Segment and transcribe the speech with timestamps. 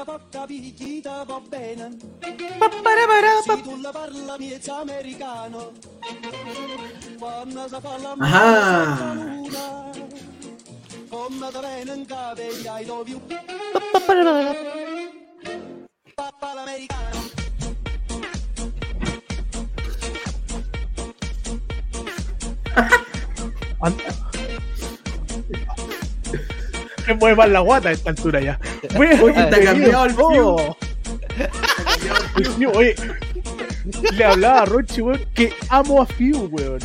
[0.00, 1.96] da poca picchita va bene.
[3.44, 5.72] Se tu la parla miezza americano.
[7.18, 9.14] Quando si la Ajá.
[9.14, 9.90] luna.
[11.10, 13.20] Come da bene in cave, I love you.
[27.10, 28.60] Me mueve más la guata a esta altura ya.
[28.96, 30.14] Oye, está cambiado el
[32.58, 32.94] mío, oye,
[34.12, 36.78] le hablaba a Rochi, weón, que amo a Fiu, weón.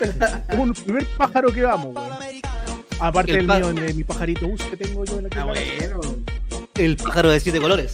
[0.00, 2.08] Es un primer pájaro que amo, weón.
[3.00, 6.00] Aparte El del mío, de mi pajarito bus que tengo yo en la Ah, bueno.
[6.76, 7.92] El pájaro de siete colores.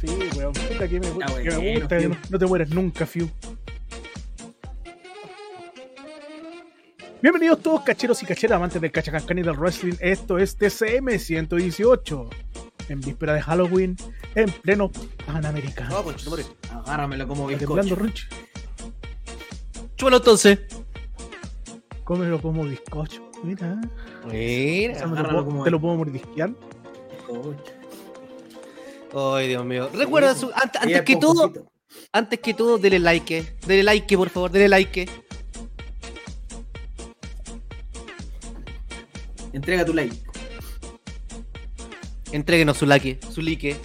[0.00, 0.06] Sí,
[0.36, 2.08] weón, puta que me, Ah, que me bueno, gusta, Fiu.
[2.10, 3.30] no, no te mueres nunca, Fiu.
[7.20, 9.94] Bienvenidos todos cacheros y cacheras amantes del cachacascán y del wrestling.
[10.00, 12.30] Esto es TCM 118.
[12.88, 13.96] En víspera de Halloween,
[14.34, 14.90] en pleno
[15.26, 16.02] Panamericano.
[16.02, 16.44] No, tu madre.
[16.70, 17.94] Agárramelo como bizcocho.
[17.96, 18.24] Ronchi.
[19.96, 20.58] Chúpalo entonces.
[22.04, 23.30] Cómelo como bizcocho.
[23.42, 23.78] Mira.
[24.30, 24.92] Mira.
[24.94, 26.50] Esa me lo puedo- como te lo puedo mordisquear.
[29.14, 29.90] Ay, Dios mío.
[29.92, 31.52] Recuerda, su- antes que todo,
[32.12, 33.56] antes que todo, dele like.
[33.66, 35.08] Dele like, por favor, dele like.
[39.52, 40.16] Entrega tu like.
[42.32, 43.76] Entréguenos su like, su like.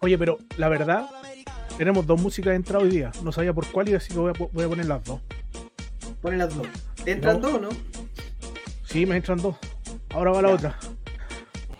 [0.00, 1.08] Oye, pero la verdad,
[1.76, 3.10] tenemos dos músicas de entrada hoy día.
[3.22, 5.20] No sabía por cuál y así que voy a, po- voy a poner las dos.
[6.22, 6.66] Ponen las dos.
[7.04, 7.48] ¿Te entran No.
[7.50, 7.68] dos, no?
[8.84, 9.56] Sí, me entran dos.
[10.10, 10.78] Ahora va la otra.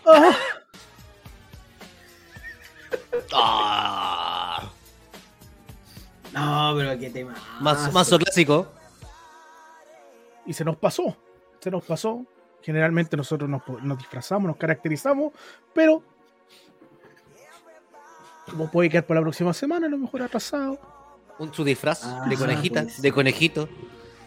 [0.05, 0.35] Ah,
[3.31, 4.71] Ah,
[6.33, 7.35] No, pero qué tema.
[7.59, 8.71] más, mazo clásico.
[10.49, 11.15] Y se nos pasó.
[11.61, 12.25] Se nos pasó.
[12.61, 15.31] Generalmente nosotros nos, nos disfrazamos, nos caracterizamos,
[15.73, 16.03] pero
[18.49, 20.79] como puede quedar para la próxima semana, a lo mejor atrasado.
[21.37, 23.01] Un, su disfraz Ah, de conejita, pues.
[23.01, 23.69] de conejito,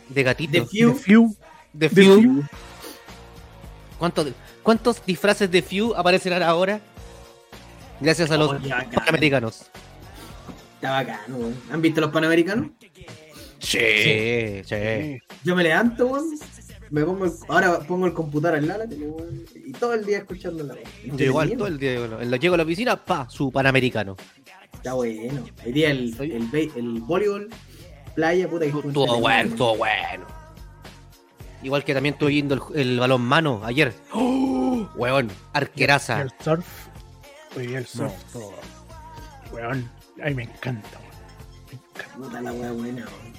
[0.09, 0.93] de gatito, De de, Few.
[0.95, 1.37] De Few,
[1.73, 2.21] de Few.
[2.23, 2.43] Few.
[3.99, 4.29] ¿Cuántos,
[4.63, 6.81] ¿Cuántos disfraces de Few aparecerán ahora?
[8.01, 8.91] Gracias a los Oh, bacán.
[8.91, 9.67] panamericanos.
[10.77, 11.53] Está bacano.
[11.71, 12.69] ¿Han visto los panamericanos?
[13.63, 13.79] Sí,
[14.65, 14.65] sí.
[14.67, 15.19] Sí.
[15.45, 16.27] Yo me levanto, weón.
[16.91, 19.95] Me pongo el- ahora pongo el computador al lado de la tele, weón, y todo
[19.95, 20.75] el día escuchando la
[21.05, 24.17] Yo igual todo el día, bueno, llego a la oficina, pa, su panamericano.
[24.75, 25.45] Está bueno.
[25.65, 27.49] Hoy día el, el, be- el voleibol,
[28.15, 30.27] playa, puta que Estuvo bueno, estuvo bueno.
[31.63, 33.95] Igual que también estuve viendo el, el balón mano ayer.
[34.13, 34.89] ¡Oh!
[34.99, 36.21] Y arqueraza.
[36.21, 36.67] el surf.
[37.57, 38.13] Oye, el surf.
[38.33, 38.53] todo.
[39.53, 39.89] Weón,
[40.23, 40.99] ay, me encanta.
[40.99, 41.13] weón.
[41.71, 42.17] Me encanta.
[42.17, 43.32] Puta la wea buena, weón.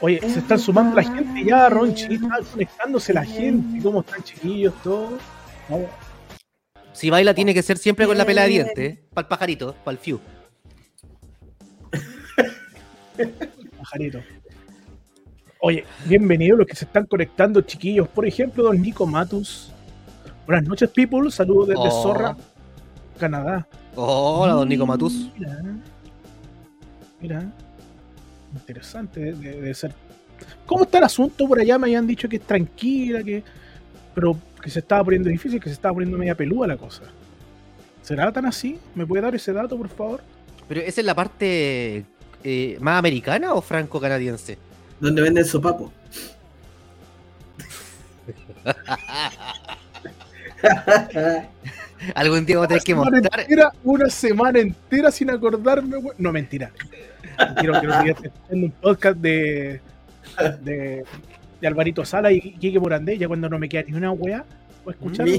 [0.00, 2.14] Oye, se están sumando la gente ya, Ronchi.
[2.14, 3.82] Están conectándose la gente.
[3.82, 4.74] ¿Cómo están, chiquillos?
[5.68, 5.88] Vamos.
[6.92, 8.98] Si baila tiene que ser siempre con la pela de dientes.
[9.14, 10.20] Para el pajarito, para el fiu.
[13.78, 14.20] Pajarito.
[15.60, 18.08] Oye, bienvenidos los que se están conectando, chiquillos.
[18.08, 19.72] Por ejemplo, don Nico Matus.
[20.46, 21.30] Buenas noches, people.
[21.30, 22.02] Saludos desde Oh.
[22.02, 22.36] Zorra,
[23.18, 23.66] Canadá.
[23.94, 25.30] Hola, don Nico Matus.
[25.36, 25.62] Mira.
[27.20, 27.52] Mira.
[28.56, 29.92] Interesante de, de- de ser.
[30.66, 31.78] ¿Cómo está el asunto por allá?
[31.78, 33.42] Me habían dicho que es tranquila, que.
[34.14, 37.02] Pero que se estaba poniendo difícil, que se estaba poniendo media pelúa la cosa.
[38.02, 38.78] ¿Será tan así?
[38.94, 40.22] ¿Me puede dar ese dato, por favor?
[40.68, 42.04] Pero esa es la parte
[42.44, 44.58] eh, más americana o franco-canadiense?
[45.00, 45.92] Donde venden sopapo.
[52.14, 53.22] Algún día voy a tener que mostrar.
[53.40, 56.70] entera, una semana entera sin acordarme, we- No, mentira.
[57.58, 59.80] Quiero que lo digas haciendo un podcast de,
[60.62, 61.04] de,
[61.60, 64.44] de Alvarito Sala y Kike Morandé, ya cuando no me queda ni una weá,
[64.84, 65.32] voy a escucharlo.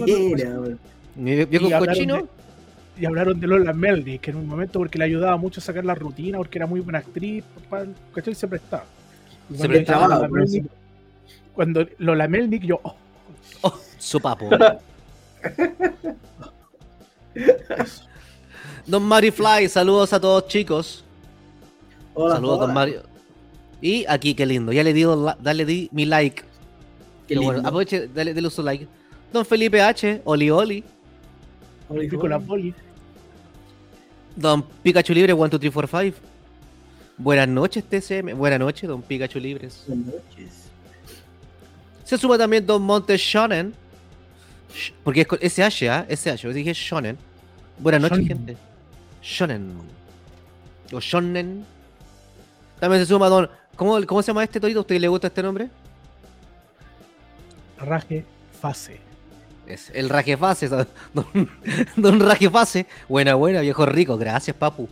[1.15, 2.15] Mira, viejo Y hablaron cochino.
[2.17, 2.25] de-
[2.99, 5.85] y hablaron de Lola Meldy, que en un momento porque le ayudaba mucho a sacar
[5.85, 7.43] la rutina, porque era muy buena actriz,
[8.13, 8.33] ¿cachai?
[8.33, 8.85] Se prestaba.
[9.49, 10.67] Y Se cuando prestaba, Lola Melnick-
[11.53, 12.95] Cuando Lola Melnick, yo, oh,
[13.61, 14.49] Oh, su papo.
[18.85, 21.03] Don Mario Fly, saludos a todos chicos.
[22.19, 22.65] Hola, saludos, hola.
[22.65, 23.03] don Mario.
[23.81, 24.71] Y aquí, qué lindo.
[24.71, 25.05] Ya le di,
[25.39, 26.41] dale di mi like.
[26.41, 26.45] Qué
[27.35, 27.69] Pero bueno, lindo.
[27.69, 28.87] aproveche, dale, dale su like.
[29.31, 30.83] Don Felipe H, Oli Oli.
[31.89, 31.99] Hijo.
[32.09, 32.73] Pico la poli.
[34.35, 36.17] Don Pikachu Libre, 1, 2, 3, 4, 5.
[37.17, 38.33] Buenas noches, TCM.
[38.35, 39.83] Buenas noches, don Pikachu Libres.
[39.87, 40.69] Buenas noches.
[42.03, 43.73] Se suma también Don Monte Shonen.
[44.73, 46.05] Sh- Porque es con SH, ¿ah?
[46.09, 47.17] SH, yo dije Shonen.
[47.79, 48.37] Buenas noches, Shonen.
[48.37, 48.57] gente.
[49.21, 49.73] Shonen.
[50.93, 51.65] O Shonen.
[52.79, 53.49] También se suma Don.
[53.75, 54.79] ¿Cómo, cómo se llama este torito?
[54.79, 55.69] ¿A usted le gusta este nombre?
[57.77, 58.25] Raje
[58.59, 58.99] Fase.
[59.67, 60.67] Es el rajefase,
[61.13, 61.27] don,
[61.97, 62.85] don rajefase.
[63.09, 64.17] Buena, buena, viejo rico.
[64.17, 64.87] Gracias, papu.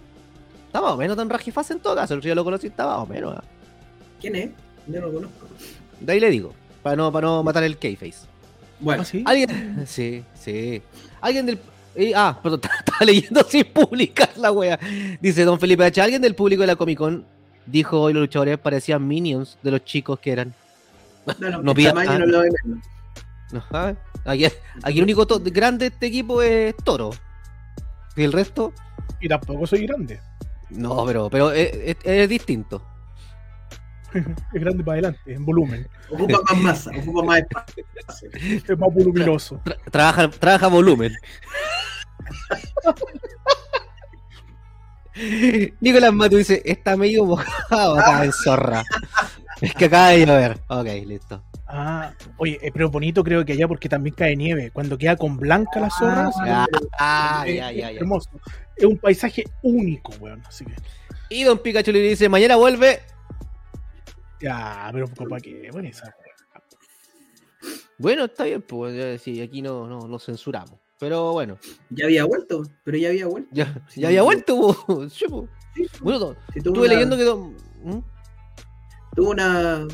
[0.68, 2.14] Está más o menos don rajefase en todo caso.
[2.14, 3.34] El río lo conocí, está más o menos.
[3.38, 3.44] ¿ah?
[4.20, 4.50] ¿Quién es?
[4.88, 5.48] Yo no lo conozco.
[6.00, 6.54] De ahí le digo.
[6.84, 8.28] Para no, para no matar el K-Face.
[8.80, 9.24] Bueno, ¿Ah, sí?
[9.26, 9.84] Alguien.
[9.88, 10.82] Sí, sí.
[11.22, 11.60] Alguien del.
[11.96, 14.78] eh, ah, perdón, estaba leyendo sin publicar la wea.
[15.22, 16.02] Dice don Felipe H.
[16.02, 17.26] Alguien del público de la Comic Con
[17.66, 20.54] dijo hoy los luchadores parecían minions de los chicos que eran.
[21.40, 22.20] no, no, pida- ah.
[22.20, 22.42] no lo.
[23.58, 23.96] Ajá.
[24.26, 24.46] Aquí,
[24.84, 27.12] aquí el único grande de este equipo es Toro.
[28.16, 28.74] Y el resto.
[29.20, 30.20] Y tampoco soy grande.
[30.70, 32.82] No, pero, pero es, es- es distinto.
[34.54, 35.86] Es grande para adelante, en volumen.
[36.10, 37.84] Ocupa más masa, ocupa más espacio.
[38.34, 39.60] Es más voluminoso.
[39.66, 41.14] Tra- trabaja, trabaja volumen.
[45.82, 48.84] Nicolás Matu dice, está medio mojado acá en zorra.
[49.62, 50.60] Es que acaba de llover.
[50.68, 51.44] Ok, listo.
[51.68, 54.70] Ah, oye, eh, pero bonito creo que allá porque también cae nieve.
[54.72, 56.30] Cuando queda con blanca la zorra,
[57.00, 58.00] Ah, ya, ya, es ya.
[58.02, 58.30] hermoso.
[58.76, 60.44] Es un paisaje único, weón.
[60.46, 60.74] Así que,
[61.30, 63.00] Y Don Pikachu le dice, mañana vuelve.
[64.42, 65.70] ya, pero ¿para qué?
[65.72, 66.14] Bueno, esa,
[67.98, 70.80] Bueno, está bien, pues sí, aquí no, no, no censuramos.
[71.00, 71.58] Pero bueno,
[71.90, 73.50] Ya había vuelto, pero ya había vuelto.
[73.52, 74.26] ya, Sí, ya había sí.
[74.26, 74.58] vuelto.
[74.88, 75.10] po.
[75.10, 75.26] Sí,
[76.02, 77.90] Bueno, sí, estuve una- leyendo que...
[77.90, 78.02] ¿Mm?
[79.14, 79.86] Tuvo una,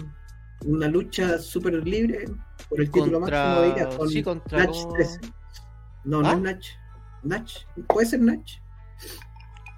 [0.65, 2.25] una lucha súper libre
[2.69, 5.19] por el título Contra- máximo de ira con sí, contra Natch cómo- 13.
[6.03, 6.33] No, no ¿Ah?
[6.33, 6.67] es Natch.
[7.23, 7.53] Natch.
[7.87, 8.53] ¿Puede ser Natch?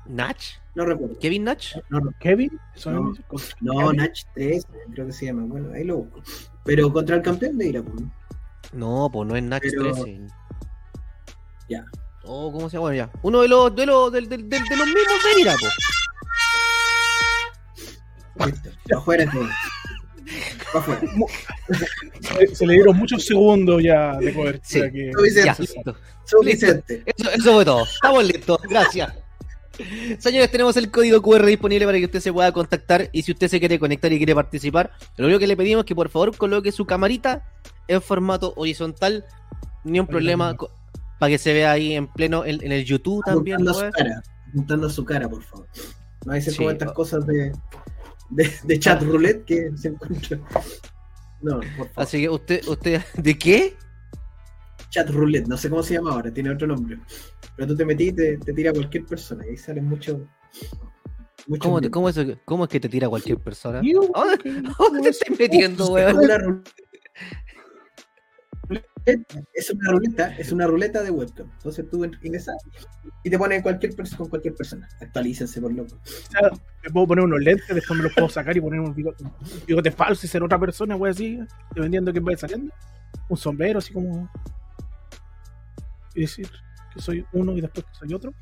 [0.06, 0.38] ¿Nach?
[0.76, 1.18] No recuerdo.
[1.20, 1.64] ¿Kevin Nach?
[1.90, 2.92] No, no, Kevin, No.
[2.92, 3.14] no,
[3.88, 3.96] Kevin.
[3.98, 5.44] Natch 13, creo que se llama.
[5.46, 6.22] Bueno, ahí lo busco.
[6.66, 8.02] Pero contra el campeón de ira, pues.
[8.02, 8.12] ¿no?
[8.74, 10.28] No, pues no es Nach Pero- 13.
[11.70, 11.86] Ya.
[12.24, 12.82] Oh, ¿cómo se llama?
[12.90, 13.12] Bueno, ya.
[13.22, 15.74] Uno de los, de los, del- del- de los mismos de pues.
[18.52, 18.70] Listo.
[18.98, 19.56] Afuera afuera.
[22.22, 24.64] Se, se le dieron muchos segundos ya de cobertura.
[24.68, 24.82] Sí.
[24.92, 25.12] que-.
[25.46, 25.56] Ya.
[26.26, 27.04] Suficiente.
[27.06, 27.84] Eso, eso fue todo.
[27.84, 28.58] Estamos listos.
[28.70, 29.14] Gracias.
[30.20, 33.48] Señores, tenemos el código QR disponible para que usted se pueda contactar y si usted
[33.48, 36.36] se quiere conectar y quiere participar, lo único que le pedimos es que por favor
[36.38, 37.44] coloque su camarita
[37.88, 39.26] en formato horizontal,
[39.84, 40.70] ni un problema co-
[41.20, 43.56] para que se vea ahí en pleno en, en el YouTube también.
[43.56, 43.88] Apuntando ¿no?
[43.88, 44.24] su cara.
[44.50, 45.68] Apuntando su cara, por favor.
[46.26, 46.58] No dicen Sí.
[46.58, 47.52] como estas cosas de,
[48.30, 50.42] de, de chat roulette que se encuentran.
[51.42, 51.92] No, por favor.
[51.96, 53.76] Así que usted, usted, ¿de qué?
[54.90, 57.00] Chat roulette, no sé cómo se llama ahora, tiene otro nombre.
[57.56, 59.46] Pero tú te metí y te, te tira cualquier persona.
[59.46, 60.18] Y ahí salen muchos.
[61.48, 63.82] muchos ¿Cómo, te- cómo, eso- ¿Cómo es que te tira cualquier persona?
[63.84, 64.38] Yo, ¿A
[64.78, 66.64] dónde- te estás metiendo, Es weón?
[69.06, 71.50] Es una ruleta, es una ruleta de webcam.
[71.58, 72.56] Entonces tú ingresas
[73.24, 74.88] y te pones cualquier con cualquier persona.
[75.02, 75.96] Actualícense por loco.
[75.96, 76.50] o sea,
[76.84, 79.32] me puedo poner unos lentes, después me los puedo sacar y poner un bigote, un
[79.68, 81.40] bigote falso y ser otra persona, güey, así,
[81.76, 82.74] dependiendo de quién vaya saliendo.
[83.28, 84.30] Un sombrero, así como.
[86.16, 86.48] Y decir
[86.94, 88.34] que soy uno y después que soy otro.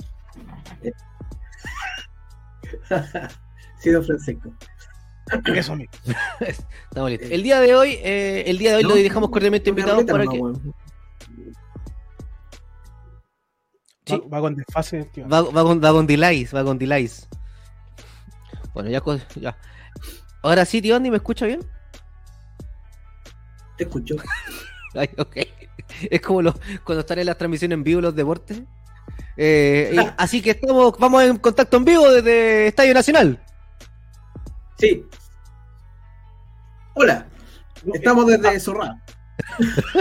[3.81, 4.53] Sí, don Francisco.
[5.53, 5.93] Eso mismo.
[6.39, 7.31] Estamos listos.
[7.31, 10.13] El día de hoy, eh, el día de hoy No, lo dejamos cordialmente invitados ruleta
[10.13, 10.41] para que.
[14.05, 14.17] Sí.
[14.25, 15.09] Va, va con desfase.
[15.31, 17.27] Va, va con, va con delays, va con delays.
[18.73, 19.57] Bueno, ya.
[20.43, 21.65] Ahora sí, tío Andy, ¿me escucha bien?
[23.77, 24.15] Te escucho.
[24.95, 25.37] Ay, ok.
[26.09, 28.61] Es como los, cuando están en las transmisiones en vivo los deportes.
[29.37, 33.43] Eh, y- así que estamos, vamos en contacto en vivo desde Estadio Nacional.
[34.77, 35.05] Sí.
[36.93, 37.27] Hola,
[37.93, 39.01] estamos desde Zorra.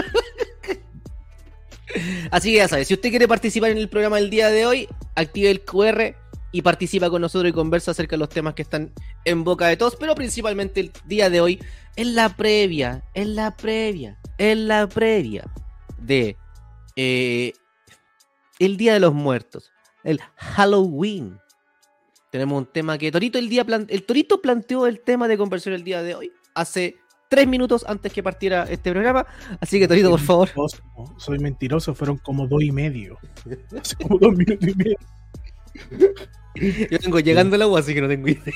[2.31, 4.87] Así que ya sabes, si usted quiere participar en el programa del día de hoy,
[5.15, 6.15] active el QR
[6.53, 8.93] y participa con nosotros y conversa acerca de los temas que están
[9.25, 11.59] en boca de todos, pero principalmente el día de hoy
[11.97, 15.51] en la previa, en la previa, en la previa
[15.97, 16.37] de
[16.95, 17.51] eh,
[18.59, 19.71] el Día de los Muertos,
[20.03, 21.37] el Halloween.
[22.31, 25.73] Tenemos un tema que Torito el día plan- el Torito planteó el tema de conversión
[25.75, 26.97] el día de hoy hace
[27.29, 29.25] tres minutos antes que partiera este programa,
[29.61, 30.49] así que Torito por favor.
[31.17, 33.17] Soy mentiroso, fueron como dos y medio.
[33.81, 34.97] Hace como dos minutos y medio.
[36.55, 38.53] Yo vengo llegando al agua, así que no tengo idea.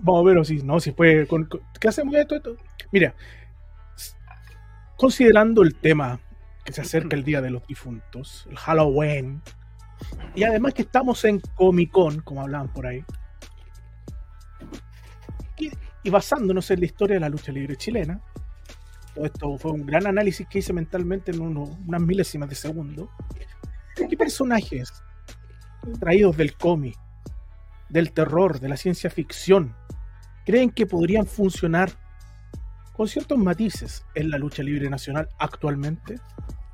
[0.00, 2.56] Vamos a ver si no, si con- con- ¿Qué hacemos esto, esto?
[2.92, 3.14] Mira,
[4.96, 6.20] considerando el tema
[6.64, 9.40] que se acerca el Día de los Difuntos, el Halloween,
[10.34, 13.04] y además que estamos en Comic Con, como hablaban por ahí,
[16.08, 18.20] y, basándonos en la historia de la lucha libre chilena,
[19.14, 23.10] todo esto fue un gran análisis que hice mentalmente en uno- unas milésimas de segundo.
[23.94, 24.90] ¿Qué personajes
[26.00, 26.96] traídos del cómic,
[27.88, 29.74] del terror, de la ciencia ficción,
[30.44, 31.90] creen que podrían funcionar
[32.94, 36.18] con ciertos matices en la lucha libre nacional actualmente.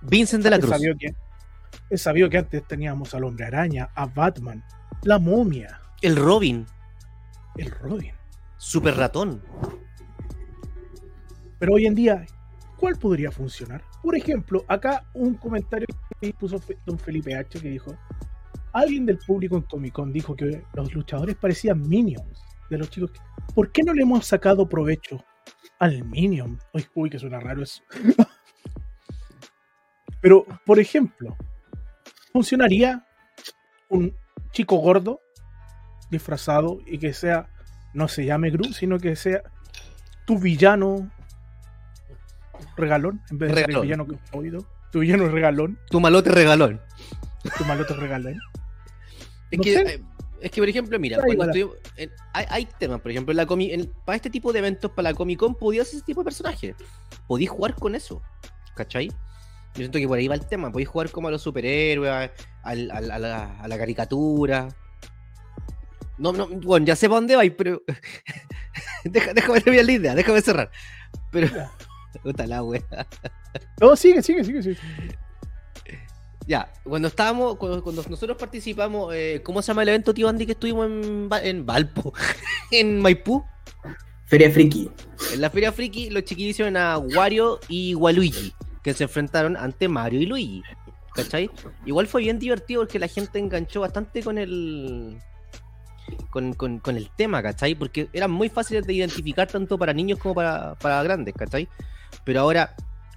[0.03, 0.75] Vincent de la Es Cruz.
[0.75, 1.15] sabido que,
[1.91, 4.65] es sabido que antes teníamos al Hombre Araña, a Batman,
[5.03, 6.67] la momia, El Robin.
[7.57, 8.13] el Robin.
[8.65, 9.43] Super ratón.
[11.59, 12.25] Pero hoy en día,
[12.79, 13.85] ¿cuál podría funcionar?
[14.03, 15.87] Por ejemplo, acá un comentario
[16.19, 17.95] que puso don Felipe H que dijo,
[18.73, 23.13] alguien del público en Comic Con dijo que los luchadores parecían minions de los chicos.
[23.55, 25.23] ¿Por qué no le hemos sacado provecho
[25.79, 26.59] al minion?
[26.73, 27.83] Uy, uy, que suena raro eso.
[30.23, 31.37] Pero, por ejemplo,
[32.33, 33.07] ¿funcionaría
[33.91, 34.17] un
[34.53, 35.21] chico gordo
[36.11, 37.51] disfrazado y que sea,
[37.95, 39.43] no se llame Gru, sino que sea
[40.27, 41.11] tu villano
[42.77, 43.83] regalón, en vez de ser el Regalón.
[43.83, 44.67] villano que he oído?
[44.91, 46.81] Tu villano regalón, Tu malote regalón.
[47.57, 48.39] tu malote regalón.
[49.51, 49.95] Es No que, sé.
[49.95, 50.03] eh,
[50.41, 53.47] es que, por ejemplo, mira, cuando estuvimos- en- hay, hay temas, por ejemplo, en la
[53.47, 56.25] comi- en- para este tipo de eventos, para la Comic Con, podías ese tipo de
[56.25, 56.75] personajes.
[57.27, 58.23] Podías jugar con eso.
[58.77, 59.09] ¿Cachai?
[59.09, 59.15] Yo
[59.77, 60.71] siento que por ahí va el tema.
[60.73, 62.31] Podías jugar como a los superhéroes,
[62.63, 64.69] a, la, a la caricatura.
[66.19, 67.83] No, no, bueno, ya sé para dónde vais, pero.
[69.05, 70.71] Deja- déjame terminar la idea, déjame cerrar.
[71.31, 71.49] Pero.
[72.23, 72.83] Puta la wea.
[73.81, 74.79] No, sigue, sigue, sigue, sigue.
[76.47, 80.45] Ya, cuando estábamos, cuando, cuando nosotros participamos, eh, ¿cómo se llama el evento, tío Andy,
[80.47, 82.13] que estuvimos en, en Valpo?
[82.71, 83.43] en Maipú.
[84.27, 84.91] Feria Friki.
[85.33, 88.53] En la Feria Friki, los chiquillos hicieron a Wario y Waluigi,
[88.83, 90.63] que se enfrentaron ante Mario y Luigi.
[91.15, 91.49] ¿Cachai?
[91.87, 95.19] Igual fue bien divertido porque la gente enganchó bastante con el.
[96.31, 97.75] Con, con- el tema, ¿cachai?
[97.75, 101.69] Porque eran muy fáciles de identificar tanto para niños como para, para grandes, ¿cachai?
[102.25, 102.75] Pero ahora,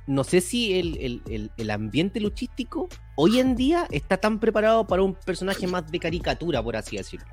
[0.08, 0.98] no sé si el,
[1.30, 6.00] el- el- ambiente luchístico hoy en día está tan preparado para un personaje más de
[6.00, 7.27] caricatura, por así decirlo.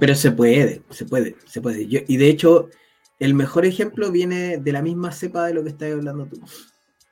[0.00, 1.82] Pero se puede, se puede, se puede.
[1.82, 2.68] Y de hecho,
[3.20, 6.40] el mejor ejemplo viene de la misma cepa de lo que estás hablando tú.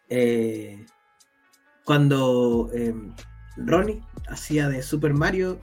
[0.08, 0.84] Eh,
[1.84, 2.94] cuando eh,
[3.56, 5.60] Ronnie hacía de Super Mario,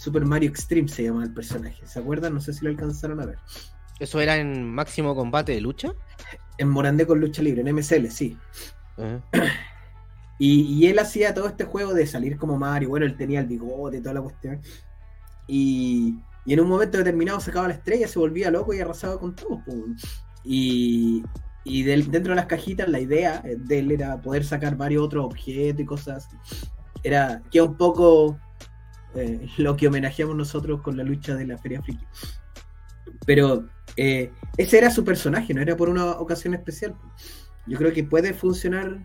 [0.00, 1.86] Super Mario Extreme se llama el personaje.
[1.86, 2.32] ¿Se acuerdan?
[2.32, 3.38] No sé si lo alcanzaron a ver.
[3.98, 5.92] ¿Eso era en máximo combate de lucha?
[6.56, 8.38] En Morandé con lucha libre, en MSL, sí.
[10.38, 12.88] Y, y él hacía todo este juego de salir como Mario.
[12.88, 14.60] Bueno, él tenía el bigote y toda la cuestión.
[15.46, 16.16] Y,
[16.46, 19.62] y en un momento determinado sacaba la estrella, se volvía loco y arrasaba con todo.
[20.42, 21.22] Y,
[21.64, 25.26] y del- dentro de las cajitas, la idea de él era poder sacar varios otros
[25.26, 26.26] objetos y cosas.
[27.02, 28.38] Era que un poco
[29.14, 32.06] eh, lo que homenajeamos nosotros con la lucha de la Feria Friki.
[33.26, 36.94] Pero eh, ese era su personaje, no era por una ocasión especial.
[37.66, 38.98] Yo creo que puede funcionar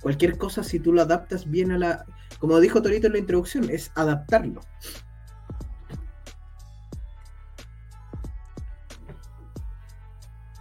[0.00, 2.04] cualquier cosa si tú lo adaptas bien a la.
[2.38, 4.60] Como dijo Torito en la introducción, es adaptarlo.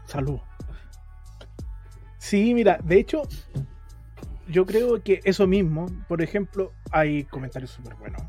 [0.05, 0.39] Salud.
[2.17, 3.23] Sí, mira, de hecho,
[4.47, 8.21] yo creo que eso mismo, por ejemplo, hay comentarios súper buenos,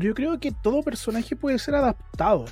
[0.00, 2.46] pero yo creo que todo personaje puede ser adaptado.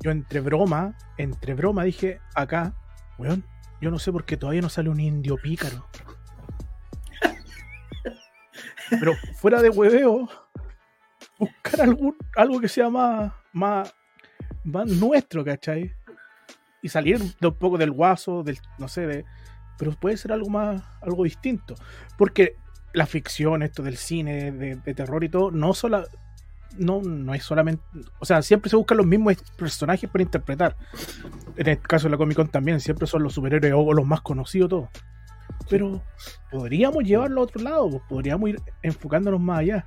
[0.00, 2.74] Yo entre broma, entre broma dije acá,
[3.18, 3.44] weón,
[3.78, 5.86] yo no sé por qué todavía no sale un indio pícaro.
[8.88, 10.30] Pero fuera de hueveo,
[11.38, 13.94] buscar algún, algo que sea más, más,
[14.64, 15.94] más nuestro, ¿cachai?
[16.80, 19.24] y salir de un poco del guaso, del, no sé, de,
[19.78, 21.74] pero puede ser algo más, algo distinto.
[22.16, 22.56] Porque
[22.94, 26.04] la ficción, esto del cine, de, terror y todo, no sola,
[26.76, 27.82] no, no es solamente,
[28.18, 30.76] o sea, siempre se buscan los mismos personajes para interpretar.
[31.56, 34.20] En el caso de la Comic Con también, siempre son los superhéroes o los más
[34.20, 34.88] conocidos todos.
[35.68, 36.02] Pero
[36.50, 39.86] podríamos llevarlo a otro lado, pues, podríamos ir enfocándonos más allá.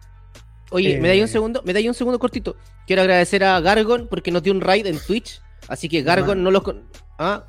[0.71, 2.55] Oye, Eh, me dais un segundo, me dais un segundo cortito.
[2.87, 5.41] Quiero agradecer a Gargon porque nos dio un raid en Twitch.
[5.67, 6.83] Así que Gargon no los con...
[7.19, 7.45] Ah,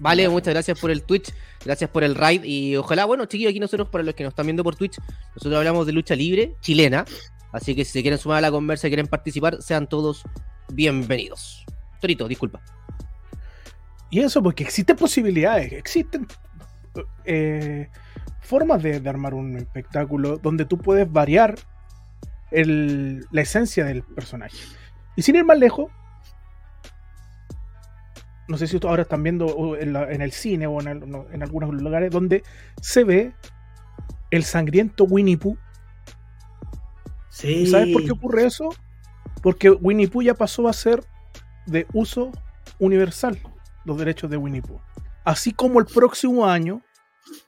[0.00, 1.32] vale, muchas gracias por el Twitch,
[1.64, 4.46] gracias por el raid y ojalá, bueno, chiquillos, aquí nosotros para los que nos están
[4.46, 4.98] viendo por Twitch,
[5.34, 7.04] nosotros hablamos de lucha libre chilena,
[7.54, 10.24] así que si se quieren sumar a la conversa y quieren participar, sean todos
[10.72, 11.64] bienvenidos.
[12.00, 12.60] Torito, disculpa.
[14.10, 16.26] Y eso, porque existen posibilidades, existen
[17.24, 17.88] eh,
[18.40, 21.54] formas de, armar un espectáculo donde tú puedes variar
[22.50, 24.56] la esencia del personaje.
[25.16, 25.90] Y sin ir más lejos,
[28.46, 30.88] no sé si ustedes ahora están viendo en, el cine o en,
[31.32, 32.42] en algunos lugares donde
[32.80, 33.32] se ve
[34.30, 35.56] el sangriento Winnie Pooh.
[37.34, 37.48] Sí.
[37.48, 38.68] ¿Y sabes por qué ocurre eso?
[39.42, 41.04] Porque Winnie Pooh ya pasó a ser
[41.66, 42.30] de uso
[42.78, 43.40] universal
[43.84, 44.80] los derechos de Winnie Pooh.
[45.24, 46.82] Así como el próximo año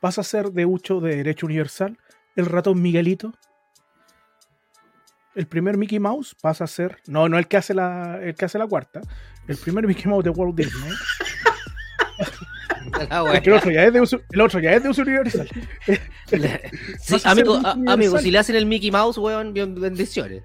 [0.01, 1.97] pasa a ser de uso de derecho universal
[2.35, 3.33] el ratón Miguelito.
[5.37, 8.47] El primer Mickey Mouse pasa a ser, no, no el que hace la, el que
[8.47, 9.03] hace la cuarta,
[9.47, 10.93] el primer Mickey Mouse de Walt Disney
[13.45, 15.49] el otro ya es de uso, el otro ya es de uso universal.
[17.01, 17.89] Sí, amigo, a- universal.
[17.89, 20.43] amigo, si le hacen el Mickey Mouse, weón, bendiciones.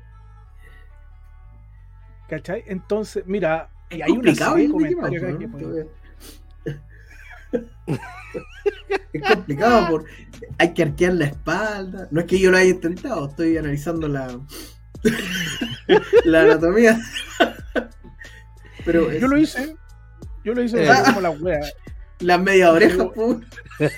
[2.29, 2.63] ¿Cachai?
[2.67, 5.57] Entonces, mira, y hay una complicado serie de acá Mouse, que ¿no?
[5.57, 5.89] pueden-
[9.13, 10.05] Es complicado por
[10.57, 12.07] hay que arquear la espalda.
[12.11, 14.39] No es que yo lo haya intentado, estoy analizando la
[16.25, 16.97] la anatomía.
[18.85, 19.75] Pero Yo lo hice.
[20.43, 20.89] Yo lo hice Eh.
[21.05, 21.59] como la wea.
[22.21, 23.37] Las media orejas, pues.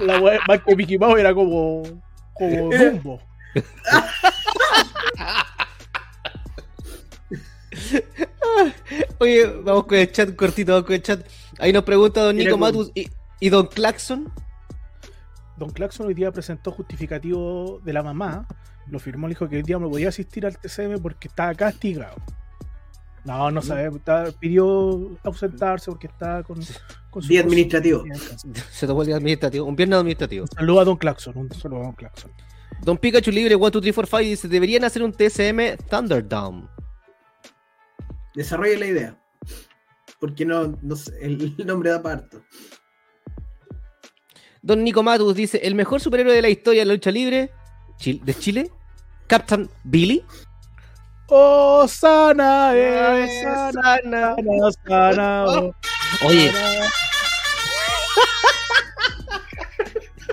[0.00, 1.82] La wea más que Mickey Mouse era como.
[2.34, 3.20] como Dumbo.
[9.18, 11.26] Oye, vamos con el chat cortito, vamos con el chat.
[11.58, 13.08] Ahí nos pregunta don Nico Matus y,
[13.40, 14.32] y don Claxon.
[15.56, 18.46] Don Claxon hoy día presentó justificativo de la mamá.
[18.86, 22.16] Lo firmó, le dijo que hoy día no podía asistir al TCM porque estaba castigado.
[23.28, 23.90] No, no sabe,
[24.40, 26.58] pidió ausentarse porque estaba con,
[27.10, 28.02] con Día administrativo.
[28.70, 30.44] Se tomó el día administrativo, un viernes administrativo.
[30.44, 32.32] Un saludo a Don Claxon, un saludo a Don Claxon.
[32.82, 36.68] Don Pikachu Libre 1, 2, 3, 4, 5 dice: Deberían hacer un TSM Thunderdome.
[38.34, 39.22] Desarrolle la idea.
[40.20, 42.40] Porque no, no sé, el nombre da parto.
[44.62, 47.50] Don Nico Matus dice: El mejor superhéroe de la historia de la lucha libre
[47.98, 48.70] Chil- de Chile,
[49.26, 50.24] Captain Billy.
[51.30, 54.34] Oh, sana, eh, sana, Sana.
[54.36, 55.74] sana, sana, oh,
[56.26, 56.52] Oye.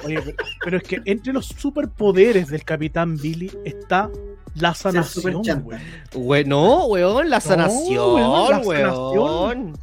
[0.05, 4.09] Oye, pero, pero es que entre los superpoderes del Capitán Billy está
[4.53, 5.79] la sanación, güey.
[6.13, 9.79] we- no, weón, la sanación, weón, la weón.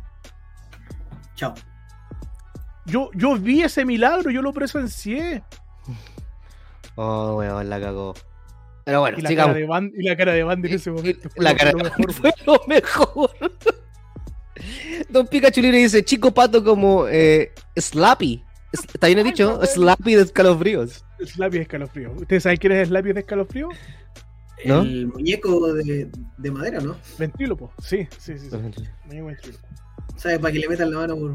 [1.34, 1.54] Chao.
[2.86, 5.42] Yo, yo vi ese milagro, yo lo presencié.
[6.94, 8.14] Oh, weón, la cagó.
[8.84, 9.48] Pero bueno, Y la, sigamos.
[9.54, 11.30] cara de Band, y la cara de Bandy en ese momento.
[11.30, 13.30] fue La lo- cara lo mejor, fue lo mejor.
[15.08, 18.42] Don Pikachu Libre dice, chico pato como eh, Slappy.
[18.72, 19.58] Es- ¿Está bien dicho?
[19.60, 21.04] Ay, Slappy de escalofríos.
[21.24, 22.12] Slappy de escalofrío.
[22.12, 23.68] ¿Ustedes saben quién es Slappy de escalofrío?
[24.64, 24.82] ¿No?
[24.82, 26.96] El muñeco de, de madera, ¿no?
[27.18, 27.72] Ventrílopo.
[27.82, 28.48] Sí, sí, sí.
[28.50, 28.56] sí.
[29.06, 29.66] Muñeco ventrílopo.
[30.16, 30.38] ¿Sabes?
[30.38, 31.34] Para que le metan la mano por...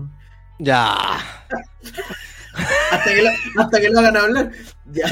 [0.59, 0.93] Ya.
[2.91, 3.29] hasta, que lo,
[3.61, 4.51] hasta que lo hagan hablar.
[4.85, 5.05] Ya.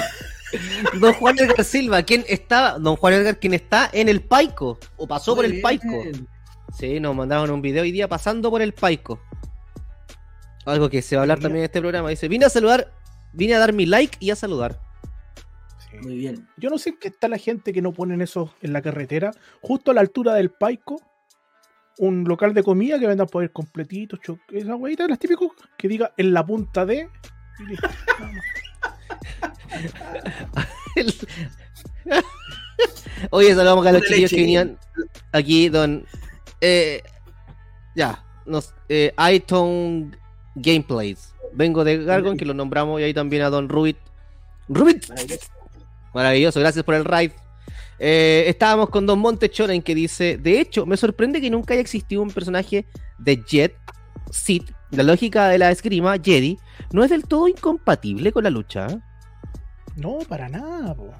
[0.99, 2.77] Don Juan Edgar Silva, ¿quién está?
[2.79, 4.79] Don Juan Edgar, ¿quién está en el Paico?
[4.97, 5.87] ¿O pasó por el Paico?
[6.03, 6.27] bien.
[6.77, 9.19] Sí, nos mandaron un video hoy día pasando por el Paico.
[10.65, 11.45] Algo que se va a hablar Mira.
[11.47, 12.09] también en este programa.
[12.09, 12.91] Dice, vine a saludar,
[13.33, 14.79] vine a dar mi like y a saludar.
[15.79, 15.97] Sí.
[16.01, 16.47] Muy bien.
[16.57, 19.31] Yo no sé en qué está la gente que no ponen eso en la carretera,
[19.61, 21.01] justo a la altura del Paico,
[21.99, 26.11] un local de comida que vendan poder completitos, cho- esa huevita, las típicas, que diga
[26.17, 27.07] en la punta de.
[27.59, 27.87] y listo,
[33.29, 34.77] Oye, saludamos a los chiquillos que venían
[35.31, 36.05] aquí, don.
[36.61, 37.01] Eh,
[37.95, 38.73] ya, nos.
[38.89, 40.11] Eh, iTone
[40.55, 41.33] Gameplays.
[41.53, 43.97] Vengo de Gargon, que lo nombramos, y ahí también a don Rubit.
[44.67, 45.05] Rubit,
[46.13, 46.59] Maravilloso.
[46.59, 47.31] gracias por el raid.
[47.97, 52.21] Eh, estábamos con Don Montechonen que dice: De hecho, me sorprende que nunca haya existido
[52.21, 52.85] un personaje
[53.17, 53.75] de Jet,
[54.31, 54.71] Sith.
[54.91, 56.57] La lógica de la esgrima, Jedi,
[56.91, 58.87] no es del todo incompatible con la lucha.
[59.95, 60.01] ¿Eh?
[60.01, 61.11] No, para nada, po.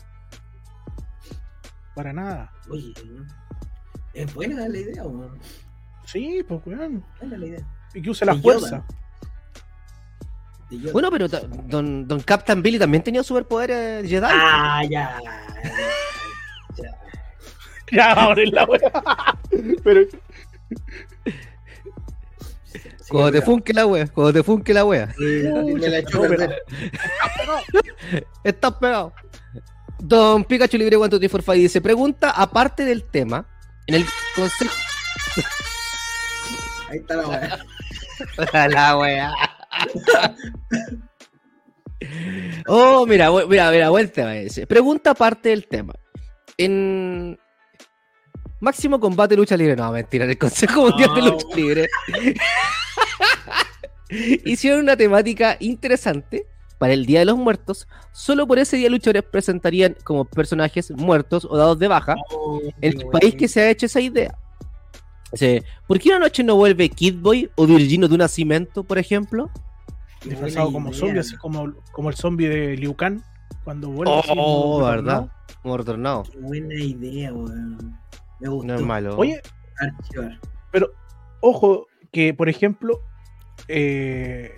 [1.96, 2.52] Para nada.
[2.70, 2.94] Oye,
[4.14, 5.40] es buena la idea, weón.
[6.06, 7.04] Sí, pues, weón.
[7.20, 7.68] Buena la idea.
[7.94, 8.86] Y que use la fuerza.
[10.70, 10.92] Yoda.
[10.92, 14.26] Bueno, pero don, don Captain Billy también tenía superpoderes Jedi.
[14.28, 15.20] Ah, ya.
[16.76, 17.00] ya.
[17.92, 18.92] Ya, ahora es la wea.
[19.84, 20.02] Pero,
[23.06, 25.14] Sí, cuando te funque la wea, cuando te funque la wea.
[25.16, 26.64] Sí, me la he perder.
[28.44, 29.14] Estás pegado.
[30.00, 33.46] Don Pikachu Libre 1245 dice: Pregunta aparte del tema.
[33.86, 34.74] En el consejo.
[36.90, 37.60] Ahí está la weá.
[38.70, 39.34] la wea.
[42.66, 44.66] Oh, mira, mira, mira, buen tema ese.
[44.66, 45.94] Pregunta aparte del tema.
[46.58, 47.38] En
[48.62, 49.76] Máximo Combate Lucha Libre.
[49.76, 51.22] No, mentira, en el Consejo Mundial de.
[51.22, 51.88] Lucha Libre.
[54.46, 56.46] Hicieron una temática interesante
[56.78, 57.88] para el Día de los Muertos.
[58.12, 62.16] Solo por ese día luchadores presentarían como personajes muertos o dados de baja
[62.82, 64.38] en el país que se ha hecho esa idea.
[65.32, 68.98] Dice, ¿Por qué una noche no vuelve Kid Boy o Virgino de un nacimiento, por
[68.98, 69.50] ejemplo?
[70.24, 73.22] disfrazado como zombie, así como, como el zombie de Liu Kang.
[73.64, 74.14] Cuando vuelve.
[74.20, 75.32] así, Oh, como verdad.
[75.62, 76.24] Como retornado.
[76.24, 77.98] Qué buena idea, weón.
[78.40, 78.68] Me gustó.
[78.68, 79.18] No es malo.
[79.18, 79.42] Oye,
[79.80, 80.40] Archivar.
[81.42, 83.02] ojo, que por ejemplo.
[83.68, 84.56] Eh,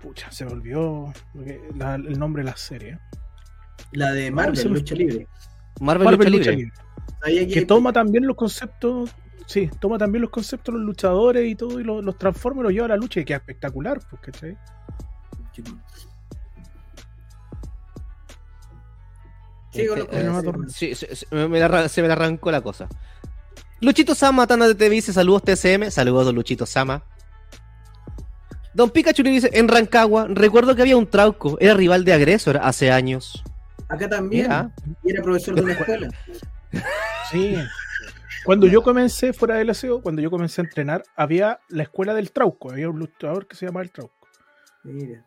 [0.00, 2.98] pucha, se me olvidó porque la- el nombre de la serie.
[3.92, 5.26] La de se Marvel, me- lucha libre.
[5.80, 6.70] Marvel, Marvel Lucha Lucha
[7.24, 7.48] Libre.
[7.48, 9.10] Que toma también los conceptos
[9.46, 12.64] sí, toma también los conceptos de los luchadores y todo, y los, los transforma y
[12.64, 14.58] los lleva a la lucha, y queda espectacular, pues, ¿cachai?
[19.72, 20.52] Sigo los Eh.
[20.68, 22.88] Sí, sí, sí, me- la se me la arrancó la cosa.
[23.80, 27.02] Luchito Sama, Tana de TV dice saludos TSM, saludos don Luchito Sama.
[28.74, 32.58] Don Pikachu le dice, en Rancagua, recuerdo que había un trauco, era rival de Agresor
[32.58, 33.42] hace años.
[33.88, 34.44] Acá también.
[34.44, 34.70] Mira.
[35.04, 36.08] Era profesor de una escuela.
[37.30, 37.54] Sí.
[38.44, 42.30] Cuando yo comencé fuera del aseo, cuando yo comencé a entrenar, había la escuela del
[42.32, 44.26] Trauco, había un luchador que se llamaba el Trauco.
[44.84, 45.24] Mira.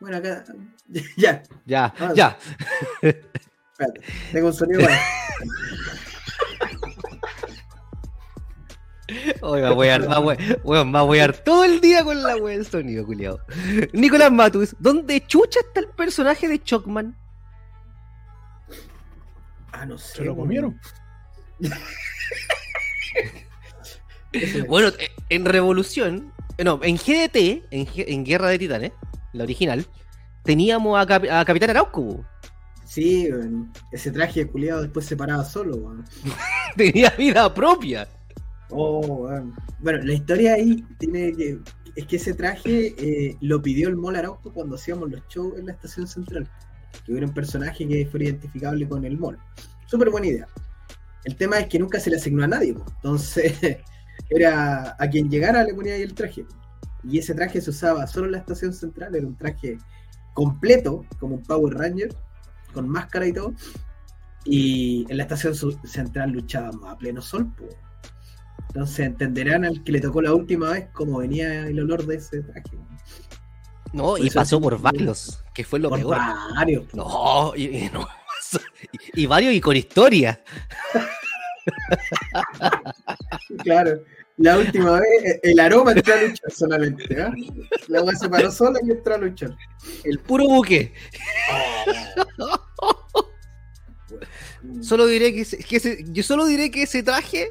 [0.00, 0.44] Bueno, acá.
[1.16, 2.36] Ya, Ya, Ah, ya.
[3.00, 4.00] espérate.
[4.32, 5.00] Tengo un sonido más.
[9.40, 12.66] Oiga, voy a, va, we- weón, a wear todo el día con la wea del
[12.66, 13.40] sonido, culiado.
[13.92, 17.16] Nicolás Matus, ¿dónde chucha está el personaje de Chocman?
[19.72, 20.16] Ah, no sé.
[20.18, 20.46] Se lo weón.
[20.46, 20.80] comieron.
[24.68, 28.92] Bueno, eh, en Revolución, eh, no, en GDT, en, en Guerra de Titanes,
[29.32, 29.86] la original,
[30.42, 32.22] teníamos a, Cap- a Capitán Arauco.
[32.84, 33.72] Sí, weón.
[33.92, 36.04] ese traje de culiado después se paraba solo, weón.
[36.76, 38.06] Tenía vida propia.
[38.70, 39.28] Oh.
[39.80, 41.60] Bueno, la historia ahí tiene que.
[41.94, 45.66] Es que ese traje eh, lo pidió el Mall Arauco cuando hacíamos los shows en
[45.66, 46.48] la estación central.
[47.04, 49.38] Que hubiera un personaje que fuera identificable con el Mall.
[49.86, 50.46] Súper buena idea.
[51.24, 53.52] El tema es que nunca se le asignó a nadie, entonces
[54.30, 56.46] era a quien llegara le ponía ahí el traje.
[57.02, 59.78] Y ese traje se usaba solo en la estación central, era un traje
[60.34, 62.14] completo, como un Power Ranger,
[62.72, 63.54] con máscara y todo.
[64.44, 67.52] Y en la estación central luchábamos a pleno sol.
[68.68, 72.42] Entonces entenderán al que le tocó la última vez cómo venía el olor de ese
[72.42, 72.76] traje.
[73.92, 76.18] No, Por y pasó por varios, que fue lo Por peor.
[76.54, 76.92] varios.
[76.94, 78.06] No, y, no,
[79.14, 80.42] y, varios y con historia.
[83.62, 84.02] Claro.
[84.38, 87.22] La última vez, eh, el aroma entró a luchar solamente.
[87.22, 87.32] ¿ah?
[87.88, 89.56] La agua se paró sola y entró a luchar.
[90.04, 90.92] El puro buque.
[94.82, 97.50] Solo diré que, ese- que ese- yo solo diré que ese traje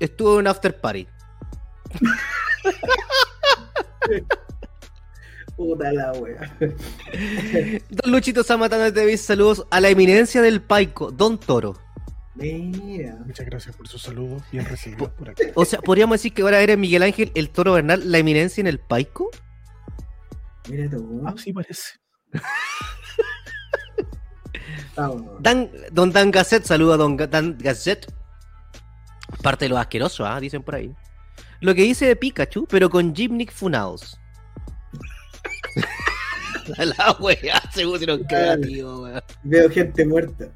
[0.00, 1.06] estuvo en un after party.
[5.56, 6.56] Puta la wea.
[7.90, 11.78] Don Luchito Samatana TV, saludos a la eminencia del Paico, Don Toro.
[12.34, 13.16] Mira.
[13.24, 15.44] Muchas gracias por sus saludos, bien recibidos por aquí.
[15.54, 18.66] O sea, podríamos decir que ahora eres Miguel Ángel, el Toro Bernal, la eminencia en
[18.66, 19.30] el Paico.
[20.68, 21.22] Mira tú.
[21.24, 21.92] Ah, sí parece.
[24.96, 25.40] Vamos.
[25.40, 28.12] Dan, don Dan Gasset, saluda a Don Ga- Dan Gasset.
[29.42, 30.40] Parte de los asquerosos, ¿ah?
[30.40, 30.94] dicen por ahí.
[31.60, 34.18] Lo que dice de Pikachu, pero con Gimnick Funados.
[36.78, 39.22] la wea, se pusieron creativos, weón.
[39.42, 40.48] Veo gente muerta.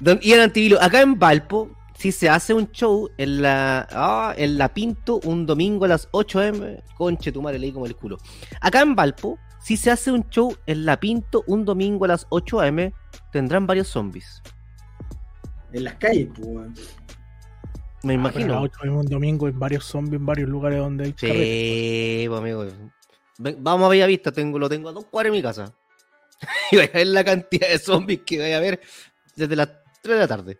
[0.00, 4.58] Don Ian Antivilo, acá en Valpo, si se hace un show en la, ah, en
[4.58, 8.18] la Pinto un domingo a las 8 am, conche tu madre, leí como el culo.
[8.60, 12.26] Acá en Valpo, si se hace un show en la Pinto un domingo a las
[12.30, 12.92] 8 am,
[13.32, 14.42] tendrán varios zombies.
[15.74, 16.46] En las calles, pues.
[16.48, 16.74] weón.
[18.04, 18.54] Me Ah, imagino.
[18.54, 21.14] la otra vez un domingo en varios zombies, en varios lugares donde hay.
[21.16, 22.66] Sí, pues, amigo.
[23.38, 25.74] Ven, vamos a Bellavista, tengo, lo tengo a dos cuadras de mi casa.
[26.70, 28.80] y voy a ver la cantidad de zombies que voy a ver
[29.36, 29.68] desde las
[30.02, 30.58] 3 de la tarde.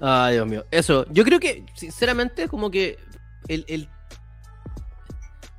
[0.00, 0.64] Ay, Dios mío.
[0.70, 2.98] Eso, yo creo que, sinceramente, como que
[3.48, 3.88] el, el-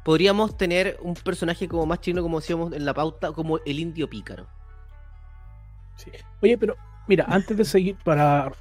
[0.06, 4.08] podríamos tener un personaje como más chino, como decíamos en la pauta, como el indio
[4.10, 4.48] pícaro.
[5.98, 6.12] Sí.
[6.42, 6.76] Oye, pero
[7.08, 8.52] mira, antes de seguir para...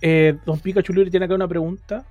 [0.00, 2.04] Eh, don Pikachu Libre tiene acá una pregunta.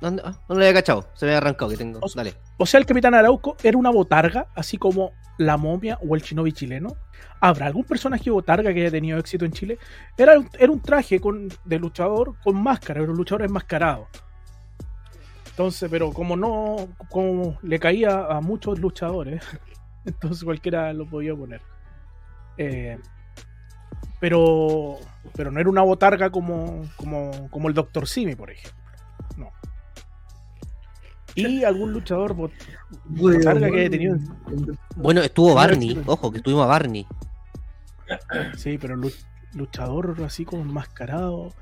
[0.00, 0.22] ¿Dónde?
[0.24, 1.98] Ah, no lo había cachado, se me había arrancado que tengo.
[2.00, 2.36] O sea- Dale.
[2.56, 6.52] O sea, el Capitán Arauco era una botarga, así como la momia o el shinobi
[6.52, 6.96] chileno.
[7.40, 9.78] ¿Habrá algún personaje botarga que haya tenido éxito en Chile?
[10.16, 14.08] Era, un- era un traje con, de luchador con máscara, era un luchador enmascarado.
[15.50, 19.42] Entonces, pero como no, como le caía a muchos luchadores,
[20.06, 21.60] entonces cualquiera lo podía poner.
[22.56, 22.98] Eh,
[24.20, 24.98] pero,
[25.34, 28.06] pero no era una botarga como, como, como el Dr.
[28.06, 28.78] Simi, por ejemplo.
[29.36, 29.50] No.
[31.34, 32.52] Y algún luchador bot-
[33.06, 34.16] botarga que haya tenido.
[34.96, 37.06] Bueno, estuvo Barney, ojo, que estuvimos a Barney.
[38.56, 39.12] Sí, pero lu-
[39.54, 41.52] luchador así como enmascarado.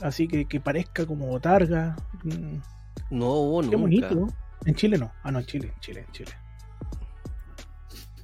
[0.00, 1.96] Así que, que parezca como botarga.
[2.24, 2.56] Mm,
[3.10, 3.76] No hubo Qué nunca.
[3.78, 4.28] bonito.
[4.64, 5.10] En Chile no.
[5.24, 6.32] Ah, no, en Chile, en Chile, en Chile.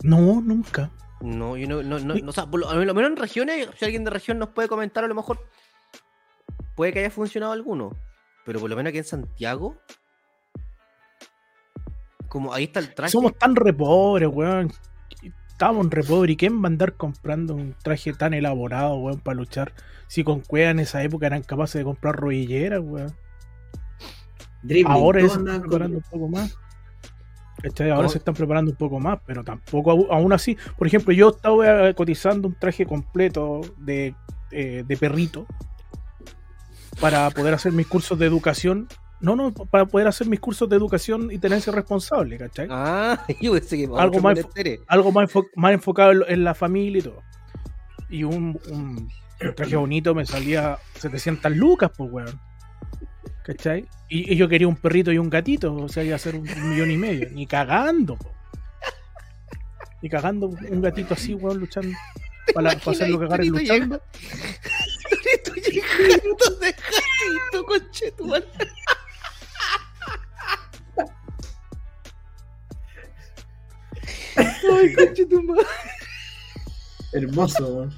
[0.02, 0.90] No, nunca.
[1.20, 3.68] No, yo no, no, no, no, o sea, por lo, a lo menos en regiones,
[3.76, 5.38] si alguien de región nos puede comentar, a lo mejor
[6.76, 7.90] puede que haya funcionado alguno,
[8.44, 9.76] pero por lo menos aquí en Santiago,
[12.28, 13.10] como ahí está el traje.
[13.10, 14.70] Somos tan re pobres, weón.
[15.48, 19.34] Estamos en Repobre y ¿quién va a andar comprando un traje tan elaborado, weón, para
[19.34, 19.72] luchar?
[20.06, 23.12] Si con cueva en esa época eran capaces de comprar rodilleras, weón.
[24.62, 26.56] Dribbling, Ahora están con- preparando un poco más.
[27.62, 27.88] ¿Cachai?
[27.90, 28.08] Ahora ¿Cómo?
[28.10, 30.56] se están preparando un poco más, pero tampoco aún así.
[30.76, 34.14] Por ejemplo, yo estaba eh, cotizando un traje completo de,
[34.52, 35.46] eh, de perrito
[37.00, 38.88] para poder hacer mis cursos de educación.
[39.20, 42.68] No, no, para poder hacer mis cursos de educación y tenerse responsable, ¿cachai?
[42.70, 44.38] Ah, yo pensé que Algo más.
[44.86, 47.22] Algo más, enfo- más enfocado en, la familia y todo.
[48.08, 49.08] Y un, un-
[49.40, 52.40] un traje bonito me salía 700 lucas, pues, weón.
[53.48, 53.88] ¿Cachai?
[54.10, 56.46] Y, y yo quería un perrito y un gatito, o sea, iba a ser un,
[56.46, 57.30] un millón y medio.
[57.30, 58.30] Ni cagando, po.
[60.02, 61.96] Ni cagando un gatito así, weón, luchando.
[62.52, 64.02] Para, para hacerlo cagar en Perrito luchando.
[65.08, 68.48] Perrito llegando de gatito, conchetumal.
[74.36, 75.66] Ay, conchetumal.
[77.14, 77.94] Hermoso, weón.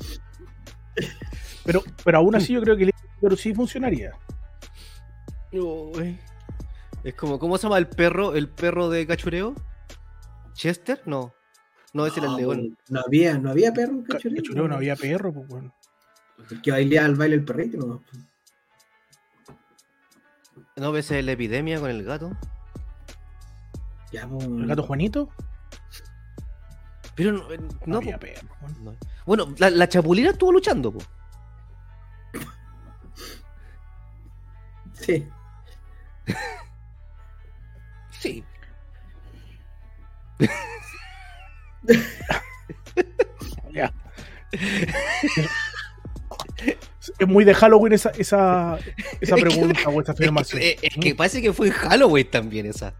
[1.65, 4.13] Pero, pero aún así yo creo que el pero sí funcionaría.
[5.53, 6.19] Uy.
[7.03, 8.35] Es como, ¿cómo se llama el perro?
[8.35, 9.55] ¿El perro de cachureo?
[10.55, 11.03] ¿Chester?
[11.07, 11.33] No.
[11.93, 12.79] No, ese era el león.
[12.89, 14.37] No había, no había perro en Ca- cachureo.
[14.43, 15.73] cachureo no había perro, pues, weón.
[16.63, 18.03] Que bailaba el baile el perrito, ¿no?
[20.77, 22.31] No, ese es la epidemia con el gato.
[24.13, 25.29] Ya, pues, ¿El gato Juanito?
[27.15, 28.21] Pero no, eh, No, no, había po.
[28.27, 28.49] perro.
[29.27, 31.01] Bueno, la, la chapulina estuvo luchando, po.
[34.93, 35.27] Sí.
[38.21, 38.45] Sí.
[47.19, 50.63] Es muy de Halloween esa, esa, esa Es que- pregunta o esa Es que, afirmación.
[50.63, 52.95] eh, es que parece que fue en Halloween también esa,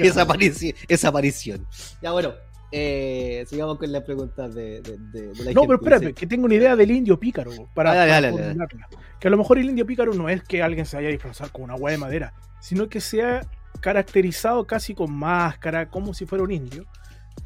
[0.00, 1.66] esa, aparición, esa aparición.
[2.02, 2.34] Ya bueno,
[2.78, 5.66] eh, sigamos con las preguntas de, de, de- de la No, gente.
[5.66, 6.12] pero espérate, Sí.
[6.12, 8.42] que tengo una idea del indio pícaro para, dale, para dale, dale.
[8.44, 8.88] formularla.
[9.18, 11.50] Que a lo mejor el indio pícaro no es que alguien se vaya a disfrazar
[11.52, 13.46] con una hueá de madera, sino que sea
[13.80, 16.84] caracterizado casi con máscara, como si fuera un indio,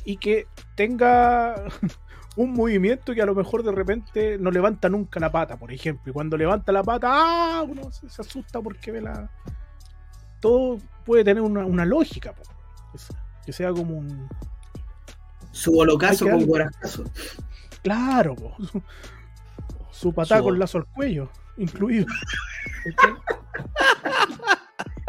[0.05, 1.55] y que tenga
[2.37, 6.11] un movimiento que a lo mejor de repente no levanta nunca la pata, por ejemplo.
[6.11, 7.63] Y cuando levanta la pata, ¡ah!
[7.69, 9.31] uno se, se asusta porque ve la.
[10.41, 12.43] Todo puede tener una, una lógica, po.
[13.45, 14.29] Que sea como un.
[15.53, 17.05] Su que con guaracazo.
[17.83, 18.57] Claro, po.
[19.91, 22.07] Su, patada Su- con lazo al cuello, incluido.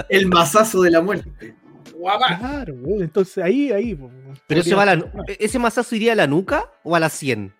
[0.09, 1.55] El mazazo de la muerte.
[1.93, 2.37] Guapa.
[2.39, 3.01] Claro, po.
[3.01, 3.95] entonces ahí, ahí.
[3.95, 4.11] po,
[4.47, 7.53] Pero ese, va la, ¿ese mazazo iría a la nuca o a la 100?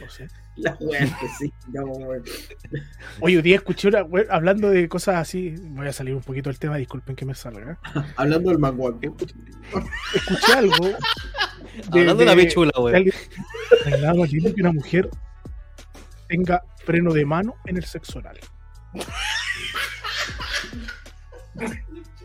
[0.00, 0.28] no sé.
[0.62, 1.52] La muerte, sí.
[1.72, 2.22] Ya, weón.
[3.20, 6.50] Oye, hoy día escuché una, we- hablando de cosas así, voy a salir un poquito
[6.50, 7.78] del tema, disculpen que me salga.
[8.16, 8.98] Hablando del manguaco.
[10.14, 10.74] Escuché algo.
[10.86, 10.96] de-
[11.92, 12.36] Hablando de la de-
[14.00, 15.08] nada más lindo que una mujer
[16.28, 18.38] tenga freno de mano en el sexo oral.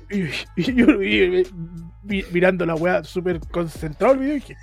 [0.09, 0.23] Y,
[0.55, 1.47] y yo y-
[2.03, 4.55] vi- mirando la weá súper concentrado el video y dije,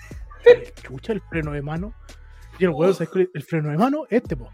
[0.77, 1.95] escucha el freno de mano.
[2.61, 4.05] Y el weón, ¿sabes el freno de mano?
[4.09, 4.49] Este, po.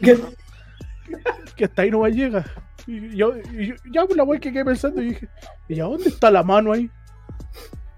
[1.56, 2.44] Que hasta ahí no va llega.
[2.86, 5.28] Y yo, y yo- ya pues la weá que quedé pensando y dije,
[5.68, 6.90] ¿y a dónde está la mano ahí?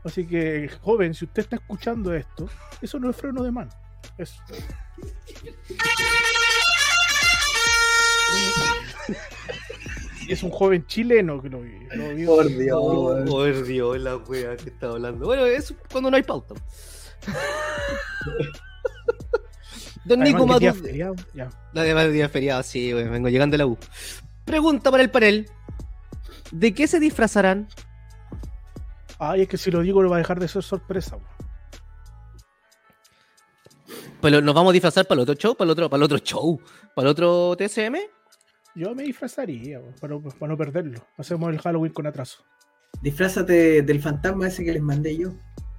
[0.05, 2.49] Así que, joven, si usted está escuchando esto,
[2.83, 3.71] eso no es freno de mano.
[4.19, 4.35] Es...
[10.27, 11.79] Y es un joven chileno que lo vi.
[11.95, 13.25] Lo vi- Por Dios, Oh, weón.
[13.27, 15.27] por Dios, la wea que está hablando.
[15.27, 16.55] Bueno, es cuando no hay pauta.
[20.05, 20.83] Don Además Nico Matú.
[20.83, 21.49] feriado, ya.
[21.75, 23.79] Además de día feriado, sí, güey, vengo llegando de la U.
[24.45, 25.49] Pregunta para el panel.
[26.53, 27.69] ¿De qué se disfrazarán?
[29.19, 31.17] Ay, es que si lo digo no va a dejar de ser sorpresa.
[31.17, 31.29] weón.
[34.21, 36.19] Pero nos vamos a disfrazar para el otro show, para el otro, para el otro
[36.19, 36.61] show,
[36.95, 37.97] para el otro TSM.
[38.75, 41.07] Yo me disfrazaría para, no- para no perderlo.
[41.17, 42.45] Hacemos el Halloween con atraso.
[43.03, 45.31] Disfrázate del fantasma ese que les mandé yo.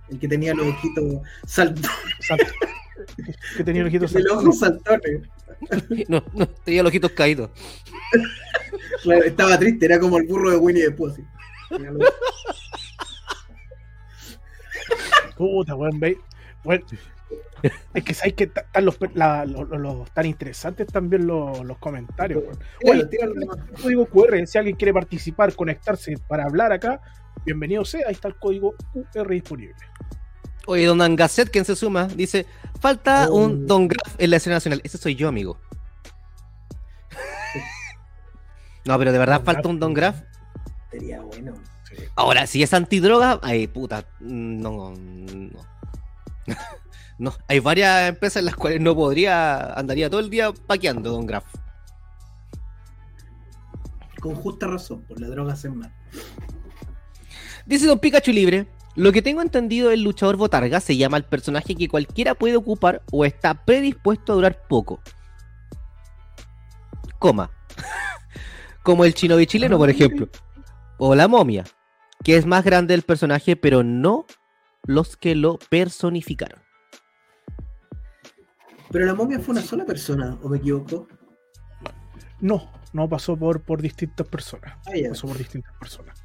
[0.10, 1.92] El que tenía los ojitos saltones.
[2.20, 2.40] Sal-
[3.58, 4.40] que tenía el ojito El saltando.
[4.42, 5.22] ojo saltones.
[6.10, 7.50] No, no, tenía los ojitos caídos.
[9.04, 11.20] Claro, estaba triste, era como el burro de Winnie los-
[15.38, 16.00] Puta, weón,
[16.64, 16.84] weón.
[17.94, 21.78] Es que sabéis que están los, la- los, los- los- tan interesantes también los, los
[21.80, 22.44] comentarios,
[22.84, 23.48] Oye, el
[23.82, 27.02] código QR, si alguien quiere participar, conectarse para hablar acá,
[27.46, 28.76] bienvenido sea, ahí está el código
[29.14, 29.76] QR disponible.
[30.68, 32.46] Oye, don Angaset, quien se suma, dice:
[32.80, 33.36] Falta Oh.
[33.36, 34.82] un Don Graf en la escena nacional.
[34.84, 35.60] Ese soy yo, amigo.
[38.86, 40.22] no, pero de verdad Don falta Graf, un Don Graf.
[40.90, 41.54] Sería bueno.
[41.90, 41.98] Sí.
[42.16, 45.66] Ahora, si es antidroga, ay, puta, no, no.
[47.20, 51.28] no, hay varias empresas en las cuales no podría, andaría todo el día paqueando, don
[51.28, 51.46] Graf.
[54.20, 55.94] Con justa razón, por la droga hacen mal.
[57.66, 58.68] Dice Don Pikachu Libre.
[58.96, 63.02] Lo que tengo entendido del luchador botarga se llama el personaje que cualquiera puede ocupar
[63.12, 65.02] o está predispuesto a durar poco.
[67.20, 67.52] Coma.
[68.84, 70.30] Como el chinobi chileno, por ejemplo.
[70.98, 71.66] O la momia,
[72.24, 74.26] que es más grande el personaje, pero no
[74.86, 76.62] los que lo personificaron.
[78.92, 81.08] Pero la momia fue una sola persona, ¿o me equivoco?
[82.40, 84.78] No, no pasó por, por distintas personas.
[84.86, 84.92] Ah.
[85.10, 86.25] Pasó por distintas personas.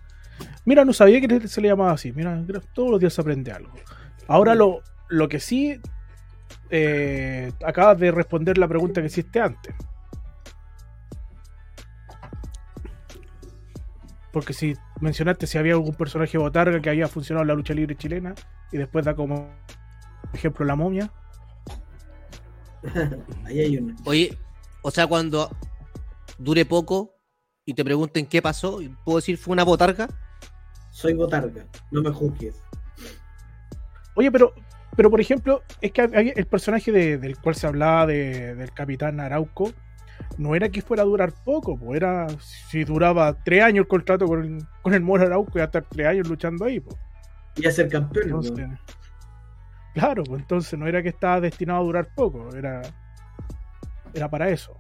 [0.65, 2.13] Mira, no sabía que se le llamaba así.
[2.13, 2.43] Mira,
[2.75, 3.73] todos los días se aprende algo.
[4.29, 5.81] Ahora lo, lo que sí.
[6.71, 9.75] eh, acabas de responder la pregunta que hiciste antes.
[14.33, 17.97] Porque si mencionaste si había algún personaje botarga que había funcionado en la lucha libre
[17.97, 18.35] chilena
[18.71, 19.51] y después da como
[20.33, 21.11] ejemplo la momia.
[23.45, 23.97] Ahí hay una.
[24.05, 24.39] Oye,
[24.83, 25.51] o sea, cuando
[26.39, 27.17] dure poco
[27.65, 30.09] y te pregunten qué pasó, ¿puedo decir fue una botarga?
[30.91, 32.63] Soy botarga, no me juzgues.
[34.17, 34.53] Oye, pero,
[34.97, 38.73] pero por ejemplo, es que había- el personaje de- del cual se hablaba de- del
[38.73, 39.73] capitán Arauco
[40.37, 42.27] no era que fuera a durar poco, pues era
[42.69, 45.85] si duraba tres años el contrato con el, con el Moro Arauco y a estar
[45.89, 46.97] tres años luchando ahí, pues.
[47.57, 48.25] Y a ser campeón.
[48.27, 48.69] Entonces,
[49.95, 52.83] claro, pues entonces no era que estaba destinado a durar poco, era,
[54.13, 54.77] era para eso.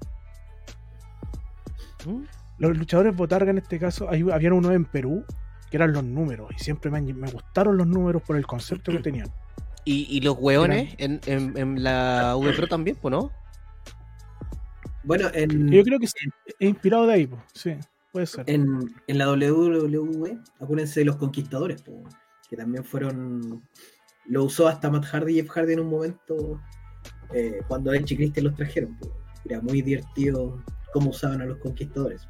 [2.07, 2.23] ¿Mm?
[2.59, 5.25] Los luchadores botarga en este caso, hay, habían uno en Perú
[5.71, 9.29] que eran los números, y siempre me, gustaron los números por el concepto que tenían.
[9.85, 13.31] ¿Y, y los hueones en, en- en la V Pro también, pues no?
[15.05, 16.15] Bueno, en, Yo creo que es,
[16.47, 17.75] es inspirado de ahí, pues, sí,
[18.13, 18.45] puede ser.
[18.49, 22.05] en, en la WWE, acuérdense de los conquistadores, po,
[22.49, 23.63] que también fueron.
[24.27, 26.61] Lo usó hasta Matt Hardy y Jeff Hardy en un momento
[27.33, 28.97] eh, cuando Edge y Christian los trajeron.
[28.99, 29.11] po.
[29.47, 32.29] Era muy divertido cómo usaban a los conquistadores.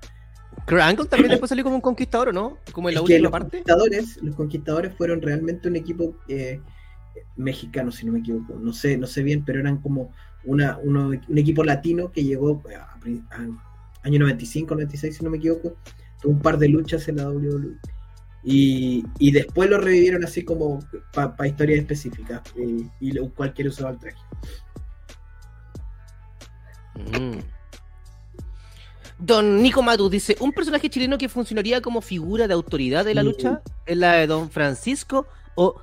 [0.67, 2.59] Kurt Angle también después salió como un conquistador, ¿o no?
[2.73, 3.51] Como en la Es última los parte.
[3.59, 6.61] conquistadores, los conquistadores fueron realmente un equipo eh,
[7.37, 8.55] mexicano, si no me equivoco.
[8.55, 10.13] No sé, no sé bien, pero eran como
[10.45, 15.31] una, uno- un equipo latino que llegó eh, a, a- año 95, 96, si no
[15.31, 15.77] me equivoco.
[16.23, 17.77] Tuvo un par de luchas en la WWE.
[18.43, 20.79] Y, y después lo revivieron así como
[21.13, 22.43] para historias específicas.
[22.57, 24.19] eh, y cualquiera usaba el traje.
[26.95, 27.39] Mm.
[29.21, 33.23] Don Nico Matus dice: Un personaje chileno que funcionaría como figura de autoridad de la
[33.23, 33.27] Mm.
[33.27, 35.81] lucha es la de Don Francisco o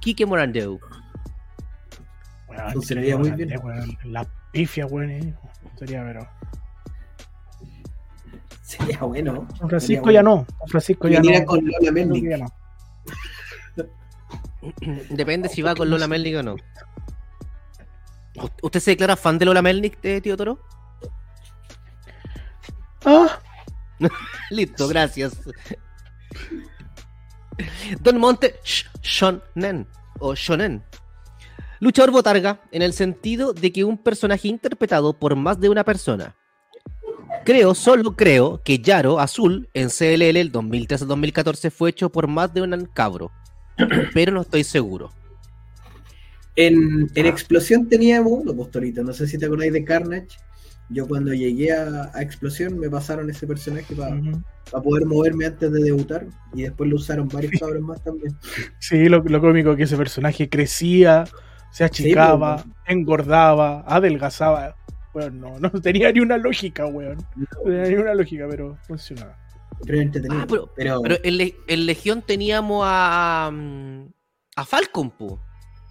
[0.00, 0.78] Quique Morandeu.
[2.48, 3.60] Weón, Funcionaría sería muy bien.
[3.64, 3.98] weón.
[4.04, 5.10] La pifia, weón.
[5.10, 5.34] eh.
[5.78, 6.28] Sería, pero.
[8.62, 9.46] Sería bueno.
[9.60, 10.46] Don Francisco ya bueno.
[10.48, 10.56] no.
[10.60, 11.44] Don Francisco ya no.
[11.46, 12.46] con Lola ya no.
[15.10, 16.54] Depende si va con Lola Melnick o no.
[18.36, 20.58] ¿U- ¿Usted se declara fan de Lola Melnick, eh, tío Toro?
[23.04, 23.40] Ah,
[24.50, 25.36] Listo, gracias.
[28.00, 29.86] Don Monte Sh- Shonen
[30.18, 30.82] o Shonen.
[31.80, 36.34] Luchador botarga en el sentido de que un personaje interpretado por más de una persona.
[37.44, 42.62] Creo, solo creo, que Yaro Azul en CLL el 2013-2014 fue hecho por más de
[42.62, 43.30] un cabro.
[44.14, 45.12] Pero no estoy seguro.
[46.56, 49.02] En, en Explosión teníamos uno, Postolito.
[49.02, 50.28] No sé si te acordáis de Carnage.
[50.90, 54.42] Yo cuando llegué a, a Explosión me pasaron ese personaje para ujú.
[54.82, 56.26] poder moverme antes de debutar.
[56.54, 58.36] Y después lo usaron varios cabros más también.
[58.78, 61.24] Sí, lo, lo cómico que ese personaje crecía,
[61.72, 64.76] se achicaba, pues, engordaba, adelgazaba.
[65.12, 67.18] Bueno, no, no tenía ni una lógica, weón.
[67.34, 69.36] No tenía ni una lógica, pero funcionaba.
[69.86, 70.42] Pero entretenido.
[70.42, 73.50] Ah, pero- pero, Pero en, Le- en Legión teníamos a.
[74.56, 75.40] a Falcon, po.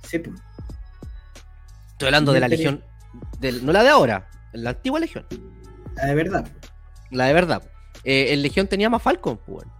[0.03, 0.39] sí, pues,
[1.91, 2.83] Estoy hablando de la Tenía- Legión.
[3.39, 5.25] del- no la de ahora, la antigua Legión.
[6.01, 6.47] ah, de verdad.
[7.11, 7.63] La de verdad.
[8.03, 9.71] Eh, en Legión teníamos a Falcon, weón.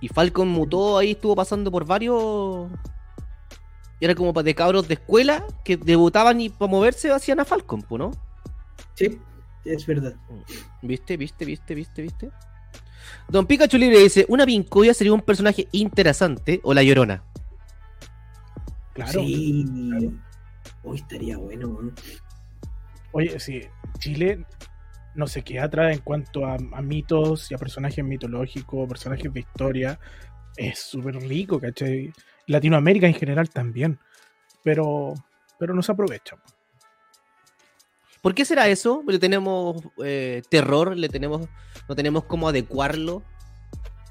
[0.00, 2.70] Y Falcon mutó ahí, estuvo pasando por varios.
[4.00, 7.98] Era como de cabros de escuela que debutaban y para moverse hacían a Falcon, po,
[7.98, 8.10] ¿no?
[8.94, 9.18] Sí,
[9.64, 10.14] es verdad.
[10.80, 12.30] ¿Viste, viste, viste, viste, viste?
[13.28, 17.22] Don Pikachu Libre dice: Una pincoya sería un personaje interesante o la llorona.
[18.94, 19.20] Claro.
[19.20, 19.66] Sí.
[19.90, 20.12] claro.
[20.82, 21.78] Hoy estaría bueno.
[21.82, 21.92] ¿no?
[23.12, 23.62] Oye, sí,
[23.98, 24.44] Chile
[25.14, 29.40] no se queda atrás en cuanto a, a mitos y a personajes mitológicos, personajes de
[29.40, 29.98] historia.
[30.56, 32.12] Es súper rico, ¿cachai?
[32.46, 33.98] Latinoamérica en general también.
[34.62, 35.14] Pero,
[35.58, 36.36] pero no se aprovecha.
[38.22, 39.02] ¿Por qué será eso?
[39.08, 41.48] Le tenemos eh, terror, le tenemos,
[41.88, 43.22] no tenemos cómo adecuarlo.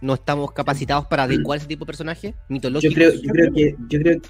[0.02, 2.96] no estamos capacitados para adecuar ese tipo de personajes Yo mitológicos.
[2.96, 4.22] creo, yo creo que, yo creo,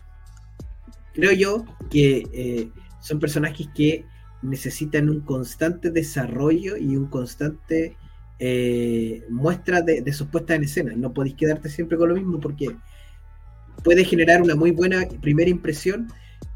[1.13, 2.69] creo yo que eh,
[3.01, 4.05] son personajes que
[4.41, 7.97] necesitan un constante desarrollo y un constante
[8.39, 10.93] eh, muestra de, de sus puestas en escena.
[10.95, 12.75] No podéis quedarte siempre con lo mismo porque
[13.83, 16.07] puede generar una muy buena primera impresión,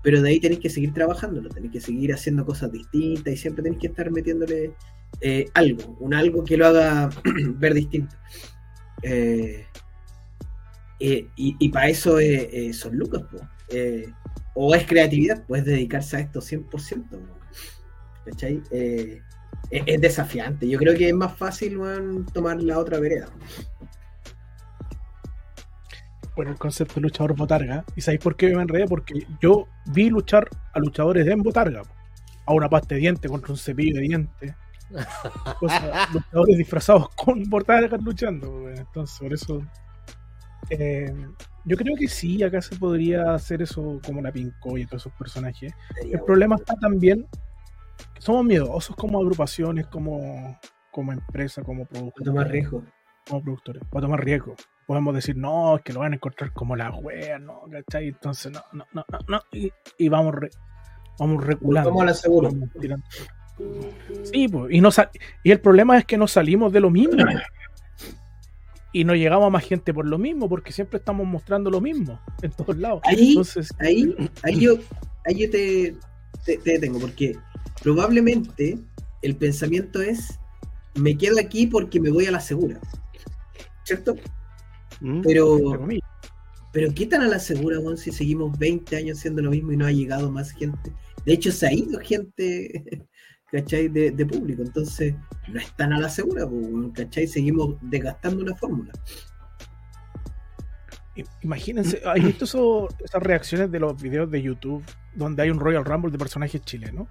[0.01, 3.63] pero de ahí tenéis que seguir trabajándolo, tenéis que seguir haciendo cosas distintas y siempre
[3.63, 4.73] tenéis que estar metiéndole
[5.21, 7.09] eh, algo, un algo que lo haga
[7.57, 8.15] ver distinto.
[9.01, 9.65] Eh,
[11.36, 12.17] y, para eso
[12.71, 13.38] son lucas, po.
[13.69, 14.05] Eh,
[14.55, 17.03] o es creatividad, puedes dedicarse a esto 100%.
[18.71, 19.21] Eh,
[19.69, 20.67] es, es desafiante.
[20.67, 21.80] Yo creo que es más fácil
[22.34, 23.28] tomar la otra vereda.
[26.36, 27.86] Bueno, el concepto de luchador botarga.
[27.95, 28.88] ¿Y sabéis por qué me enredé?
[28.88, 31.84] Porque yo vi luchar a luchadores en botarga.
[32.45, 34.53] A una pasta de diente contra un cepillo de dientes.
[35.61, 38.69] O sea, luchadores disfrazados con botargas luchando.
[38.69, 39.61] Entonces, por eso.
[40.69, 41.13] eh,
[41.65, 45.13] yo creo que sí, acá se podría hacer eso como la Pinco y todos esos
[45.13, 45.74] personajes.
[46.11, 47.26] El problema está también
[48.19, 50.57] somos miedosos como agrupaciones, como,
[50.91, 52.25] como empresa, como productores.
[52.25, 52.83] tomar riesgo.
[53.27, 54.55] como productores, para tomar riesgo.
[54.85, 58.09] Podemos decir, no, es que lo van a encontrar como la wea, no, ¿cachai?
[58.09, 60.49] Entonces, no, no, no, no, no, y, y vamos, re-
[61.17, 61.89] vamos reculando.
[61.89, 62.49] Vamos a la segura.
[62.49, 63.05] Vamos tirando.
[64.23, 64.89] Sí, pues, y, no
[65.43, 67.15] y el problema es que no salimos de lo mismo.
[68.91, 72.19] Y no llegamos a más gente por lo mismo, porque siempre estamos mostrando lo mismo
[72.41, 73.01] en todos lados.
[73.05, 74.73] Ahí, Entonces, ahí, ahí yo,
[75.25, 75.95] ahí yo te,
[76.45, 77.35] te, te detengo, porque
[77.82, 78.78] probablemente
[79.21, 80.39] el pensamiento es,
[80.95, 82.80] me quedo aquí porque me voy a la segura.
[83.84, 84.15] ¿Cierto?
[85.01, 85.21] ¿Mm?
[85.21, 85.59] Pero,
[86.71, 89.78] pero ¿qué tan a la segura, weón, si seguimos 20 años haciendo lo mismo y
[89.78, 90.91] no ha llegado más gente?
[91.26, 93.07] De hecho, se ha ido gente,
[93.51, 93.88] ¿cachai?
[93.89, 94.61] De, de público.
[94.61, 95.15] Entonces,
[95.49, 96.63] no es tan a la segura, pues,
[96.93, 97.28] ¿cachai?
[97.28, 98.91] Seguimos desgastando una fórmula.
[101.41, 105.86] imagínense, ¿hay visto eso- esas reacciones de los videos de YouTube donde hay un Royal
[105.86, 107.07] Rumble de personajes chilenos?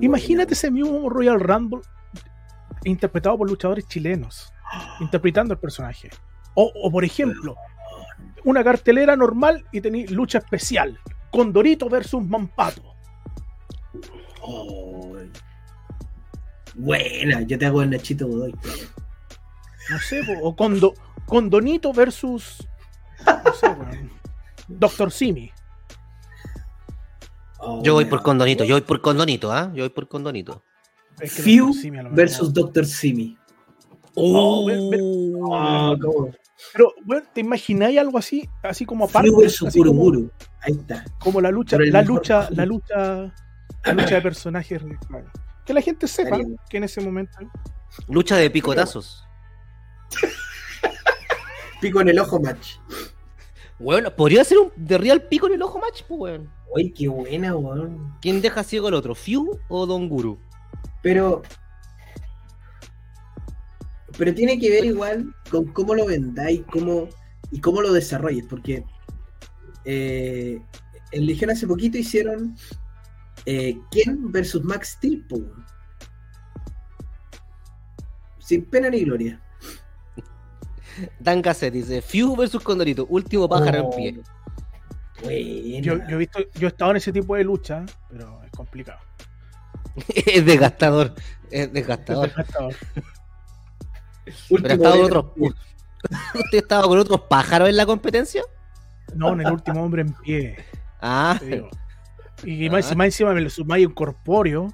[0.00, 1.80] Imagínate ese mismo Royal Rumble
[2.84, 4.52] interpretado por luchadores chilenos,
[5.00, 6.10] interpretando el personaje.
[6.54, 7.56] O, o, por ejemplo,
[8.44, 10.98] una cartelera normal y tenéis lucha especial.
[11.30, 12.94] Condorito versus Mampato.
[14.40, 15.16] Oh,
[16.74, 18.54] buena, yo te hago el Nachito Godoy.
[19.90, 20.94] No sé, o Condo,
[21.26, 22.66] Condonito versus.
[23.26, 23.74] No sé,
[24.68, 25.50] Doctor Simi.
[27.66, 29.70] Oh, Yo voy por condonito, yo voy por condonito, ¿ah?
[29.74, 30.62] Yo voy por condonito.
[31.20, 31.72] Es que Few
[32.12, 32.84] versus Dr.
[32.84, 33.38] Simi.
[34.14, 35.00] Oh, ver- ver-
[35.52, 36.30] Ah, ¿cómo?
[36.72, 38.48] Pero, bueno, ¿te imagináis algo así?
[38.62, 39.30] Así como aparte.
[39.36, 40.30] Versus así como-.
[40.60, 41.04] Ahí está.
[41.18, 43.34] como la lucha, la lucha, la lucha,
[43.84, 44.82] la lucha de personajes.
[45.64, 46.38] Que la gente sepa
[46.68, 47.38] que en ese momento
[48.08, 49.24] Lucha de picotazos.
[51.80, 52.76] Pico en el ojo match.
[53.78, 56.50] Bueno, podría ser un de real pico en el ojo match, pues, weón.
[56.74, 58.14] Uy, qué buena, weón.
[58.20, 60.38] ¿Quién deja ciego al otro, Fiu o Don Guru?
[61.02, 61.42] Pero.
[64.16, 67.08] Pero tiene que ver igual con cómo lo vendáis cómo,
[67.50, 68.44] y cómo lo desarrolles.
[68.48, 68.84] Porque
[69.84, 70.62] eh,
[71.10, 72.56] en Legión hace poquito hicieron
[73.44, 75.26] eh, Ken versus Max Steel.
[75.26, 75.66] po, weón.
[78.38, 79.40] Sin pena ni gloria.
[81.18, 84.22] Dan Cassette dice, Fiu versus Condorito, último pájaro Oh, en pie.
[85.22, 85.80] buena.
[85.80, 88.98] yo, yo he visto, yo he estado en ese tipo de lucha, pero es complicado.
[90.14, 91.14] es desgastador,
[91.50, 92.26] es Es desgastador.
[92.28, 92.74] desgastador.
[94.50, 95.24] Último Pero otros.
[96.34, 98.42] ¿Usted estaba con otros pájaros en la competencia?
[99.14, 100.56] No, en el último hombre en pie,
[101.00, 101.38] Ah.
[102.42, 104.72] Y más, más encima me le sumáis un corpóreo.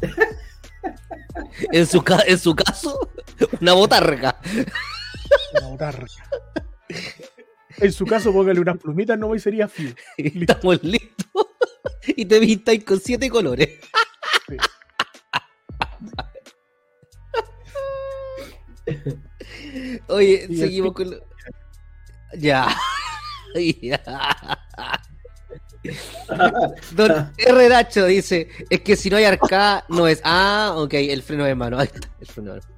[1.72, 3.10] en su, en su caso,
[3.60, 4.36] una botarga.
[5.58, 6.06] Una botarga.
[7.78, 9.68] En su caso, póngale unas plumitas, no y sería.
[10.16, 11.26] Y Estamos listos.
[12.06, 13.68] Y te vistáis con siete colores.
[14.48, 14.56] Sí.
[20.08, 21.10] Oye, Y seguimos con.
[21.10, 21.20] lo-
[22.38, 22.68] Ya.
[23.80, 24.02] Ya.
[26.90, 27.68] Don R.
[27.68, 30.20] Nacho dice: Es que si no hay arcada, no es.
[30.24, 31.78] Ah, ok, el freno de mano.
[31.78, 32.73] Ahí está, el freno de mano.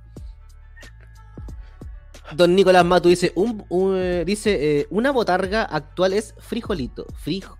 [2.35, 7.07] Don Nicolás Matu dice: un, un, eh, dice eh, Una botarga actual es frijolito.
[7.14, 7.59] Frijo.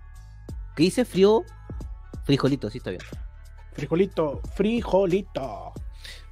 [0.75, 1.05] ¿Qué dice?
[1.05, 1.43] Frío.
[2.25, 3.01] Frijolito, sí está bien.
[3.73, 5.73] Frijolito, frijolito.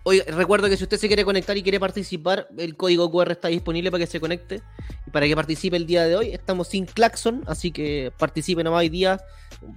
[0.03, 3.47] Oye, recuerdo que si usted se quiere conectar y quiere participar, el código QR está
[3.47, 4.61] disponible para que se conecte
[5.07, 6.29] y para que participe el día de hoy.
[6.31, 9.19] Estamos sin claxon, así que participe nomás hoy día.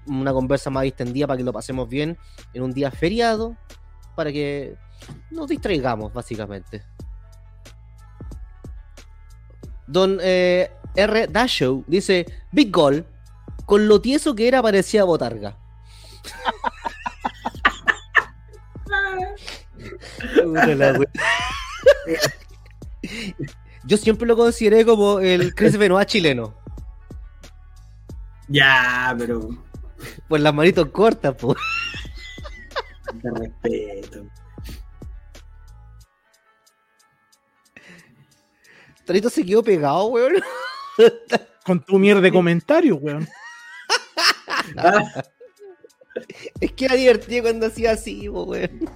[0.06, 2.18] Una conversa más distendida para que lo pasemos bien
[2.52, 3.56] en un día feriado,
[4.16, 4.76] para que
[5.30, 6.82] nos distraigamos, básicamente.
[9.88, 11.26] Don eh, R.
[11.26, 13.06] Dashow dice: Big Goal,
[13.66, 15.56] con lo tieso que era parecía botarga.
[23.84, 26.54] Yo siempre lo consideré como el Chris Benoit chileno.
[28.48, 29.48] Ya, pero.
[30.28, 31.56] Por las manitos cortas, po.
[33.22, 34.26] Te respeto.
[39.08, 40.34] Torito se quedó pegado, weón.
[41.64, 43.26] Con tu mierda de comentarios, weón.
[44.76, 45.24] Ah,
[46.60, 48.86] Es que era divertido cuando hacía así, weón.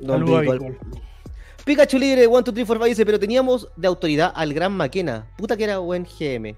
[0.00, 0.24] No.
[0.24, 0.78] Goal.
[1.64, 5.26] Pikachu libre, 1, 2, 3, 4, 5 dice, pero teníamos de autoridad al gran Maquena.
[5.36, 6.56] Puta que era buen GM.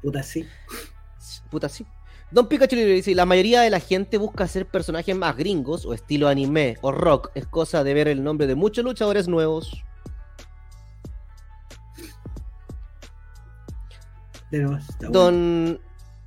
[0.00, 0.48] puta, sí.
[1.50, 1.86] Puta sí.
[2.32, 5.94] Don Pikachu libre dice, la mayoría de la gente busca ser personajes más gringos o
[5.94, 7.30] estilo anime o rock.
[7.34, 9.84] Es cosa de ver el nombre de muchos luchadores nuevos.
[14.50, 15.12] Pero está bueno.
[15.12, 15.80] Don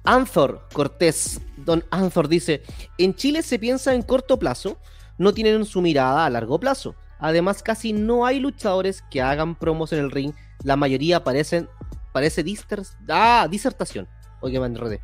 [0.06, 2.64] Anthor Cortés, Don Anthor dice,
[2.98, 4.78] en Chile se piensa en corto plazo,
[5.18, 6.96] no tienen su mirada a largo plazo.
[7.20, 10.34] Además, casi no hay luchadores que hagan promos en el ring.
[10.64, 11.68] La mayoría parecen,
[12.14, 14.08] parece disters, ah, disertación.
[14.40, 15.02] Oye, me enredé.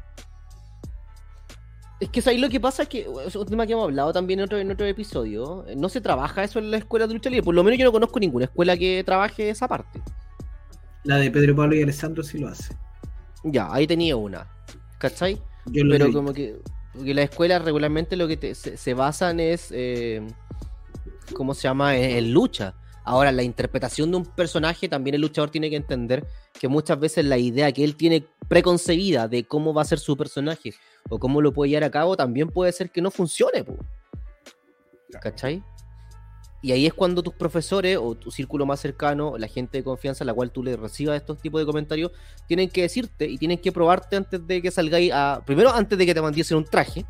[2.06, 4.40] Es que ahí lo que pasa es que es un tema que hemos hablado también
[4.40, 5.66] en otro, en otro episodio.
[5.76, 7.44] No se trabaja eso en la escuela de lucha libre.
[7.44, 10.02] Por lo menos yo no conozco ninguna escuela que trabaje esa parte.
[11.04, 12.76] La de Pedro Pablo y Alessandro sí lo hace.
[13.44, 14.48] Ya, ahí tenía una.
[15.00, 15.42] ¿Cachai?
[15.66, 16.58] Yo lo Pero como que,
[16.94, 20.26] porque las escuelas regularmente lo que te- se, se basan es, eh,
[21.34, 21.98] ¿cómo se llama?
[21.98, 22.76] En, en lucha.
[23.06, 26.26] Ahora, la interpretación de un personaje, también el luchador tiene que entender
[26.60, 30.18] que muchas veces la idea que él tiene preconcebida de cómo va a ser su
[30.18, 30.74] personaje
[31.10, 33.64] o cómo lo puede llevar a cabo, también puede ser que no funcione.
[33.64, 33.78] po.
[35.22, 35.64] ¿Cachai?
[36.64, 40.24] Y ahí es cuando tus profesores o tu círculo más cercano, la gente de confianza
[40.24, 42.12] a la cual tú le recibas estos tipos de comentarios,
[42.48, 45.44] tienen que decirte y tienen que probarte antes de que salgáis a.
[45.46, 47.06] Primero, antes de que te mandiesen un traje.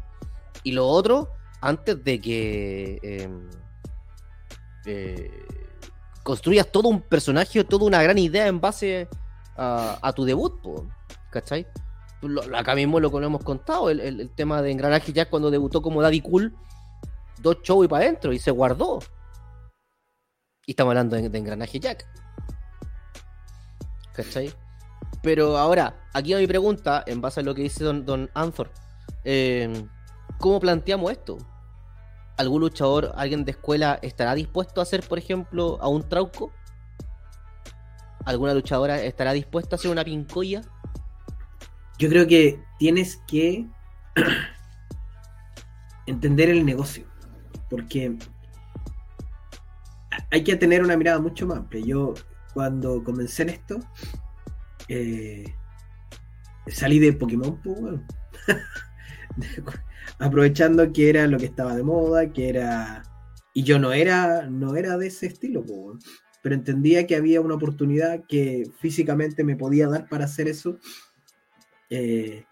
[0.64, 1.30] Y lo otro,
[1.62, 3.00] antes de que.
[3.02, 3.30] eh,
[4.88, 5.32] eh,
[6.26, 9.08] construyas todo un personaje toda una gran idea en base
[9.56, 10.88] a, tu debut, po,
[11.32, 11.68] ¿cachai?
[12.24, 16.02] Lo- acá mismo lo lo hemos contado, el, tema de Engranaje Jack cuando debutó como
[16.02, 16.58] Daddy Cool,
[17.38, 19.00] dos shows y para adentro y se guardó.
[20.66, 22.08] Y estamos hablando de, de Engranaje Jack.
[24.14, 24.52] ¿Cachai?
[25.22, 28.72] Pero ahora, aquí va mi pregunta, en base a lo que dice Don, don Anthor.
[29.24, 29.86] eh,
[30.40, 31.38] ¿Cómo planteamos esto?
[32.38, 36.52] ¿Algún luchador, alguien de escuela estará dispuesto a hacer, por ejemplo, a un trauco?
[38.26, 40.62] ¿Alguna luchadora estará dispuesta a hacer una pincoya?
[41.98, 43.68] Yo creo que tienes que
[46.06, 47.06] entender el negocio.
[47.70, 48.18] Porque
[50.32, 51.86] hay que tener una mirada mucho más amplia.
[51.86, 52.14] Yo,
[52.54, 53.80] cuando comencé en esto,
[54.90, 55.56] eh,
[56.68, 58.06] salí de Pokémon, pues, weón.
[60.20, 63.04] aprovechando que era lo que estaba de moda, que era.
[63.54, 65.64] Y yo no era, no era de ese estilo,
[66.42, 70.78] pero entendía que había una oportunidad que físicamente me podía dar para hacer eso.
[71.90, 72.46] Eh,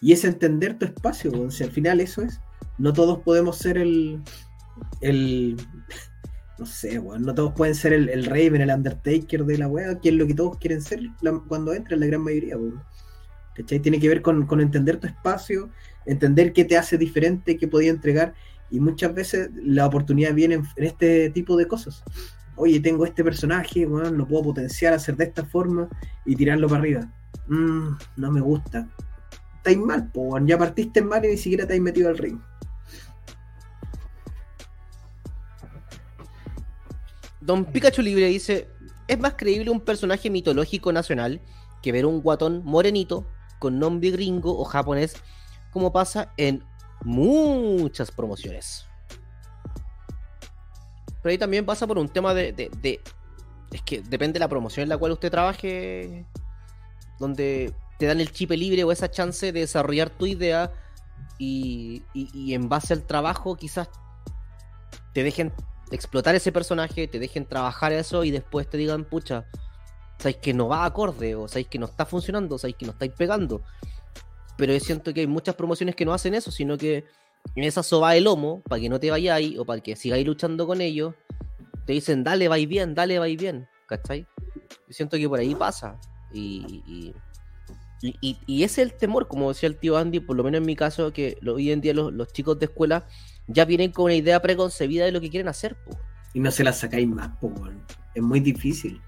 [0.00, 1.50] y es entender tu espacio, weón.
[1.50, 2.40] si al final eso es.
[2.78, 4.22] No todos podemos ser el.
[5.00, 5.56] el
[6.58, 7.22] no sé, weón.
[7.22, 10.26] No todos pueden ser el, el Raven, el Undertaker de la weá, que es lo
[10.26, 12.82] que todos quieren ser la- cuando entran, la gran mayoría, weón.
[13.66, 15.70] Tiene que ver con, con entender tu espacio,
[16.06, 18.34] entender qué te hace diferente, qué podía entregar.
[18.70, 22.02] Y muchas veces la oportunidad viene en, este tipo de cosas.
[22.56, 25.88] Oye, tengo este personaje, weón, lo puedo potenciar, hacer de esta forma
[26.24, 27.12] y tirarlo para arriba.
[27.48, 28.88] Mm, no me gusta.
[29.56, 30.10] Estáis mal,
[30.46, 32.38] ya partiste mal y ni siquiera te has metido al ring.
[37.40, 38.68] Don Pikachu Libre dice:
[39.08, 41.40] Es más creíble un personaje mitológico nacional
[41.82, 43.26] que ver un guatón morenito
[43.58, 45.14] con nombre gringo o japonés,
[45.70, 46.64] como pasa en
[47.04, 48.86] muchas promociones.
[51.22, 52.70] Pero ahí también pasa por un tema de,
[53.72, 56.24] Es que depende de la promoción en la cual usted trabaje,
[57.18, 60.72] donde te dan el chip libre o esa chance de desarrollar tu idea
[61.38, 63.88] y, y- y en base al trabajo quizás
[65.12, 65.52] te dejen
[65.90, 69.44] explotar ese personaje, te dejen trabajar eso y después te digan, pucha,
[70.18, 73.12] sabéis que no va acorde, o sabéis que no está funcionando, sabéis que no estáis
[73.12, 73.62] pegando.
[74.60, 77.06] Pero yo siento que hay muchas promociones que no hacen eso, sino que
[77.56, 80.66] en esa soba de lomo, para que no te vayáis o para que sigáis luchando
[80.66, 81.14] con ellos,
[81.86, 84.26] te dicen, dale, vais bien, dale, vais bien, ¿cachai?
[84.86, 85.98] Yo siento que por ahí pasa.
[86.34, 87.14] Y, y,
[88.02, 90.58] y, y- y ese es el temor, como decía el tío Andy, por lo menos
[90.58, 93.06] en mi caso, que hoy en día los, los chicos de escuela
[93.48, 95.74] ya vienen con una idea preconcebida de lo que quieren hacer.
[95.86, 95.98] po.
[96.34, 97.50] Y no se la sacáis más, po.
[98.14, 99.00] Es muy difícil.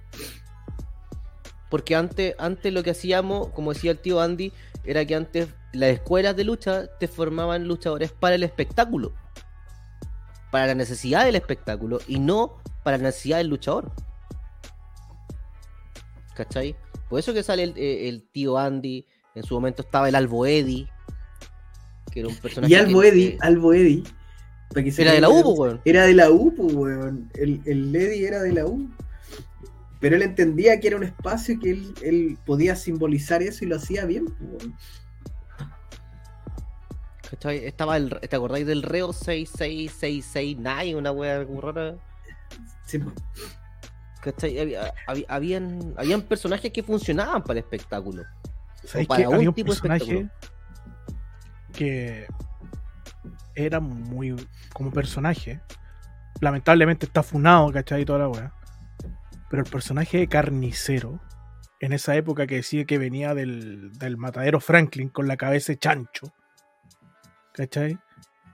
[1.71, 4.53] Porque antes, antes lo que hacíamos, como decía el tío Andy,
[4.85, 9.14] era que antes las escuelas de lucha te formaban luchadores para el espectáculo.
[10.51, 13.91] Para la necesidad del espectáculo y no para la necesidad del luchador.
[16.35, 16.76] ¿Cachai?
[17.09, 20.47] Por eso que sale el, eh, el tío Andy, en su momento estaba el Albo
[20.47, 20.89] Eddy,
[22.11, 22.72] que era un personaje.
[22.72, 24.05] Y Albo Eddy, que- Albo Eddy.
[24.70, 25.80] para que se Era de la U, weón.
[25.85, 27.30] Era de la U, weón.
[27.35, 28.89] El, el Eddy era de la U.
[30.03, 33.69] Pero él entendía que era un espacio y que él, él podía simbolizar eso y
[33.69, 34.27] lo hacía bien.
[37.31, 37.65] ¿Cachai?
[37.65, 40.97] Estaba el, ¿Te acordáis del Reo 66669?
[40.97, 41.95] Una wea como rara.
[42.85, 43.01] Sí.
[44.21, 44.59] ¿Cachai?
[44.59, 48.25] Había- había- habían, habían personajes que funcionaban para el espectáculo.
[48.85, 50.29] ¿Sabes para que un había un tipo de personaje
[51.73, 52.27] que
[53.55, 54.35] era muy
[54.75, 55.61] como personaje?
[56.41, 58.03] Lamentablemente está funado, ¿cachai?
[58.03, 58.53] Y toda la weá.
[59.53, 61.21] Pero el personaje de carnicero,
[61.79, 65.79] en esa época que decía que venía del, del matadero Franklin con la cabeza de
[65.79, 66.33] chancho,
[67.53, 67.99] ¿cachai?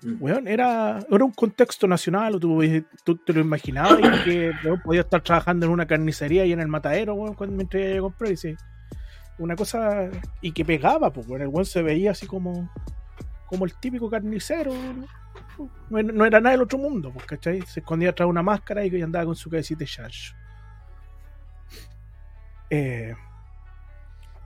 [0.03, 0.17] Mm.
[0.21, 2.61] Weón, era, era un contexto nacional, o tú,
[3.05, 6.59] tú te lo imaginabas y que weón, podía estar trabajando en una carnicería y en
[6.59, 8.57] el matadero, weón, cuando a comprar, y sí,
[9.39, 12.73] una cosa, y que pegaba, pues, weón, el weón se veía así como,
[13.47, 15.07] como el típico carnicero, ¿no?
[15.91, 17.63] No, era- nada del otro mundo, pues, ¿cachai?
[17.69, 20.35] Se escondía tras una máscara y andaba con su cabecita de chancho.
[22.71, 23.15] Eh,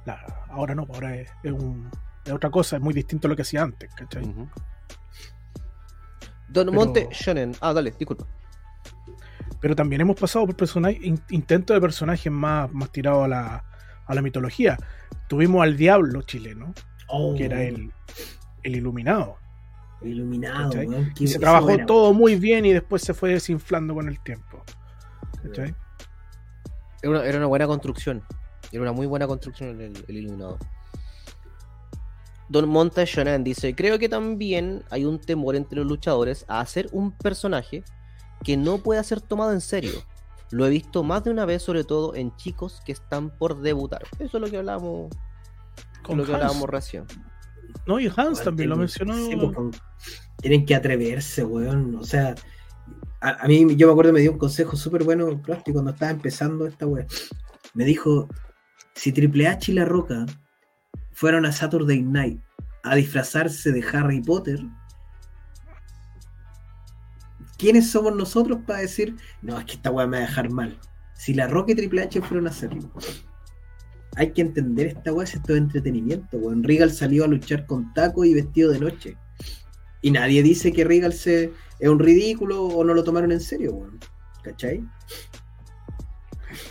[0.04, 1.90] la- ahora no, ahora es, es un-
[2.24, 4.22] es otra cosa, es muy distinto a lo que hacía antes, ¿cachai?
[4.24, 4.48] Don
[6.66, 7.54] Pero- Monte Shonen.
[7.60, 8.26] Ah, dale, disculpa.
[9.60, 13.64] pero también hemos pasado por personajes, in- intentos de personajes más, más tirados a la,
[14.06, 14.76] a la mitología.
[15.28, 16.74] Tuvimos al diablo chileno,
[17.08, 17.92] Oh, que era el,
[18.64, 19.36] el iluminado.
[20.00, 20.86] iluminado, ¿cachai?
[20.88, 21.12] weón.
[21.14, 24.18] qué- Y se trabajó era, todo muy bien y después se fue desinflando con el
[24.20, 24.64] tiempo.
[25.44, 25.74] ¿cachai?
[27.02, 28.22] Era una, era una buena construcción.
[28.70, 30.58] Era una muy buena construcción el, el iluminado.
[32.48, 36.88] Don Monte Shonen dice: Creo que también hay un temor entre los luchadores a hacer
[36.92, 37.82] un personaje
[38.44, 39.92] que no pueda ser tomado en serio.
[40.50, 44.02] Lo he visto más de una vez, sobre todo en chicos que están por debutar.
[44.18, 45.10] Eso es lo que hablábamos,
[46.02, 46.42] Con lo que Hans.
[46.42, 47.04] hablábamos recién.
[47.86, 49.14] No, y Hans también lo mencionó.
[49.14, 49.80] sí, pues,
[50.36, 51.94] tienen que atreverse, weón.
[51.94, 52.34] O sea,
[53.22, 56.86] a, mí, yo me acuerdo, me dio un consejo súper bueno, cuando estaba empezando esta
[56.86, 57.06] weá.
[57.74, 58.28] Me dijo:
[58.94, 60.26] si Triple H y La Roca
[61.12, 62.40] fueron a Saturday Night
[62.82, 64.58] a disfrazarse de Harry Potter,
[67.58, 70.78] ¿quiénes somos nosotros para decir, no, es que esta weá me va a dejar mal?
[71.14, 72.90] Si La Roca y Triple H fueron a hacerlo.
[74.16, 76.64] Hay que entender esta weá, si esto es entretenimiento, weón.
[76.64, 79.16] Regal salió a luchar con taco y vestido de noche.
[80.02, 83.72] Y nadie dice que Regal se, es un ridículo o no lo tomaron en serio,
[83.72, 83.98] weón.
[84.42, 84.84] ¿Cachai?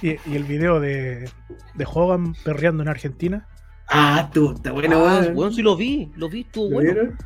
[0.02, 1.30] Y, y el video de,
[1.76, 3.48] de Hogan perreando en Argentina.
[3.88, 5.34] Ah, tú, está bueno, Ah, weón.
[5.36, 6.92] bueno, sí lo vi, lo vi, estuvo ¿Lo bueno.
[6.94, 7.18] vieron?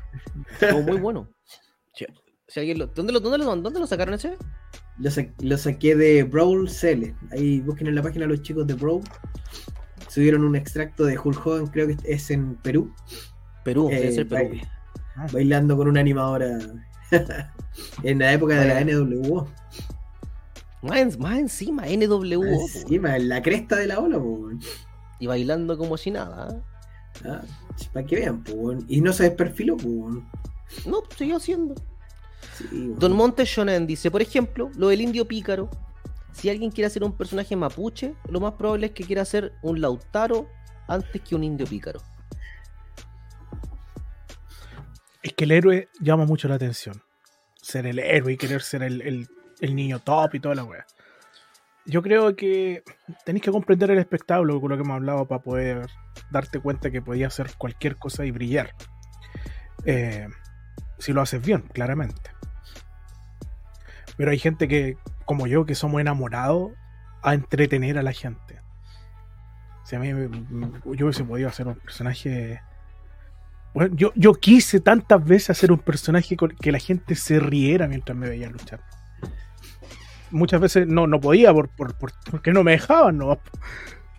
[0.60, 1.30] Estuvo muy bueno.
[1.94, 2.06] Sí,
[2.48, 4.38] si alguien lo- ¿dónde, lo, dónde, lo, ¿Dónde lo sacaron ese?
[4.98, 7.14] Lo, sa- lo saqué de Brawl CL.
[7.32, 9.02] Ahí busquen en la página los chicos de Brawl.
[10.08, 12.94] Subieron un extracto de Hulk Hogan, creo que es en Perú,
[13.66, 14.56] Perú, Eh, debe ser Perú.
[15.32, 16.58] Bailando con una animadora
[18.04, 19.48] en la época de la NWO.
[20.82, 22.44] Más, en- más encima, NWO.
[22.46, 24.50] Encima, en la cresta de la ola, po.
[25.20, 26.62] Y bailando como si nada.
[27.26, 27.42] ¿ah?
[27.94, 28.74] Para que vean, po.
[28.88, 30.22] Y no se desperfiló, po.
[30.86, 31.76] No, siguió haciendo.
[32.58, 32.94] Sí.
[33.00, 35.70] Don Monte Shonen dice, por ejemplo, lo del indio pícaro.
[36.34, 39.80] Si alguien quiere hacer un personaje mapuche, lo más probable es que quiera hacer un
[39.80, 40.48] lautaro
[40.88, 42.02] antes que un indio pícaro.
[45.26, 47.02] Es que el héroe llama mucho la atención.
[47.56, 50.86] Ser el héroe y querer ser el, el- niño top y toda la wea.
[51.88, 52.84] Yo creo que
[53.26, 55.88] tenéis que comprender el espectáculo con lo que hemos hablado para poder
[56.30, 58.76] darte cuenta que podía hacer cualquier cosa y brillar.
[59.84, 60.28] Eh,
[61.00, 62.30] si lo haces bien, claramente.
[64.18, 66.72] Pero hay gente que, como yo, que somos enamorados
[67.24, 68.62] a entretener a la gente.
[69.86, 72.62] Si a mí yo hubiese podido hacer un personaje
[73.76, 77.88] bueno, yo, yo quise tantas veces hacer un personaje con que la gente se riera
[77.88, 78.80] mientras me veía luchar.
[80.32, 83.38] Muchas veces no, no podía por, por- por- porque no me dejaban, ¿no?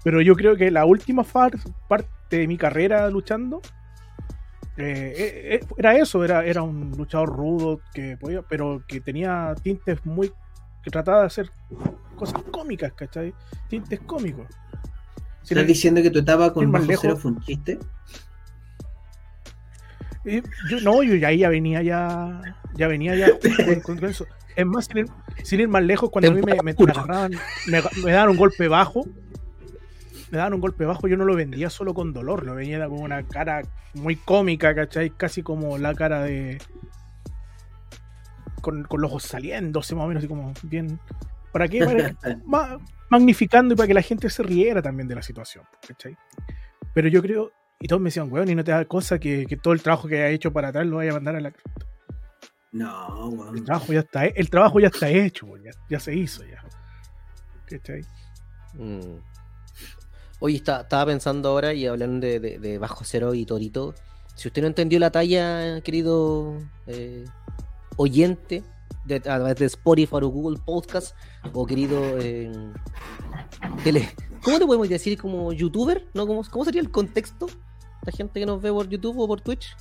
[0.04, 3.60] Pero yo creo que la última far- parte de mi carrera luchando
[4.76, 9.54] eh, eh, eh, era eso, era, era un luchador rudo que podía, pero que tenía
[9.62, 10.30] tintes muy.
[10.82, 11.50] que trataba de hacer
[12.14, 13.34] cosas cómicas, ¿cachai?
[13.68, 14.46] Tintes cómicos.
[15.42, 17.22] Si ¿Estás diciendo que tu etapa con Bajo Cero lejos.
[17.22, 17.78] fue un chiste?
[20.26, 22.40] Y yo, no, yo ya, ahí ya venía ya,
[22.74, 23.28] ya venía ya
[23.84, 24.26] con, con eso.
[24.56, 25.06] Es más, sin ir,
[25.44, 27.32] sin ir más lejos, cuando a mí me, me- me agarraban,
[27.68, 29.04] me, me daban un golpe bajo,
[30.30, 33.00] me daban un golpe bajo, yo no lo vendía solo con dolor, lo vendía con
[33.00, 33.62] una cara
[33.94, 35.10] muy cómica, ¿cachai?
[35.10, 36.58] Casi como la cara de...
[38.60, 40.98] Con, con los ojos saliéndose más o menos, así como bien...
[41.52, 41.84] ¿Para qué?
[42.20, 46.16] Para- ma- magnificando y para que la gente se riera también de la situación, ¿cachai?
[46.92, 49.56] Pero yo creo, y todos me decían, weón, y no te da cosa que, que
[49.56, 51.52] todo el trabajo que haya hecho para atrás lo vaya a mandar a la...
[52.72, 53.64] No, El weón.
[53.64, 56.62] trabajo ya está, el trabajo ya está hecho, weón, ya, ya se hizo ya.
[57.66, 58.02] ¿Cachai?
[58.74, 59.18] Mm.
[60.40, 63.94] Oye, está- estaba pensando ahora y hablando de, de- de Bajo Cero y Torito.
[64.34, 67.24] Si usted no entendió la talla, querido eh,
[67.96, 68.62] oyente,
[69.06, 71.16] de, a través de Spotify o Google Podcast,
[71.54, 72.52] o querido eh,
[73.82, 74.10] tele.
[74.42, 76.06] ¿Cómo te podemos decir como youtuber?
[76.12, 76.26] ¿No?
[76.26, 77.46] ¿Cómo, ¿Cómo sería el contexto?
[78.06, 79.76] La gente que nos ve por YouTube o por Twitch.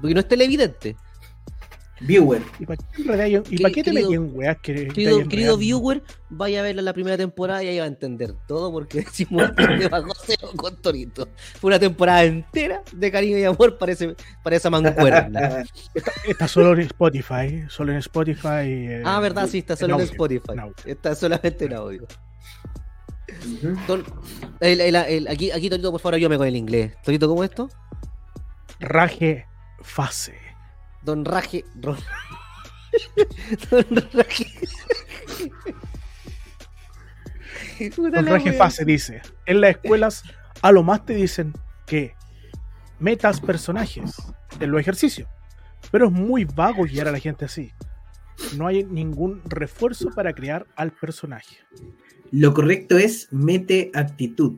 [0.00, 0.96] Porque no es televidente.
[2.00, 2.42] Viewer.
[2.58, 6.62] ¿Y para qué, y qué te metí en weas que que Querido, viewer, vaya a
[6.64, 10.48] ver la primera temporada y ahí va a entender todo porque decimos de bajo cero
[10.56, 11.28] con Torito.
[11.60, 15.62] Fue una temporada entera de cariño y amor para, ese- para esa mancuerna.
[16.28, 18.48] Está solo en Spotify, solo en Spotify.
[18.66, 20.52] eh, Ah, verdad, sí, está solo en, Spotify.
[20.52, 20.90] en.
[20.90, 22.06] Está solamente en audio.
[23.44, 23.76] Ujú.
[23.86, 24.04] Don-
[24.60, 26.94] el- el- el- aquí, aquí, Torito, por favor, ayúdame con el inglés.
[27.02, 27.68] Torito, ¿cómo es esto?
[28.80, 29.46] Raje
[29.82, 30.38] fase.
[31.02, 31.64] Don Raje.
[31.74, 31.96] Don
[34.12, 34.46] Raje.
[37.96, 40.22] Don Raje fase dice: En las escuelas,
[40.62, 41.52] a lo más te dicen
[41.86, 42.14] que
[42.98, 44.14] metas personajes
[44.60, 45.28] en los ejercicios.
[45.90, 47.72] Pero es muy vago guiar a la gente así.
[48.56, 51.58] No hay ningún refuerzo para crear al personaje.
[52.36, 54.54] Lo correcto es mete actitud.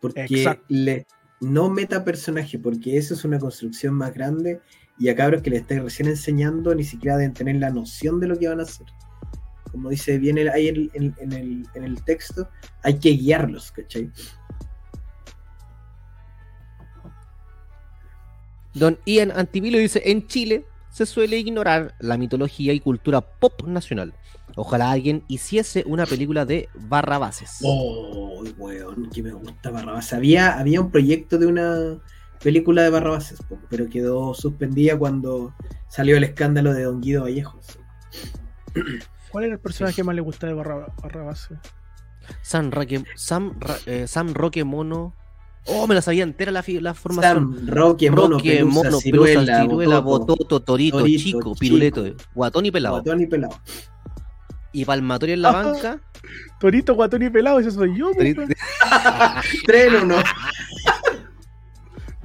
[0.00, 0.26] Porque
[0.68, 1.06] le,
[1.40, 4.60] no meta personaje, porque eso es una construcción más grande
[4.98, 8.26] y a cabros que le estáis recién enseñando ni siquiera deben tener la noción de
[8.28, 8.86] lo que van a hacer.
[9.70, 12.48] Como dice bien el- ahí en, en- en el, en el texto,
[12.82, 14.10] hay que guiarlos, ¿cachai?
[18.74, 24.14] Don Ian Antivilo dice, en Chile se suele ignorar la mitología y cultura pop nacional.
[24.56, 27.58] Ojalá alguien hiciese una película de Barrabases.
[27.64, 30.12] Oh, weón, que me gusta Barrabás.
[30.12, 31.98] Había, había un proyecto de una
[32.42, 35.54] película de Barrabás, po, pero quedó suspendida cuando
[35.88, 37.78] salió el escándalo de Don Guido Vallejos.
[39.30, 41.48] ¿Cuál era el personaje que más le gusta de Barra, Barrabás?
[42.42, 45.14] Sam, Roque, Sam, Ra- eh, Sam Roque Mono.
[45.66, 47.54] Oh, me la sabía entera la, la formación.
[47.54, 51.54] Sam, Roque, Mono, Roque, Pelusa, Mono, Ciruela, Pelusa, Ciruela, Bototo, Bototo, Torito, Torito, Chico, Chico,
[51.54, 52.96] Piruleto, Guatón y Pelado.
[52.96, 53.54] Guatón y Pelado.
[54.72, 56.00] Y Palmatorio en la banca.
[56.60, 58.10] Torito, guatón y pelado, ese soy yo.
[59.66, 60.16] Tres en uno.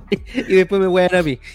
[0.10, 1.40] y después me wean a mí.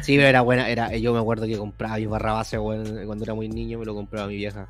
[0.00, 3.34] Sí, pero era buena, era, yo me acuerdo que compraba mis barrabases weón, cuando era
[3.34, 4.66] muy niño, me lo compraba mi vieja.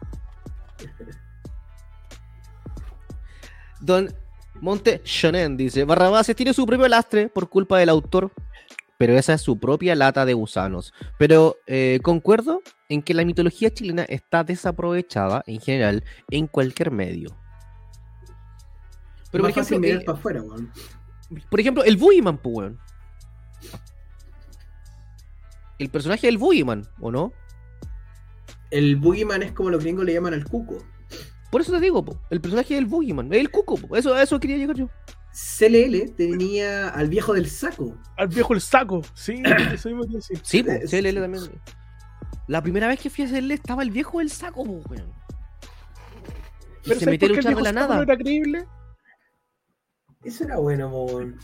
[3.80, 4.12] Don
[4.60, 8.32] Monte Shonen dice, Barrabases tiene su propio lastre por culpa del autor,
[9.02, 10.94] pero esa es su propia lata de gusanos.
[11.18, 17.36] Pero eh, concuerdo en que la mitología chilena está desaprovechada en general en cualquier medio.
[19.32, 20.44] Pero por Más ejemplo, eh, para afuera,
[21.50, 22.78] por ejemplo, el Boogeyman, pues, weón.
[25.80, 27.32] El personaje del Boogeyman, ¿o no?
[28.70, 30.78] El Boogeyman es como los gringos le llaman al cuco.
[31.50, 34.38] Por eso te digo, po, el personaje del Boogeyman, el cuco, po, eso, a eso
[34.38, 34.88] quería llegar yo.
[35.32, 37.96] CLL tenía al viejo del saco.
[38.16, 39.02] Al viejo el saco.
[39.14, 40.38] Sí, eso mismo te decía.
[40.42, 41.44] Sí, po, Eh, CLL también.
[42.48, 45.12] La primera vez que fui a hacerle estaba el viejo del saco, weón.
[46.84, 47.96] Y Pero se ¿sabes metió de viejo la nada.
[47.96, 48.66] no era creíble?
[50.24, 51.38] Eso era bueno, weón.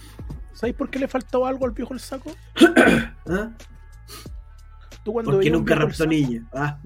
[0.53, 2.33] ¿Sabes por qué le faltaba algo al viejo el saco?
[3.29, 3.53] ¿Ah?
[5.05, 6.47] Tú cuando Porque nunca raptó niña.
[6.53, 6.79] Ah.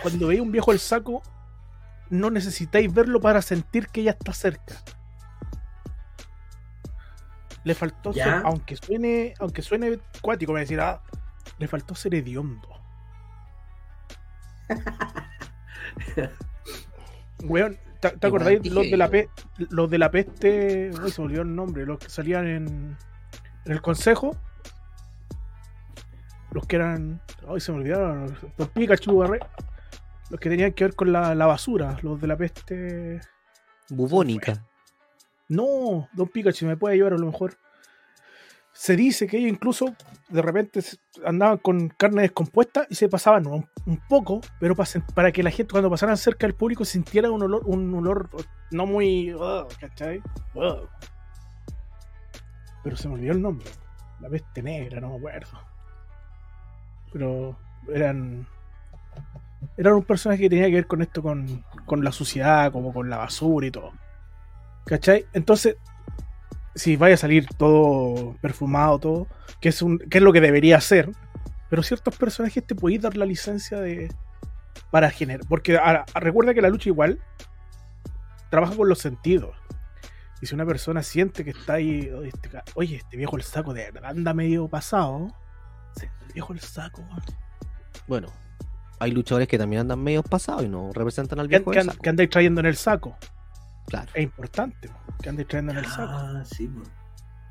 [0.00, 1.22] Cuando veis un viejo el saco,
[2.08, 4.76] no necesitáis verlo para sentir que ya está cerca.
[7.64, 8.24] Le faltó ¿Ya?
[8.24, 11.02] ser, aunque suene, aunque suene cuático, me decir, ah,
[11.58, 12.68] le faltó ser hediondo.
[17.44, 19.28] Weón, ¿te, te acordáis los de la pe-
[19.70, 20.90] los de la peste?
[21.02, 22.96] Uy, se me olvidó el nombre, los que salían en,
[23.64, 24.36] en el consejo.
[26.52, 27.20] Los que eran.
[27.48, 28.36] Ay, se me olvidaron.
[28.58, 29.40] Los Pikachu, Barre-
[30.30, 31.96] Los que tenían que ver con la, la basura.
[32.02, 33.20] Los de la peste.
[33.88, 34.64] Bubónica.
[35.52, 37.58] No, Don Pikachu me puede ayudar a lo mejor.
[38.72, 39.94] Se dice que ellos incluso
[40.30, 40.80] de repente
[41.26, 43.68] andaban con carne descompuesta y se pasaban un,
[44.08, 44.74] poco, pero
[45.14, 48.30] para, que la gente cuando pasaran cerca del público sintiera un olor, un olor
[48.70, 49.36] no muy.
[49.78, 50.22] ¿Cachai?
[50.54, 50.88] Ugh.
[52.82, 53.68] pero se me olvidó el nombre.
[54.20, 55.58] La peste negra, no me acuerdo.
[57.12, 57.58] Pero
[57.92, 58.46] eran.
[59.76, 63.10] Eran un personaje que tenía que ver con esto, con, con la suciedad, como con
[63.10, 63.92] la basura y todo.
[64.84, 65.26] ¿Cachai?
[65.32, 65.76] Entonces,
[66.74, 69.26] si vaya a salir todo perfumado, todo,
[69.60, 71.10] que es, un, que es lo que debería ser,
[71.70, 74.12] pero ciertos personajes te podéis dar la licencia de
[74.90, 75.46] para generar.
[75.48, 75.78] Porque
[76.14, 77.18] recuerda que la lucha igual
[78.50, 79.56] trabaja con los sentidos.
[80.40, 83.90] Y si una persona siente que está ahí, oye, este, este viejo el saco de
[83.90, 85.28] verdad anda medio pasado.
[86.00, 87.02] El viejo el saco.
[88.08, 88.28] Bueno,
[88.98, 92.02] hay luchadores que también andan medio pasados y no representan al viejo que, del saco.
[92.02, 93.16] que andáis trayendo en el saco.
[93.86, 94.10] Claro.
[94.14, 94.90] Es importante,
[95.22, 96.12] que andáis trayendo en el saco.
[96.12, 96.82] Ah, sí, po.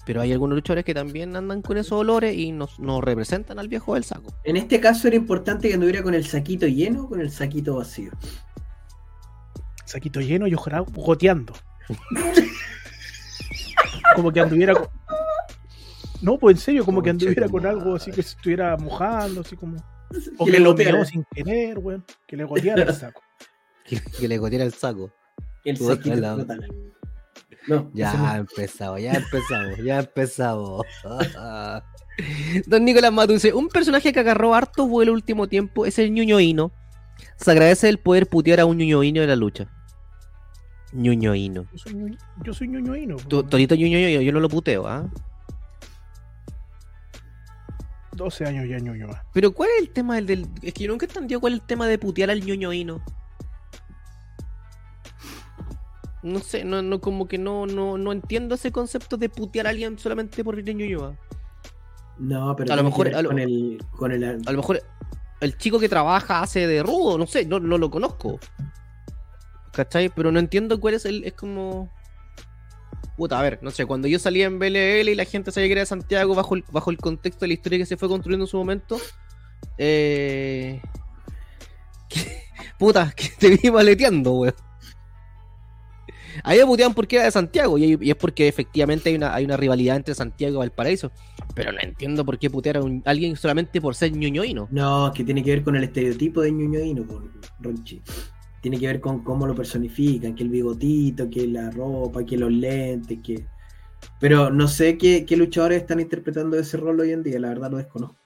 [0.05, 3.67] Pero hay algunos luchadores que también andan con esos olores y no, no representan al
[3.67, 4.33] viejo del saco.
[4.43, 7.75] En este caso era importante que anduviera con el saquito lleno o con el saquito
[7.75, 8.11] vacío.
[9.85, 11.53] Saquito lleno y ojalá goteando.
[14.15, 14.87] como que anduviera con...
[16.21, 19.55] No, pues en serio, como que anduviera con algo así que se estuviera mojando, así
[19.55, 19.77] como.
[20.37, 22.05] O Que que le lo miró sin querer, weón.
[22.27, 23.21] Que le goteara el saco.
[23.85, 25.11] Que, que le goteara el saco.
[25.63, 26.45] El saquito.
[27.67, 28.35] No, Ya no.
[28.35, 30.85] empezamos, ya empezamos, ya empezamos.
[32.67, 36.71] Don Nicolás Matu dice, un personaje que agarró harto vuelo último tiempo es el ñuñoíno.
[37.37, 39.67] Se agradece el poder putear a un ñuñoíno en la lucha.
[40.93, 41.67] ñuñoíno.
[41.71, 43.15] Yo soy, ñuño- yo soy ñoñoíno.
[43.17, 43.49] weón.
[43.49, 45.07] Torito ñuñoíno, yo no lo puteo, ¿ah?
[48.13, 49.07] 12 años ya ñoño.
[49.13, 49.23] ah.
[49.33, 51.59] Pero ¿cuál es el tema del, del- Es que yo nunca he entendido cuál es
[51.61, 53.01] el tema de putear al ñoñoíno.
[56.23, 59.71] No sé, no, no, como que no, no, no entiendo ese concepto de putear a
[59.71, 61.15] alguien solamente por ir de ñoñoa.
[62.19, 64.81] No, pero A lo mejor- a lo- con el con el A lo mejor
[65.39, 68.39] el chico que trabaja hace de rudo, no sé, no, no lo conozco.
[69.73, 70.09] ¿Cachai?
[70.09, 71.23] Pero no entiendo cuál es el.
[71.23, 71.89] Es como.
[73.17, 75.71] Puta, a ver, no sé, cuando yo salía en BLL y la gente sabía que
[75.73, 78.45] era de Santiago bajo el, bajo el contexto de la historia que se fue construyendo
[78.45, 78.99] en su momento.
[79.77, 80.81] Eh.
[82.77, 84.55] puta, que te vi maleteando, weón.
[86.43, 89.45] Ahí me puteaban porque era de Santiago y, y es porque efectivamente hay una, hay
[89.45, 91.11] una rivalidad entre Santiago y Valparaíso.
[91.55, 94.67] Pero no entiendo por qué putear a un- alguien solamente por ser ñoñoíno.
[94.71, 97.05] No, que tiene que ver con el estereotipo de ñoñoíno,
[97.59, 98.01] Ronchi.
[98.61, 102.51] Tiene que ver con cómo lo personifican, que el bigotito, que la ropa, que los
[102.51, 103.45] lentes, que...
[104.19, 107.71] Pero no sé qué, qué luchadores están interpretando ese rol hoy en día, la verdad
[107.71, 108.17] lo desconozco.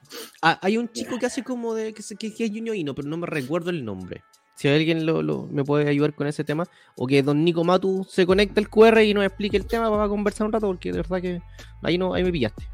[0.41, 3.17] Ah, hay un chico que hace como de que, que, que es ñoñoíno, pero no
[3.17, 4.23] me recuerdo el nombre.
[4.55, 8.25] Si alguien lo, me puede ayudar con ese tema, o que don Nico Matu se
[8.25, 11.21] conecte al QR y nos explique el tema para conversar un rato, porque de verdad
[11.21, 11.41] que
[11.83, 12.65] ahí no, ahí me pillaste.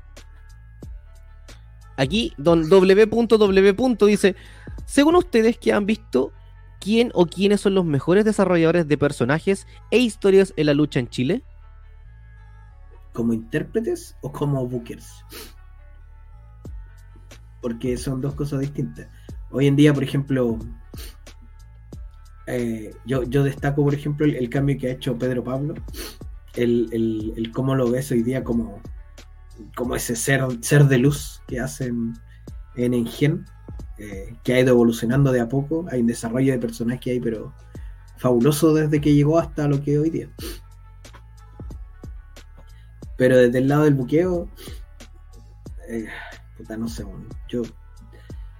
[1.97, 3.75] Aquí, don W.W.
[4.07, 4.35] dice:
[4.85, 6.31] Según ustedes que han visto,
[6.79, 11.09] ¿quién o quiénes son los mejores desarrolladores de personajes e historias en la lucha en
[11.09, 11.43] Chile?
[13.13, 15.25] ¿Como intérpretes o como bookers?
[17.61, 19.07] Porque son dos cosas distintas.
[19.49, 20.57] Hoy en día, por ejemplo,
[22.51, 25.73] eh, yo, yo destaco, por ejemplo, el, cambio que ha hecho Pedro Pablo,
[26.55, 26.89] el,
[27.37, 28.81] el- cómo lo ves hoy día como,
[29.75, 32.13] como ese ser, ser de luz que hacen
[32.75, 33.45] en Engen,
[33.97, 35.85] eh, que ha ido evolucionando de a poco.
[35.91, 37.53] Hay un desarrollo de personaje ahí, pero
[38.17, 40.29] fabuloso desde que llegó hasta lo que hoy día.
[43.17, 44.49] Pero desde el lado del buqueo,
[45.87, 46.07] eh,
[46.57, 47.05] puta, no sé,
[47.47, 47.61] yo,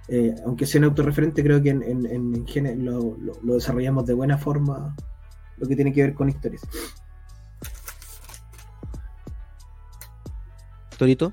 [0.08, 3.54] eh, aunque sea un autorreferente, creo que en, en, en, en gene- lo, lo- lo
[3.54, 4.94] desarrollamos de buena forma,
[5.56, 6.62] lo que tiene que ver con historias.
[10.98, 11.32] Torito.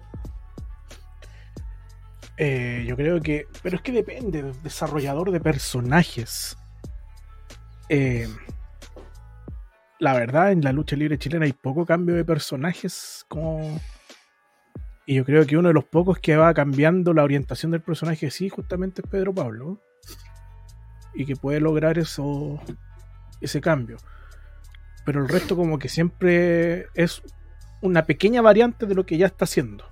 [2.37, 3.47] Eh, yo creo que.
[3.61, 6.57] Pero es que depende del desarrollador de personajes.
[7.89, 8.27] Eh,
[9.99, 13.25] la verdad, en la lucha libre chilena hay poco cambio de personajes.
[13.27, 13.79] Como...
[15.09, 18.29] Y yo creo que uno de los pocos que va cambiando la orientación del personaje,
[18.29, 19.81] sí, justamente es Pedro Pablo.
[21.15, 22.59] Y que puede lograr eso,
[23.41, 23.97] ese cambio.
[25.07, 27.23] Pero el resto, como que siempre es
[27.81, 29.83] una pequeña variante de lo que ya está haciendo.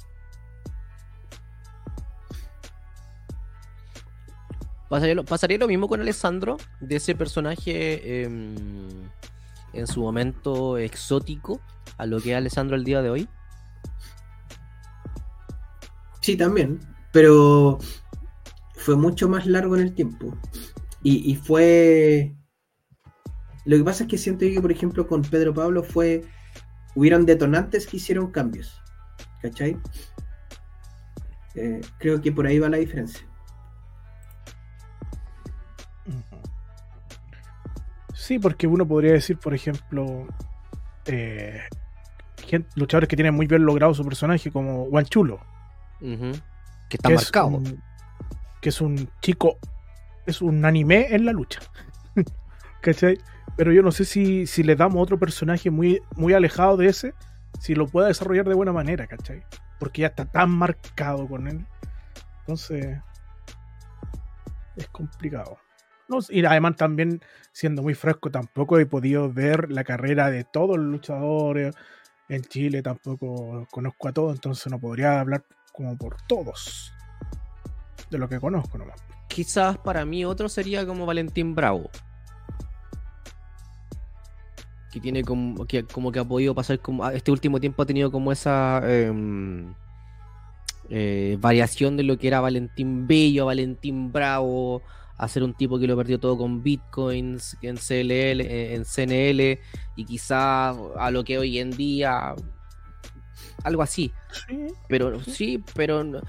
[4.87, 8.53] Pasaría lo, pasaría lo mismo con Alessandro, de ese personaje em,
[9.73, 11.59] en su momento exótico
[11.97, 13.27] a lo que es Alessandro el día de hoy.
[16.27, 16.81] Sí, también,
[17.13, 17.79] pero
[18.73, 20.37] fue mucho más largo en el tiempo.
[21.01, 22.35] Y, fue...
[23.63, 26.25] Lo que pasa es que siento yo que, por ejemplo, con Pedro Pablo fue...
[26.95, 28.77] Hubieron detonantes que hicieron cambios.
[29.41, 29.77] ¿Cachai?
[31.55, 33.25] Eh, creo que por ahí va la diferencia.
[38.13, 40.27] Sí, porque uno podría decir, por ejemplo,
[41.05, 41.61] eh,
[42.45, 44.89] gente- luchadores que tienen muy bien logrado su personaje, como
[45.99, 47.49] Que está que marcado.
[47.49, 47.83] Es un,
[48.61, 49.57] que es un chico,
[50.25, 51.59] es un anime en la lucha.
[52.81, 53.17] ¿Cachai?
[53.55, 57.13] Pero yo no sé si, si le damos otro personaje muy, muy alejado de ese,
[57.59, 59.43] si lo pueda desarrollar de buena manera, ¿cachai?
[59.79, 61.65] Porque ya está tan marcado con él.
[62.41, 62.99] Entonces,
[64.75, 65.57] es complicado.
[66.07, 67.21] No, y además también,
[67.51, 71.75] siendo muy fresco, tampoco he podido ver la carrera de todos los luchadores.
[72.29, 75.43] En Chile tampoco conozco a todos, entonces no podría hablar
[75.77, 76.91] como por todos.
[78.09, 78.99] De lo que conozco nomás.
[79.27, 81.89] Quizás para mí otro sería como Valentín Bravo.
[84.91, 88.11] Que tiene como que, como que ha podido pasar ah, este último tiempo ha tenido
[88.11, 89.75] como esa em,
[90.89, 94.81] eh, variación de lo que era Valentín Bello, Valentín Bravo,
[95.17, 99.59] a ser un tipo que lo perdió todo con bitcoins en CLL, eh, en CNL
[99.95, 102.33] y quizás a lo que hoy en día
[103.63, 104.11] algo así.
[104.47, 104.67] Sí.
[104.87, 106.21] Pero sí, pero no-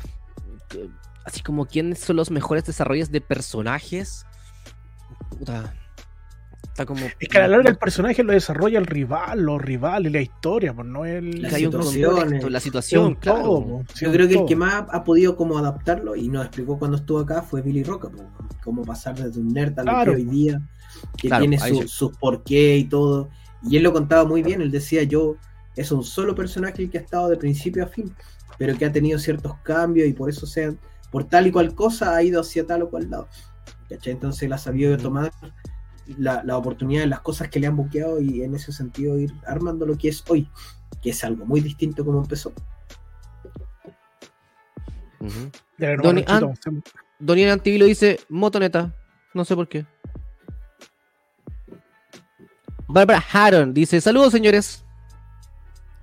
[0.69, 0.89] que-
[1.25, 4.25] así como quiénes son los mejores desarrollos de personajes.
[5.31, 5.75] Puta,
[6.63, 7.01] está como.
[7.21, 10.73] Es que a la larga el personaje lo desarrolla el rival, los rivales, la historia,
[10.75, 11.43] pues no el.
[11.43, 13.43] La situación, claro.
[13.43, 16.47] todo, po, sí, Yo creo que el que más ha podido como adaptarlo y nos
[16.47, 18.25] explicó cuando estuvo acá fue Billy Roca, po,
[18.65, 20.13] cómo pasar desde un nerd a lo Claro.
[20.13, 20.61] que hoy día,
[21.17, 23.29] que Claro, tiene ahí su- sus porqué y todo.
[23.69, 25.37] Y él lo contaba muy bien, él decía yo,
[25.77, 28.15] es un solo personaje el que ha estado de principio a fin,
[28.59, 30.75] pero que ha tenido ciertos cambios y por eso sea,
[31.11, 33.29] por tal y cual cosa ha ido hacia tal o cual lado.
[33.89, 34.13] ¿Cachai?
[34.15, 35.33] Entonces él ha sabido tomar
[36.19, 39.33] la, la oportunidad de las cosas que le han buqueado y en ese sentido ir
[39.47, 40.51] armando lo que es hoy,
[41.03, 42.53] que es algo muy distinto como empezó.
[46.29, 46.71] An- sí.
[47.19, 48.95] Doniel Antivilo dice motoneta.
[49.35, 49.85] No sé por qué.
[52.87, 54.85] Barbara Haddon dice: Saludos, señores.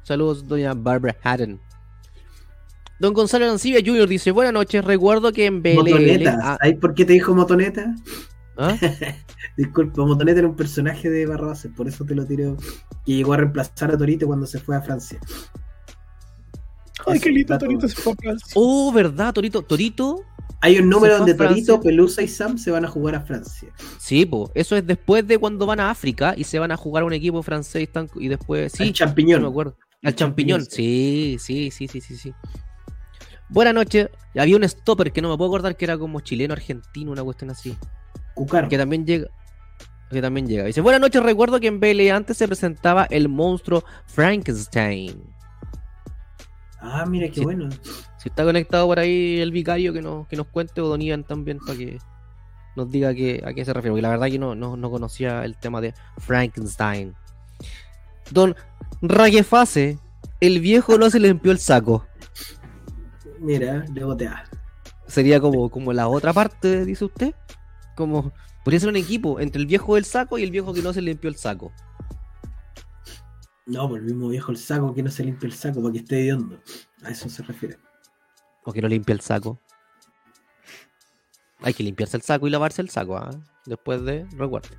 [0.05, 1.59] Saludos, doña Barbara Haddon.
[2.99, 4.07] Don Gonzalo Arancibia Jr.
[4.07, 4.85] dice: Buenas noches.
[4.85, 5.75] Recuerdo que en BLL.
[5.77, 7.93] Motoneta, Ah, ¿sabes por qué te dijo Motoneta?
[8.57, 8.77] ¿ah?
[9.57, 12.53] Disculpa, Motoneta era un personaje de Barrabás, por eso te lo tiré.
[13.05, 15.19] Que llegó a reemplazar a Torito cuando se fue a Francia.
[17.07, 17.57] Ay, qué lindo.
[17.57, 18.53] Torito se fue a Francia.
[18.55, 19.61] Oh, ¿verdad, Torito?
[19.63, 20.21] Torito.
[20.61, 21.33] Hay un número donde.
[21.33, 23.69] Torito, Pelusa y Sam se van a jugar a Francia.
[23.97, 24.51] Sí, po.
[24.55, 27.13] Eso es después de cuando van a África y se van a jugar a un
[27.13, 28.71] equipo francés y, están- y después.
[28.71, 29.41] Sí, el champiñón.
[29.41, 29.75] no me acuerdo.
[30.05, 30.63] Al champiñón.
[30.63, 32.33] Sí, sí, sí, sí, sí, sí.
[33.49, 34.09] Buenas noches.
[34.37, 37.49] Había un stopper que no me puedo acordar que era como chileno, argentino, una cuestión
[37.49, 37.75] así.
[38.35, 38.69] Cucar.
[38.69, 39.27] Que también llega.
[40.11, 40.65] Que también llega.
[40.65, 45.23] Dice, buenas noches, recuerdo que en BL antes se presentaba el monstruo Frankenstein.
[46.79, 47.69] Ah, mira qué bueno.
[48.19, 51.23] Si está conectado por ahí el vicario que nos, que nos cuente o Don Ian
[51.23, 51.97] también para que
[52.75, 53.93] nos diga que, a qué se refiere.
[53.93, 57.15] Porque la verdad que no, no, no conocía el tema de Frankenstein.
[58.29, 58.55] Don
[59.01, 59.99] Raguefase,
[60.41, 62.05] el viejo no se le limpió el saco.
[63.39, 64.43] Mira, le botea.
[65.07, 67.35] Sería como, como la otra parte, dice usted.
[67.95, 68.33] Como
[68.63, 71.01] podría ser un equipo entre el viejo del saco y el viejo que no se
[71.01, 71.71] le limpió el saco.
[73.67, 75.99] No, por el mismo viejo el saco que no se limpia el saco para que
[75.99, 76.59] esté hediondo.
[77.03, 77.77] A eso se refiere.
[78.63, 79.59] O que no limpia el saco.
[81.59, 83.31] Hay que limpiarse el saco y lavarse el saco, ¿ah?
[83.65, 84.25] Después de.
[84.33, 84.77] Recuerde.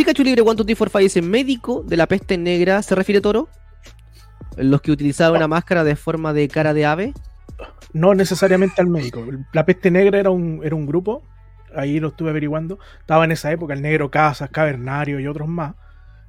[0.00, 3.50] Pikachu Libre One Two Three dice: médico de la peste negra, ¿se refiere Toro?
[4.56, 7.12] Los que utilizaban una máscara de forma de cara de ave.
[7.92, 9.22] No necesariamente al médico.
[9.52, 11.22] La peste negra era un, era un grupo.
[11.76, 12.78] Ahí lo estuve averiguando.
[12.98, 15.74] Estaba en esa época el negro Casas, Cavernario y otros más.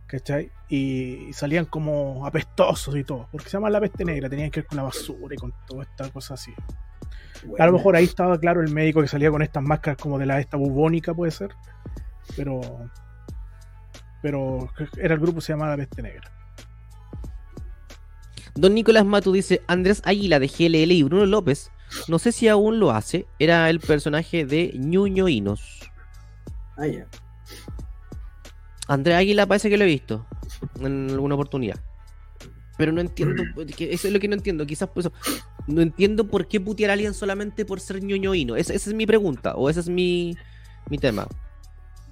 [0.06, 0.52] ¿Cachai?
[0.68, 3.30] Y, y salían como apestosos y todo.
[3.32, 4.28] Porque se llama la peste negra.
[4.28, 6.54] Tenían que ver con la basura y con toda esta cosa así.
[7.58, 10.26] A lo mejor ahí estaba claro el médico que salía con estas máscaras como de
[10.26, 11.52] la esta bubónica, puede ser.
[12.36, 12.60] Pero.
[14.22, 16.32] Pero era el grupo se llamaba la peste negra.
[18.56, 21.72] Don Nicolás Matu dice: Andrés Águila de GLL y Bruno López.
[22.08, 23.26] No sé si aún lo hace.
[23.40, 25.90] Era el personaje de Ñuño Inos.
[26.78, 27.08] Ah, ya.
[28.88, 30.26] Andrés Águila parece que lo he visto
[30.80, 31.80] en alguna oportunidad.
[32.78, 33.44] Pero no entiendo,
[33.78, 34.66] que eso es lo que no entiendo.
[34.66, 35.14] Quizás por eso.
[35.68, 38.56] No entiendo por qué putear a alguien solamente por ser ñoñoíno.
[38.56, 40.36] Esa, esa es mi pregunta, o ese es mi,
[40.90, 41.28] mi tema.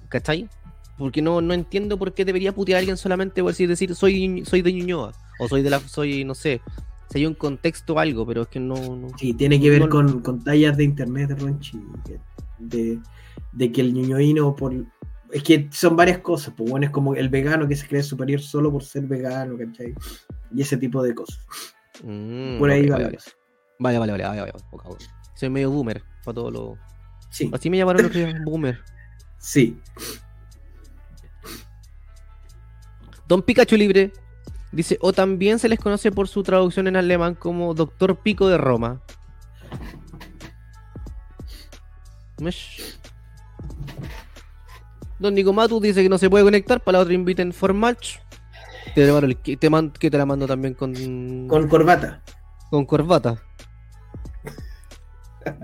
[0.08, 0.48] ¿Cachai?
[1.00, 4.44] Porque no, no entiendo por qué debería putear a alguien solamente por decir, decir soy,
[4.44, 5.12] soy de Ñuñoa.
[5.40, 5.80] O soy de la.
[5.80, 6.60] soy, no sé.
[7.10, 8.74] Si hay un contexto o algo, pero es que no.
[8.96, 11.80] no- Sí, tiene que ver No- con, con tallas de internet, Ronchi.
[12.58, 12.98] De,
[13.52, 14.74] de que el ñoñoíno por.
[15.32, 18.40] Es que son varias cosas, pues bueno, es como el vegano que se cree superior
[18.42, 19.94] solo por ser vegano, ¿cachai?
[20.54, 21.38] Y ese tipo de cosas.
[22.04, 23.16] Mm, Por ahí ok, va vale, la vale.
[23.16, 23.30] cosa.
[23.78, 24.52] Vale, vale, vale, vale.
[25.34, 26.78] Soy medio boomer para todo lo.
[27.30, 28.80] Sí, Así me llamaron los días, boomer.
[29.38, 29.78] sí.
[33.30, 34.12] Don Pikachu Libre
[34.72, 38.56] Dice, o también se les conoce por su traducción en alemán como Doctor Pico de
[38.56, 39.00] Roma.
[42.38, 42.98] Mesh.
[45.18, 48.18] Don Nico Matu dice que no se puede conectar, para la otra inviten for match.
[48.94, 50.94] Te, que, te man- que te la mando también con,
[51.48, 52.22] Con corbata.
[52.70, 53.42] con corbata.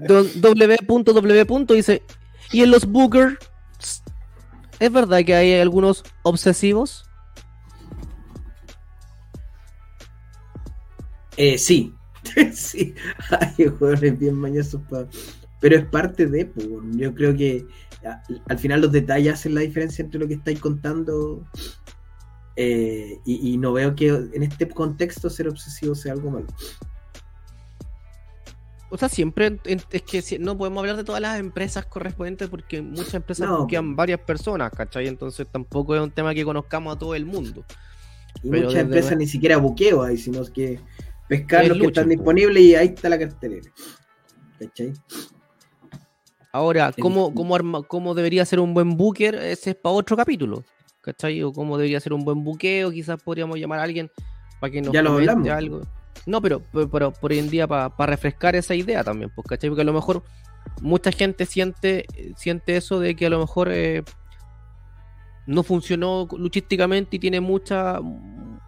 [0.09, 0.79] Don W.
[0.87, 1.67] W.
[1.77, 2.03] dice,
[2.51, 3.39] ¿y en los bookers?
[4.81, 7.06] ¿Es verdad que hay algunos obsesivos?
[11.37, 11.95] Eh, sí.
[12.53, 12.95] sí.
[13.41, 14.81] Hay jugadores bien mañosos
[15.61, 17.67] Pero es parte de, pues, yo creo que
[18.49, 21.45] al final los detalles hacen la diferencia entre lo que estáis contando
[22.55, 26.47] eh, y, y no veo que en este contexto ser obsesivo sea algo malo.
[28.89, 33.15] O sea, siempre es que no podemos hablar de todas las empresas correspondientes porque muchas
[33.15, 35.09] empresas No, buscan varias personas, ¿cachai?
[35.09, 37.65] Entonces tampoco es un tema que conozcamos a todo el mundo.
[38.45, 40.79] Y muchas empresas ni siquiera buqueo hay, sino que
[41.29, 42.11] pescar Es los que están po.
[42.11, 43.71] disponibles y ahí está la cartelera.
[44.59, 44.93] ¿Cachai?
[46.53, 49.35] Ahora, ¿cómo, cómo, arma- cómo debería ser un buen booker?
[49.35, 50.65] Ese es para otro capítulo,
[51.03, 51.43] ¿cachai?
[51.43, 54.11] O cómo debería ser un buen buqueo, quizás podríamos llamar a alguien
[54.59, 55.51] para que nos Ya lo comente hablamos.
[55.51, 55.81] algo.
[56.25, 59.69] No, pero, pero, pero por hoy en día para refrescar esa idea también, pues, ¿cachai?
[59.69, 60.23] Porque a lo mejor
[60.81, 62.07] mucha gente siente,
[62.37, 64.03] siente eso de que a lo mejor eh,
[65.47, 68.01] no funcionó luchísticamente y tiene mucha,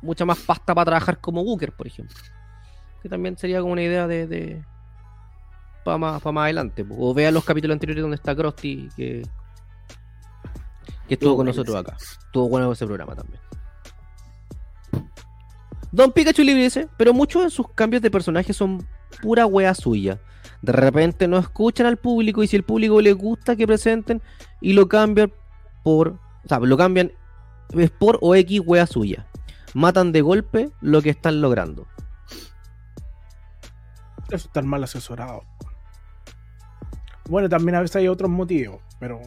[0.03, 2.15] mucha más pasta para trabajar como booker, por ejemplo.
[3.03, 4.27] Que también sería como una idea de...
[4.27, 4.65] de
[5.85, 6.85] para más, pa' más adelante.
[6.85, 6.97] po.
[6.99, 9.23] O vea los capítulos anteriores donde está Krusty, que,
[11.07, 11.97] que estuvo con nosotros acá.
[12.27, 13.41] Estuvo bueno ese programa también.
[15.91, 18.87] Don Pikachu Libre dice, pero muchos de sus cambios de personaje son
[19.23, 20.21] pura wea suya.
[20.61, 24.21] De repente no escuchan al público y si el público le gusta que presenten
[24.61, 25.33] y lo cambian
[25.83, 27.13] por, o sea, lo cambian
[27.71, 29.27] es por o X wea suya.
[29.75, 31.87] Matan de golpe lo que están logrando.
[34.31, 35.43] Eso está mal asesorado.
[37.29, 39.21] Bueno, también a veces hay otros motivos, pero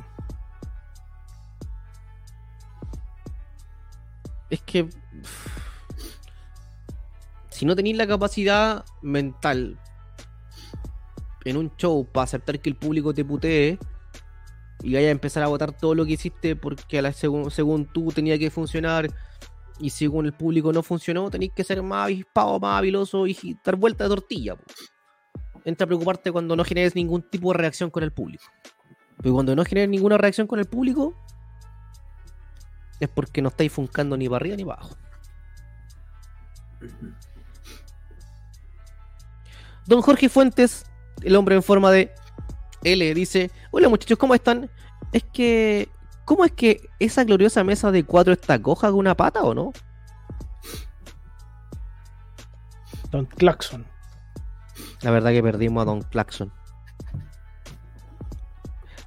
[4.52, 4.89] Es que
[7.49, 9.80] si no tenéis la capacidad mental
[11.45, 13.80] en un show para aceptar que el público te putee
[14.84, 17.86] y vaya a empezar a votar todo lo que hiciste porque a la, según, según
[17.86, 19.08] tú tenía que funcionar
[19.80, 23.78] y según el público no funcionó, tenéis que ser más avispado, más habiloso y dar
[23.78, 24.58] vuelta de tortilla.
[24.58, 24.64] po.
[25.66, 28.43] Entra a preocuparte cuando no generes ningún tipo de reacción con el público.
[29.22, 31.14] Pero cuando no generes ninguna reacción con el público,
[32.99, 34.98] es porque no estáis funcando ni para arriba ni para abajo.
[39.85, 40.85] Don Jorge Fuentes,
[41.22, 42.11] el hombre en forma de
[42.84, 44.69] L, dice: Hola muchachos, ¿cómo están?
[45.11, 45.90] Es que.
[46.26, 49.73] ¿Cómo es que esa gloriosa mesa de cuatro está coja de una pata o no?
[53.11, 53.90] Don Claxon.
[55.02, 56.52] La verdad que perdimos a Don Claxon.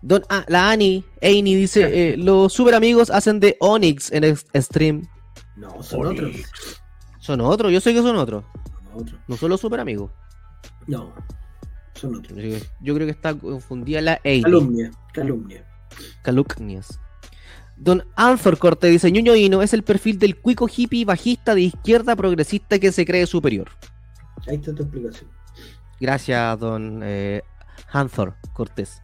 [0.02, 4.36] Don, ah, la Ani, Annie dice: eh, Los super amigos hacen de Onyx en el
[4.36, 5.08] stream.
[5.56, 6.36] No, son otros.
[7.20, 8.44] Son otros, yo sé que son otros.
[8.92, 9.20] Son otros.
[9.26, 10.10] No solo super amigos.
[10.86, 11.14] No,
[11.94, 12.38] son otros.
[12.82, 14.42] Yo creo que está confundida la Annie.
[14.42, 15.66] Calumnia, calumnia.
[16.22, 17.00] Calumnias.
[17.76, 22.14] Don Anthor Corte dice: Ñuño Hino es el perfil del cuico hippie bajista de izquierda
[22.14, 23.70] progresista que se cree superior.
[24.46, 25.30] Ahí está tu explicación.
[26.00, 27.42] Gracias, don eh,
[28.52, 29.02] Cortés.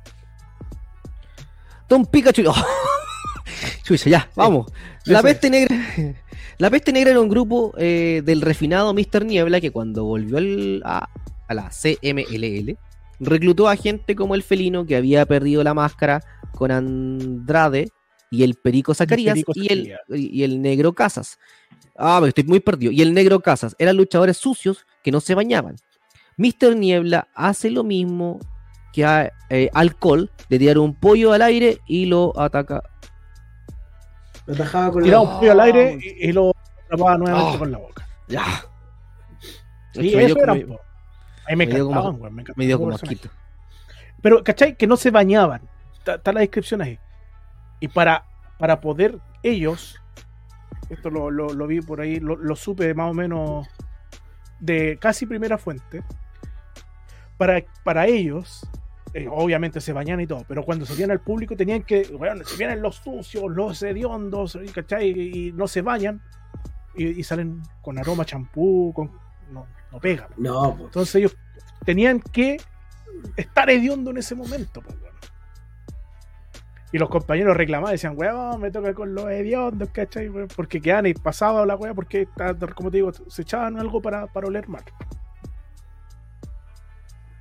[1.89, 2.43] Don Pikachu.
[2.49, 2.55] Oh.
[3.85, 4.71] Chucha, ya, vamos.
[5.05, 5.77] La peste negra.
[6.59, 9.25] La peste negra era un grupo eh, del refinado Mr.
[9.25, 11.09] Niebla que cuando volvió al- a,
[11.49, 12.77] a la CMLL
[13.19, 16.23] reclutó a gente como el felino que había perdido la máscara
[16.53, 17.89] con Andrade
[18.31, 21.39] y el Perico Zacarías Perico y, el, y el Negro Casas.
[21.97, 22.93] Ah, me estoy muy perdido.
[22.93, 25.77] Y el Negro Casas eran luchadores sucios que no se bañaban.
[26.37, 26.77] Mr.
[26.77, 28.39] Niebla hace lo mismo
[28.93, 32.83] que a eh, Alcohol, de tirar un pollo al aire y lo ataca.
[34.47, 35.31] Lo atajaba con Tiraba la...
[35.31, 36.53] un pollo al aire y, y lo
[36.85, 37.59] atrapaba nuevamente Ah.
[37.59, 38.09] con la boca.
[38.29, 38.45] Ya.
[39.95, 40.53] Dio eso era.
[40.53, 42.97] Ahí me me dio como- weón, me Me dio como.
[44.23, 44.77] Pero, ¿cachai?
[44.77, 45.63] Que no se bañaban.
[45.99, 46.99] Está, está la descripción ahí.
[47.81, 48.25] Y para,
[48.59, 49.97] para poder ellos,
[50.91, 53.67] esto lo, lo- lo vi por ahí, lo, lo supe más o menos
[54.61, 56.03] de casi primera fuente,
[57.37, 58.69] para, para ellos,
[59.15, 62.57] eh, obviamente se bañan y todo, pero cuando salían al público tenían que, bueno, si
[62.57, 65.09] vienen los sucios, los hediondos, ¿cachai?
[65.09, 66.21] Y, y no se bañan,
[66.95, 69.11] y, y salen con aroma champú, con,
[69.53, 70.29] no, no pega.
[70.37, 70.87] No, pues.
[70.87, 71.37] Entonces ellos
[71.85, 72.59] tenían que
[73.37, 74.83] estar hediondo en ese momento.
[74.83, 74.97] pues.
[76.93, 80.29] Y los compañeros reclamaban, decían, weón, me toca con los hediondos, ¿cachai?
[80.29, 80.49] weón?
[80.55, 82.29] Porque quedan y pasaba la weá, porque,
[82.75, 84.83] como te digo, se echaban algo para, para oler mal.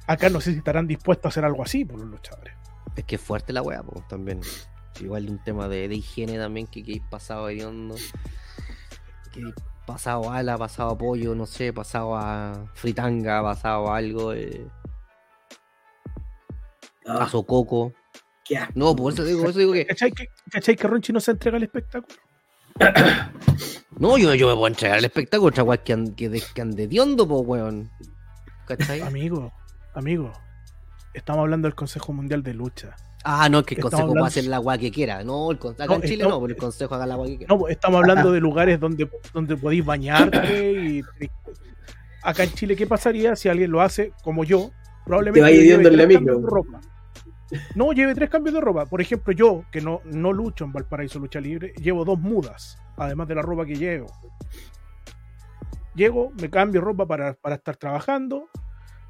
[0.06, 2.54] Acá no sé si estarán dispuestos a hacer algo así por los luchadores.
[2.96, 4.42] Es que es fuerte la weá, pues también.
[5.02, 7.96] Igual de un tema de, de higiene también, que, que hay pasado hediondo.
[9.32, 9.54] Que hay
[9.86, 14.68] pasado ala, pasado pollo, no sé, pasado a fritanga, pasado a algo, eh,
[17.10, 17.94] Ah, paso coco.
[18.50, 18.74] Qué asco.
[18.76, 19.86] No, por eso digo, por eso digo que.
[19.86, 22.16] ¿Cachai que, ¿cachai que Ronchi no se entrega al espectáculo?
[24.00, 26.84] No, yo, yo me puedo entregar al espectáculo, otra que, an- que, de, que ande
[26.84, 27.90] hediondo, pues weón.
[28.66, 29.02] ¿Cachai?
[29.02, 29.52] Amigo,
[29.94, 30.32] amigo,
[31.14, 32.96] estamos hablando del Consejo Mundial de Lucha.
[33.26, 35.22] Ah, no, es que el Estamos consejo hablando- puede hacer la weá que quiera.
[35.26, 37.38] No, el acá No, en Chile estamos- no, pero el consejo haga la weá que
[37.40, 37.54] quiera.
[37.54, 41.02] No, pues, estamos hablando de lugares donde, donde podéis bañarte y
[42.24, 44.72] acá en Chile, ¿qué pasaría si alguien lo hace como yo?
[45.06, 46.80] Probablemente Te va hediondo en la de ropa.
[47.76, 48.86] No, lleve tres cambios de ropa.
[48.86, 53.28] Por ejemplo, yo, que no, no lucho en Valparaíso Lucha Libre, llevo dos mudas, además
[53.28, 54.08] de la ropa que llevo.
[55.96, 58.50] Llego, me cambio ropa para, para estar trabajando,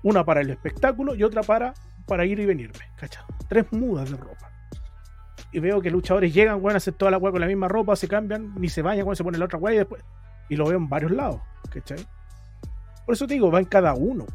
[0.03, 1.73] una para el espectáculo y otra para,
[2.07, 2.79] para ir y venirme.
[2.95, 3.25] ¿Cacha?
[3.47, 4.51] Tres mudas de ropa.
[5.51, 8.07] Y veo que luchadores llegan, bueno, hacen toda la weá con la misma ropa, se
[8.07, 10.03] cambian, ni se bañan, cuando se ponen la otra weá y después.
[10.47, 12.05] Y lo veo en varios lados, ¿cachai?
[13.05, 14.25] Por eso te digo, va en cada uno.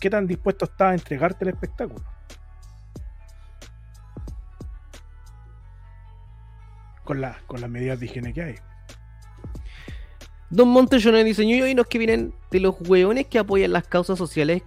[0.00, 2.04] ¿Qué tan dispuesto está a entregarte el espectáculo?
[7.04, 8.54] Con, la, con las medidas de higiene que hay.
[10.50, 10.68] Don
[11.44, 14.62] "Ñoño, hay unos que vienen de los hueones que apoyan las causas sociales,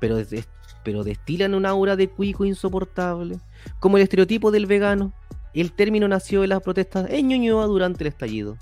[0.00, 0.48] pero, des-
[0.84, 3.38] pero destilan un aura de cuico insoportable,
[3.80, 5.12] como el estereotipo del vegano.
[5.54, 8.56] El término nació de las protestas en Ñuñoa durante el estallido.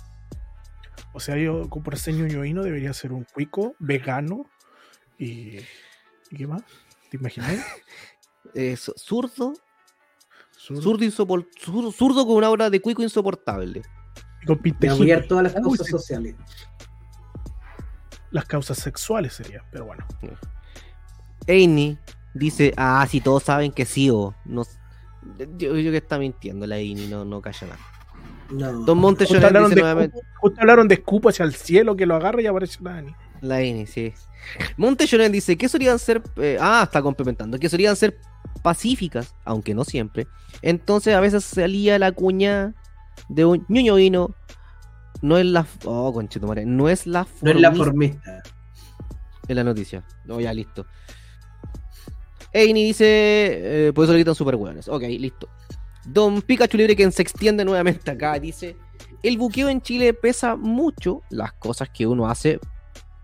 [1.12, 4.46] O sea, yo por ser ñoñoíno debería ser un cuico vegano
[5.18, 5.58] y.
[6.30, 6.62] ¿Y qué más?
[7.10, 7.50] ¿Te imaginas?
[8.54, 8.94] Eh, su-
[10.66, 13.82] zurdo, zurdo, insopor- zurdo con una aura de cuico insoportable.
[14.42, 15.28] y con De pinta apoyar hippie.
[15.28, 16.34] todas las Uy, causas sociales.
[18.30, 20.04] Las causas sexuales serían, pero bueno.
[21.46, 21.98] Eini
[22.34, 24.62] dice, ah, si todos saben que sí o no.
[25.58, 27.78] Yo, yo que está mintiendo la Eini, no, no calla nada.
[28.50, 28.84] No.
[28.84, 30.16] Don Monte Justo hablaron, de nuevamente.
[30.16, 33.14] escupo, justo hablaron de escupo hacia el cielo que lo agarra y aparece la Dani.
[33.40, 34.12] La Eni, sí.
[34.76, 36.22] Monte dice que solían ser.
[36.36, 37.58] eh, ah, está complementando.
[37.58, 38.18] Que solían ser
[38.62, 40.26] pacíficas, aunque no siempre.
[40.62, 42.74] Entonces a veces salía la cuña
[43.28, 44.34] de un ñoño vino.
[45.22, 45.66] No es la.
[45.84, 46.64] Oh, conchetumare.
[46.64, 48.42] No es la No es la formista formista.
[49.48, 50.04] en la noticia.
[50.24, 50.86] No, ya listo.
[52.52, 53.04] Eini dice.
[53.88, 54.88] eh, por eso le gritan super hueones.
[54.88, 55.48] Ok, listo.
[56.06, 58.76] Don Pikachu Libre, quien se extiende nuevamente acá, dice:
[59.22, 62.58] El buqueo en Chile pesa mucho las cosas que uno hace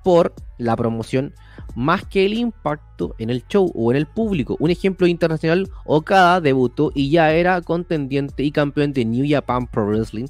[0.04, 1.34] por la promoción
[1.74, 4.56] más que el impacto en el show o en el público.
[4.60, 9.86] Un ejemplo internacional: Okada debutó y ya era contendiente y campeón de New Japan Pro
[9.86, 10.26] Wrestling.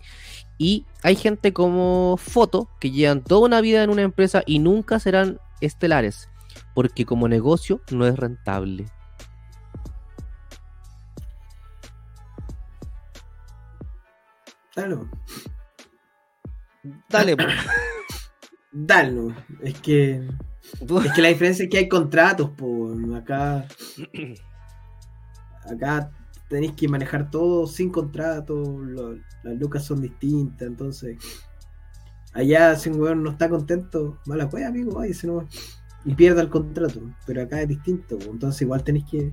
[0.58, 4.98] Y hay gente como Foto que llevan toda una vida en una empresa y nunca
[4.98, 6.28] serán estelares,
[6.74, 8.86] porque como negocio no es rentable.
[14.76, 15.08] Claro.
[17.08, 17.54] Dale, pues.
[18.72, 19.34] Dalo.
[19.62, 20.28] Es que.
[21.05, 22.97] Es que la diferencia es que hay contratos, pues.
[23.14, 23.66] Acá.
[25.70, 26.10] Acá
[26.48, 28.55] tenéis que manejar todo sin contrato.
[28.80, 30.66] lo- las lucas son distintas.
[30.68, 31.18] Entonces.
[32.32, 35.47] Allá, si un weón no está contento, mala wea, amigo, váyase nomás.
[36.05, 37.01] Y pierda el contrato.
[37.26, 38.16] Pero acá es distinto.
[38.16, 39.32] pues, Entonces, igual tenéis que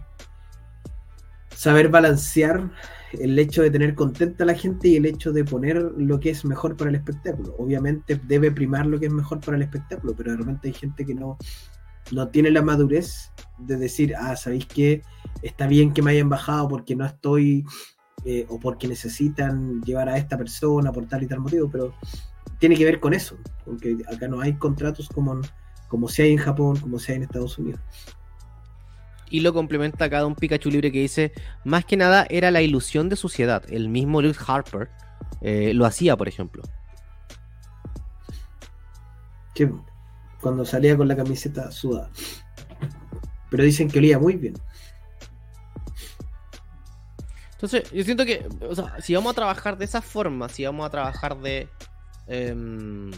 [1.55, 2.71] saber balancear
[3.19, 6.31] el hecho de tener contenta a la gente y el hecho de poner lo que
[6.31, 7.55] es mejor para el espectáculo.
[7.57, 11.05] Obviamente debe primar lo que es mejor para el espectáculo, pero de repente hay gente
[11.05, 11.38] que no,
[12.11, 15.03] no tiene la madurez de decir, ah, ¿sabéis qué?
[15.41, 17.65] Está bien que me hayan bajado porque no estoy,
[18.25, 21.93] eh, o porque necesitan llevar a esta persona por tal y tal motivo, pero
[22.59, 25.41] tiene que ver con eso, porque acá no hay contratos como,
[25.88, 27.81] como si hay en Japón, como si hay en Estados Unidos.
[29.34, 31.34] Y lo complementa acá un Pikachu libre que dice,
[31.65, 33.64] más que nada era la ilusión de suciedad.
[33.68, 34.91] El mismo Luke Harper
[35.41, 36.61] eh, lo hacía, por ejemplo.
[39.55, 39.72] Que
[40.39, 42.11] cuando salía con la camiseta sudada.
[43.49, 44.53] Pero dicen que olía muy bien.
[47.53, 50.85] Entonces, yo siento que, o sea, si vamos a trabajar de esa forma, si vamos
[50.85, 51.68] a trabajar de...
[52.27, 53.10] em,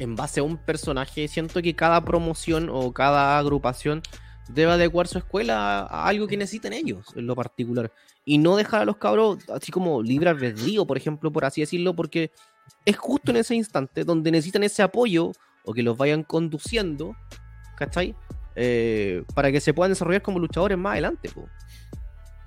[0.00, 4.02] en base a un personaje, siento que cada promoción o cada agrupación
[4.48, 7.92] debe adecuar su escuela a, algo que necesiten ellos, en lo particular.
[8.24, 11.94] Y no dejar a los cabros así como libre albedrío, por ejemplo, por así decirlo,
[11.94, 12.30] porque
[12.84, 15.32] es justo en ese instante donde necesitan ese apoyo
[15.64, 17.14] o que los vayan conduciendo,
[17.76, 18.14] ¿cachai?
[18.54, 21.28] Eh, para que se puedan desarrollar como luchadores más adelante.
[21.28, 21.48] po.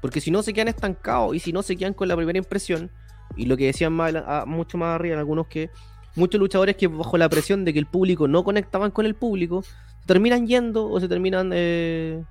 [0.02, 2.90] Porque si no se quedan estancados y si no se quedan con la primera impresión,
[3.36, 5.70] y lo que decían más, a- mucho más arriba en algunos que
[6.16, 9.64] muchos luchadores que bajo la presión de que el público no conectaban con el público,
[10.10, 12.24] terminan yendo o se terminan eh,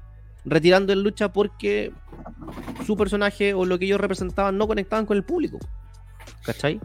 [0.44, 1.92] retirando en lucha porque
[2.84, 5.60] su personaje o lo que ellos representaban no conectaban con el público.
[6.44, 6.80] ¿Cachai?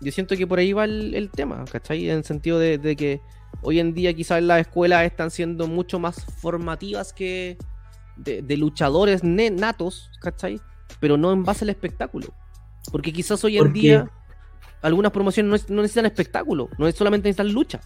[0.00, 2.10] Yo siento que por ahí va el, el tema, ¿cachai?
[2.10, 3.20] En el sentido de, de que
[3.60, 7.56] hoy en día quizás las escuelas están siendo mucho más formativas que
[8.16, 10.60] de, de luchadores natos, ¿cachai?
[10.98, 12.34] Pero no en base al espectáculo.
[12.90, 14.10] Porque quizás hoy en día
[14.82, 17.80] algunas promociones no, no necesitan espectáculo, no es solamente necesitan lucha.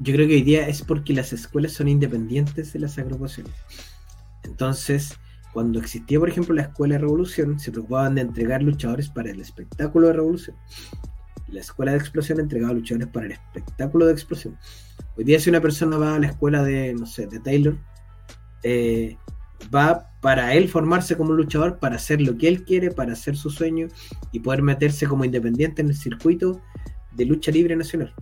[0.00, 3.54] Yo creo que hoy día es porque las escuelas son independientes de las agrupaciones.
[4.42, 5.16] Entonces,
[5.52, 9.40] cuando existía, por ejemplo, la escuela de Revolución, se preocupaban de entregar luchadores para el
[9.40, 10.56] espectáculo de Revolución.
[11.48, 14.58] La escuela de explosión entregaba luchadores para el espectáculo de explosión.
[15.16, 17.78] Hoy día, si una persona va a la escuela de, no sé, de Taylor,
[18.64, 19.16] eh,
[19.72, 23.50] va para él formarse como luchador, para hacer lo que él quiere, para hacer su
[23.50, 23.86] sueño
[24.32, 26.60] y poder meterse como independiente en el circuito
[27.12, 28.12] de lucha libre nacional.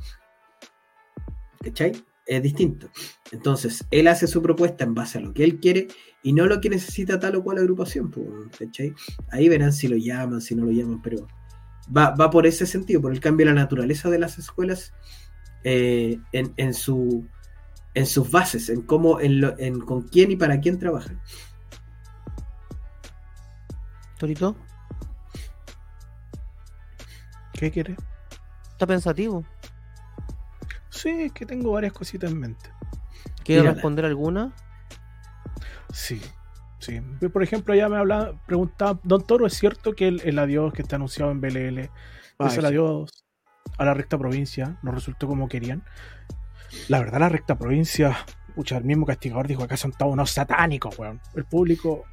[1.62, 1.92] ¿Cachai?
[2.26, 2.88] Es distinto.
[3.32, 5.88] Entonces, él hace su propuesta en base a lo que él quiere
[6.22, 8.12] y no lo que necesita tal o cual agrupación.
[8.58, 8.94] ¿cachai?
[9.30, 11.26] Ahí verán si lo llaman, si no lo llaman, pero
[11.94, 14.92] va, va por ese sentido, por el cambio de la naturaleza de las escuelas
[15.64, 17.26] eh, en, en su
[17.94, 21.20] en sus bases, en cómo, en, lo- en con quién y para quién trabajan.
[24.18, 24.56] Torito,
[27.52, 27.96] ¿Qué quiere?
[28.72, 29.44] está pensativo.
[30.92, 32.70] Sí, es que tengo varias cositas en mente.
[33.44, 33.72] ¿Quiere Tírala.
[33.72, 34.52] responder alguna?
[35.90, 36.20] Sí,
[36.78, 37.00] sí.
[37.32, 40.82] Por ejemplo, ya me hablaba, preguntaba, Don Toro, ¿es cierto que el, el adiós que
[40.82, 41.90] está anunciado en BLL es
[42.40, 42.64] el sí.
[42.64, 43.24] adiós
[43.78, 44.78] a la recta provincia?
[44.82, 45.82] No resultó como querían.
[46.88, 48.16] La verdad, la recta provincia,
[48.54, 51.20] pucha, el mismo castigador dijo acá son todos unos satánicos, weón.
[51.34, 52.04] El público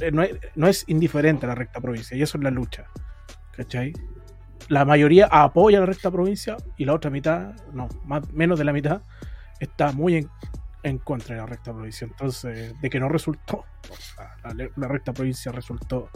[0.00, 2.86] eh, no es, no es indiferente a la recta provincia, y eso es la lucha.
[3.56, 3.92] ¿Cachai?
[4.68, 8.72] La mayoría apoya la recta provincia y la otra mitad, no, más, menos de la
[8.72, 9.02] mitad,
[9.60, 10.28] está muy en,
[10.82, 12.06] en contra de la recta provincia.
[12.06, 13.64] Entonces, de que no resultó,
[14.44, 16.08] la, la recta provincia resultó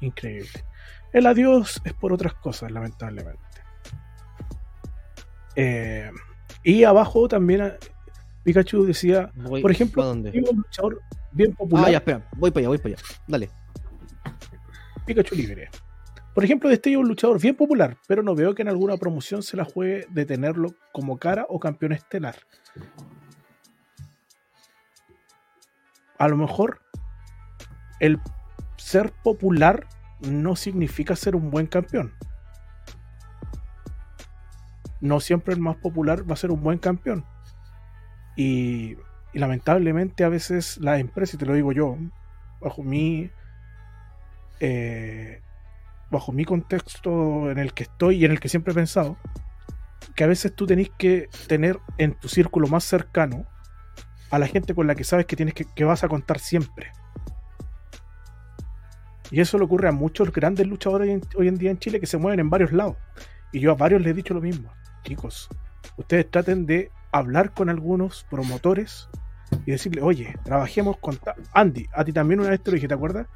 [0.00, 0.64] increíble.
[1.12, 3.40] El adiós es por otras cosas, lamentablemente.
[5.56, 6.10] Eh,
[6.62, 7.78] y abajo también eh,
[8.42, 11.00] Pikachu decía, Voy- por ejemplo, un luchador
[11.32, 13.02] bien popular, Ah, ya, espera, voy para allá, voy para allá.
[13.26, 13.50] Dale.
[15.06, 15.68] Pikachu libre.
[16.34, 19.44] Por ejemplo, Destello es un luchador bien popular, pero no veo que en alguna promoción
[19.44, 22.34] se la juegue de tenerlo como cara o campeón estelar.
[26.18, 26.80] A lo mejor
[28.00, 28.18] el
[28.76, 29.86] ser popular
[30.20, 32.12] no significa ser un buen campeón.
[35.00, 37.24] No siempre el más popular va a ser un buen campeón.
[38.36, 38.96] Y,
[39.32, 41.96] lamentablemente a veces las empresas, y te lo digo yo,
[42.60, 43.30] bajo mi
[44.60, 45.43] eh,
[46.10, 49.16] bajo mi contexto en el que estoy y en el que siempre he pensado,
[50.14, 53.46] que a veces tú tenés que tener en tu círculo más cercano
[54.30, 56.92] a la gente con la que sabes que tienes que, que vas a contar siempre.
[59.30, 62.00] Y eso le ocurre a muchos grandes luchadores hoy en, hoy en día en Chile
[62.00, 62.96] que se mueven en varios lados.
[63.52, 64.70] Y yo a varios les he dicho lo mismo.
[65.02, 65.48] Chicos,
[65.96, 69.08] ustedes traten de hablar con algunos promotores
[69.66, 71.18] y decirle, oye, trabajemos con...
[71.52, 73.26] Andy, a ti también una vez te lo dije, ¿te acuerdas?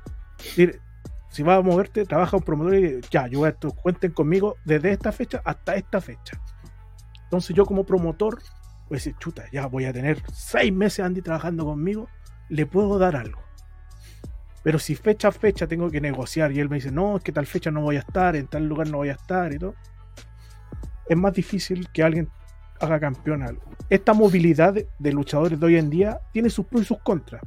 [1.39, 4.57] Si vas a moverte, trabaja un promotor y ya, yo voy a esto, cuenten conmigo
[4.65, 6.43] desde esta fecha hasta esta fecha.
[7.23, 11.65] Entonces yo como promotor a decir, chuta, ya voy a tener seis meses Andy trabajando
[11.65, 12.09] conmigo,
[12.49, 13.41] le puedo dar algo.
[14.65, 17.31] Pero si fecha a fecha tengo que negociar y él me dice, no, es que
[17.31, 19.77] tal fecha no voy a estar, en tal lugar no voy a estar y todo,
[21.09, 22.29] es más difícil que alguien
[22.81, 23.63] haga campeón algo.
[23.89, 27.43] Esta movilidad de, de luchadores de hoy en día tiene sus pros y sus contras.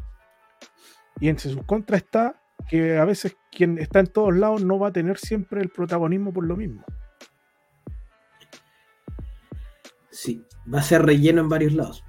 [1.20, 4.90] Y entre sus contras está que a veces quien está en todos lados no va
[4.90, 6.84] a tener siempre el protagonismo por lo mismo.
[10.10, 12.04] Sí, va a ser relleno en varios lados.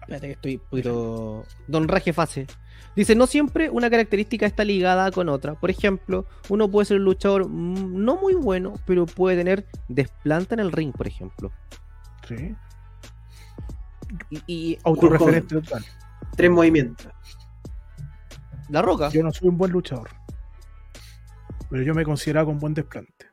[0.00, 1.44] Espérate que estoy un poquito.
[1.66, 2.46] Don Raje Fase.
[2.96, 5.54] Dice, no siempre una característica está ligada con otra.
[5.54, 10.54] Por ejemplo, uno puede ser un luchador mm, no muy bueno, pero puede tener desplanta
[10.54, 11.52] en el ring, por ejemplo.
[12.26, 12.56] Sí.
[14.30, 15.84] Y, y Autorreferente total.
[16.36, 17.08] Tres movimientos.
[18.68, 19.08] La Roca.
[19.08, 20.10] Yo no soy un buen luchador.
[21.70, 23.26] Pero yo me consideraba con buen desplante.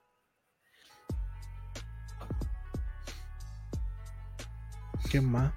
[5.09, 5.53] ¿Quién más?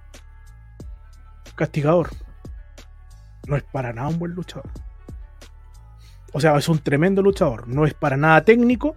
[1.57, 2.11] Castigador.
[3.47, 4.71] No es para nada un buen luchador.
[6.33, 7.67] O sea, es un tremendo luchador.
[7.67, 8.97] No es para nada técnico,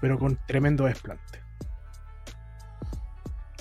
[0.00, 1.43] pero con tremendo desplante.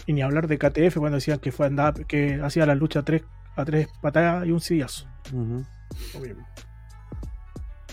[0.06, 3.04] Y ni hablar de KTF cuando decían que fue andaba, que hacía la lucha a
[3.04, 3.24] tres,
[3.56, 5.08] a tres patadas y un sillazo.
[5.32, 6.48] Lo mismo.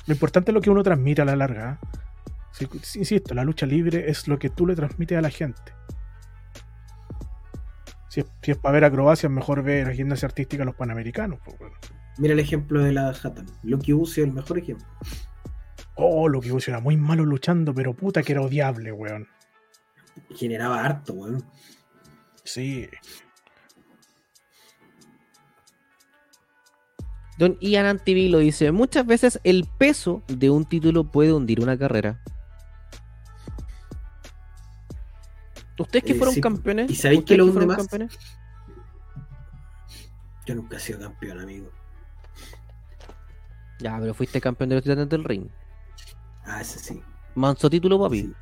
[0.07, 1.79] Lo importante es lo que uno transmite a la larga.
[1.83, 1.87] ¿eh?
[2.53, 2.69] Sí,
[2.99, 5.73] insisto, la lucha libre es lo que tú le transmites a la gente.
[8.09, 11.39] Si es, si es para ver acrobacias, mejor ver la gimnasia artística a los panamericanos.
[11.45, 11.77] pues, bueno.
[12.19, 13.47] Mira el ejemplo de la Hatton.
[13.63, 14.87] Lucky Uzi es el mejor ejemplo.
[15.95, 19.29] Oh, lo que era muy malo luchando, pero puta que era odiable, weón.
[20.35, 21.45] Generaba harto, weón.
[22.45, 22.89] Sí.
[27.39, 32.21] Don Ian Antivilo dice: Muchas veces el peso de un título puede hundir una carrera.
[35.79, 36.91] ¿Ustedes que Eh, fueron sí, campeones?
[36.91, 37.77] ¿y sabéis ¿Ustedes qué lo que hunde fueron más?
[37.79, 38.19] campeones?
[40.47, 41.71] Yo nunca he sido campeón, amigo.
[43.79, 45.49] Ya, pero fuiste campeón de los titanes del ring.
[46.45, 47.03] Ah, ese sí.
[47.35, 48.21] Manso título, papi.
[48.23, 48.35] Sí.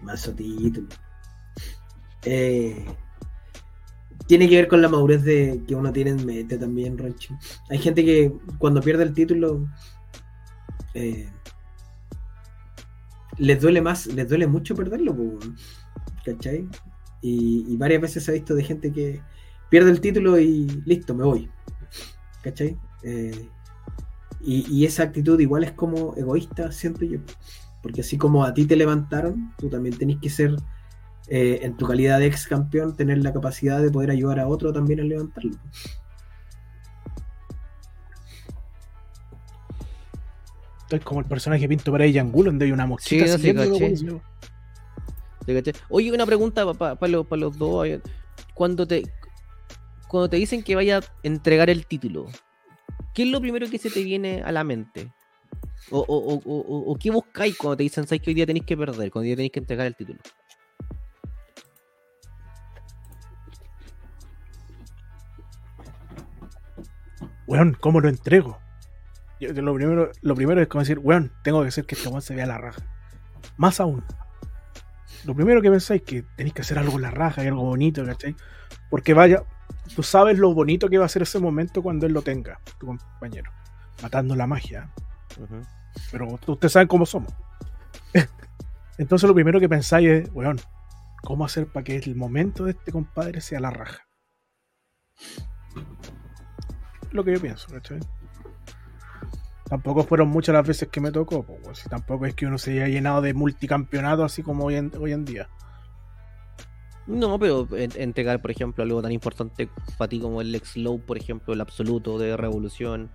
[0.00, 0.88] Mazo título.
[2.22, 2.86] Eh,
[4.26, 7.34] tiene que ver con la madurez de, que uno tiene en mente también, Ronchi.
[7.70, 9.68] Hay gente que cuando pierde el título
[10.94, 11.28] eh,
[13.38, 15.38] les duele más, les duele mucho perderlo.
[16.24, 16.68] ¿cachai?
[17.20, 19.20] Y, y varias veces se ha visto de gente que
[19.70, 21.50] pierde el título y listo, me voy.
[22.42, 22.76] ¿Cachai?
[23.02, 23.48] Eh,
[24.40, 27.18] y, y esa actitud igual es como egoísta, siento yo.
[27.82, 30.56] Porque así como a ti te levantaron, tú también tenés que ser,
[31.28, 34.72] eh, en tu calidad de ex campeón, tener la capacidad de poder ayudar a otro
[34.72, 35.56] también a levantarlo.
[40.90, 43.24] Es como el personaje pinto para ella Angulo, donde hay una mosquita
[43.98, 44.22] Sí, no.
[45.88, 47.86] Oye, una pregunta para los, pa los dos.
[48.54, 49.02] Cuando te,
[50.08, 52.26] cuando te dicen que vaya a entregar el título,
[53.14, 55.12] ¿qué es lo primero que se te viene a la mente?
[55.90, 58.64] ¿O, o, o, o- o qué buscáis cuando te dicen ¿sabes que hoy día tenéis
[58.64, 59.10] que perder?
[59.10, 60.18] Cuando hoy día tenéis que entregar el título.
[67.46, 68.58] Weón, ¿cómo lo entrego?
[69.40, 72.08] Yo- yo lo, primero, lo primero es como decir, weón, tengo que hacer que este
[72.08, 72.82] weón se vea la raja.
[73.56, 74.04] Más aún.
[75.24, 77.62] Lo primero que pensáis es que tenéis que hacer algo en la raja y algo
[77.64, 78.34] bonito, ¿cachai?
[78.90, 79.42] Porque vaya,
[79.94, 82.86] tú sabes lo bonito que va a ser ese momento cuando él lo tenga, tu
[82.86, 83.50] compañero.
[84.02, 84.90] Matando la magia.
[86.10, 87.32] Pero ustedes saben cómo somos.
[88.98, 90.58] Entonces lo primero que pensáis es, weón,
[91.22, 94.06] ¿cómo hacer para que el momento de este compadre sea la raja?
[97.14, 98.00] Lo que yo pienso, ¿cachai?
[99.68, 102.72] Tampoco fueron muchas las veces que me tocó, pues, si tampoco es que uno se
[102.72, 105.48] haya llenado de multicampeonatos así como hoy en, hoy en día.
[107.06, 111.00] No, pero en- entregar, por ejemplo, algo tan importante para ti como el ex low,
[111.00, 113.10] por ejemplo, el absoluto de revolución.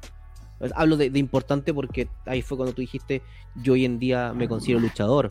[0.76, 3.22] Hablo de, de importante porque ahí fue cuando tú dijiste,
[3.56, 5.30] yo hoy en día me considero luchador.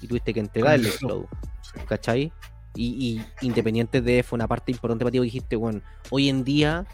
[0.00, 1.26] Y tuviste que entregar el ex low,
[1.62, 1.80] Sí.
[1.88, 2.32] ¿cachai?
[2.76, 5.80] Y, y independiente de fue una parte importante para ti, dijiste, bueno,
[6.10, 6.86] hoy en día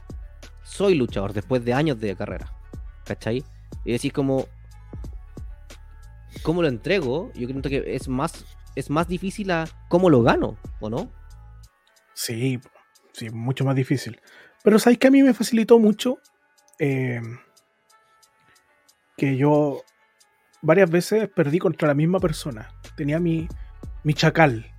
[0.62, 2.52] soy luchador después de años de carrera,
[3.04, 3.44] ¿cachai?
[3.84, 4.46] Y decís como,
[6.42, 7.32] ¿cómo lo entrego?
[7.34, 8.44] Yo creo que es más,
[8.76, 11.10] es más difícil a cómo lo gano, ¿o no?
[12.14, 12.60] Sí,
[13.12, 14.20] sí, mucho más difícil.
[14.62, 16.18] Pero sabéis que a mí me facilitó mucho
[16.82, 17.20] Eh,
[19.18, 19.82] que yo
[20.62, 22.72] varias veces perdí contra la misma persona.
[22.96, 23.48] Tenía mi,
[24.02, 24.69] mi chacal.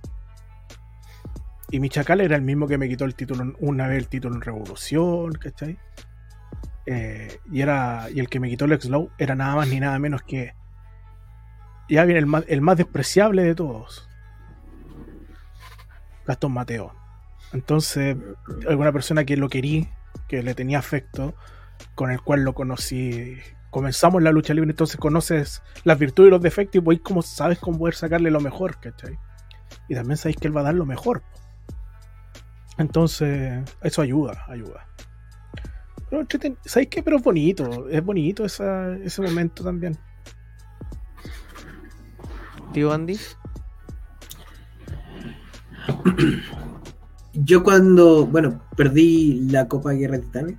[1.72, 4.34] Y mi chacal era el mismo que me quitó el título una vez el título
[4.34, 5.78] en Revolución, ¿cachai?
[6.84, 8.08] Eh, y era.
[8.12, 10.52] Y el que me quitó el Slow era nada más ni nada menos que.
[11.88, 14.06] Ya viene el más, el más despreciable de todos.
[16.26, 16.94] Gastón Mateo.
[17.54, 18.18] Entonces,
[18.68, 19.88] alguna persona que lo querí,
[20.28, 21.34] que le tenía afecto,
[21.94, 23.38] con el cual lo conocí.
[23.70, 27.58] Comenzamos la lucha libre, entonces conoces las virtudes y los defectos y pues como sabes
[27.58, 29.18] cómo poder sacarle lo mejor, ¿cachai?
[29.88, 31.22] Y también sabéis que él va a dar lo mejor.
[32.78, 34.86] Entonces, eso ayuda, ayuda.
[36.08, 37.02] Pero entreten- ¿Sabéis qué?
[37.02, 39.96] Pero es bonito, es bonito esa- ese momento también.
[42.72, 43.18] Tío Andy.
[47.34, 50.56] Yo cuando, bueno, perdí la Copa Guerra de Titanes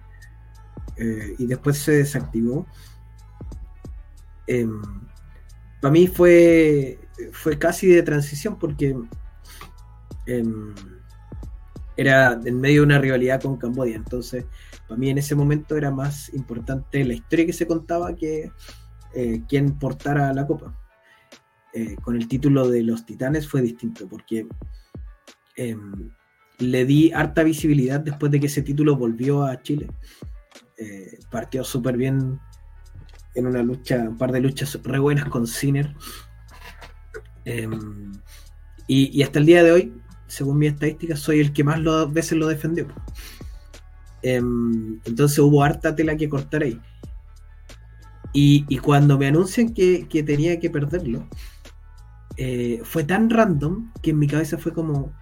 [0.98, 2.66] eh, y después se desactivó.
[5.82, 7.00] para mí fue,
[7.32, 8.96] fue casi de transición porque
[10.26, 10.74] em,
[11.98, 13.96] era en medio de una rivalidad con Cambodia.
[13.96, 14.46] Entonces,
[14.88, 18.52] para mí en ese momento era más importante la historia que se contaba que
[19.14, 20.78] eh, quién portara la Copa.
[21.74, 24.48] Eh, con el título de los Titanes fue distinto porque
[25.56, 26.12] em,
[26.60, 29.88] le di harta visibilidad después de que ese título volvió a Chile.
[30.78, 32.40] Eh, partió súper bien
[33.36, 35.96] en una lucha, un par de luchas re buenas con Sinner.
[37.46, 38.12] Em,
[38.86, 40.03] y hasta el día de hoy
[40.34, 42.88] según mi estadística, soy el que más lo, veces lo defendió.
[44.22, 46.80] Em, entonces hubo harta tela que cortar ahí.
[48.36, 51.28] Y, cuando me anuncian que, que tenía que perderlo,
[52.38, 55.14] eh, fue tan random que en mi cabeza fue como,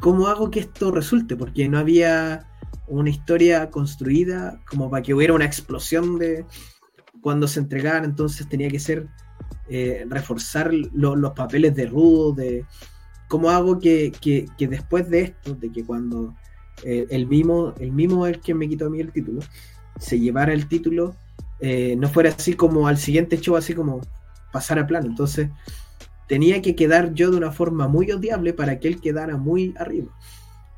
[0.00, 1.36] ¿cómo hago que esto resulte?
[1.36, 2.46] Porque no había
[2.88, 6.46] una historia construida como para que hubiera una explosión de
[7.20, 9.08] cuando se entregaran, entonces tenía que ser
[9.68, 12.64] eh, reforzar lo- los papeles de Rudo, de
[13.28, 16.34] cómo hago que, que- que después de esto, de que cuando
[16.84, 19.40] eh, el mismo, el mismo el que me quitó a mí el título,
[19.98, 21.16] se llevara el título,
[21.60, 24.00] eh, no fuera así como al siguiente show, así como
[24.52, 25.06] pasar a plano.
[25.06, 25.50] Entonces,
[26.28, 30.12] tenía que quedar yo de una forma muy odiable para que él quedara muy arriba.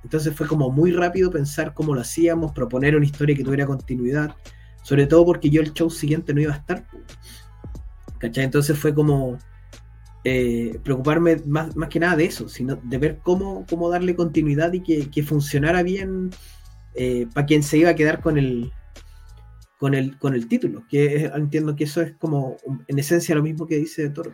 [0.05, 4.35] Entonces fue como muy rápido pensar cómo lo hacíamos, proponer una historia que tuviera continuidad,
[4.83, 6.87] sobre todo porque yo el show siguiente no iba a estar.
[8.19, 8.45] ¿Cachai?
[8.45, 9.39] Entonces fue como
[10.29, 14.73] eh, preocuparme más, más que nada de eso, sino de ver cómo, cómo darle continuidad
[14.73, 16.31] y que, que funcionara bien
[17.33, 18.73] para quien se iba a quedar con el,
[19.79, 20.85] con el, con el título.
[20.89, 22.57] Que entiendo que eso es como
[22.87, 24.33] en esencia lo mismo que dice Toro.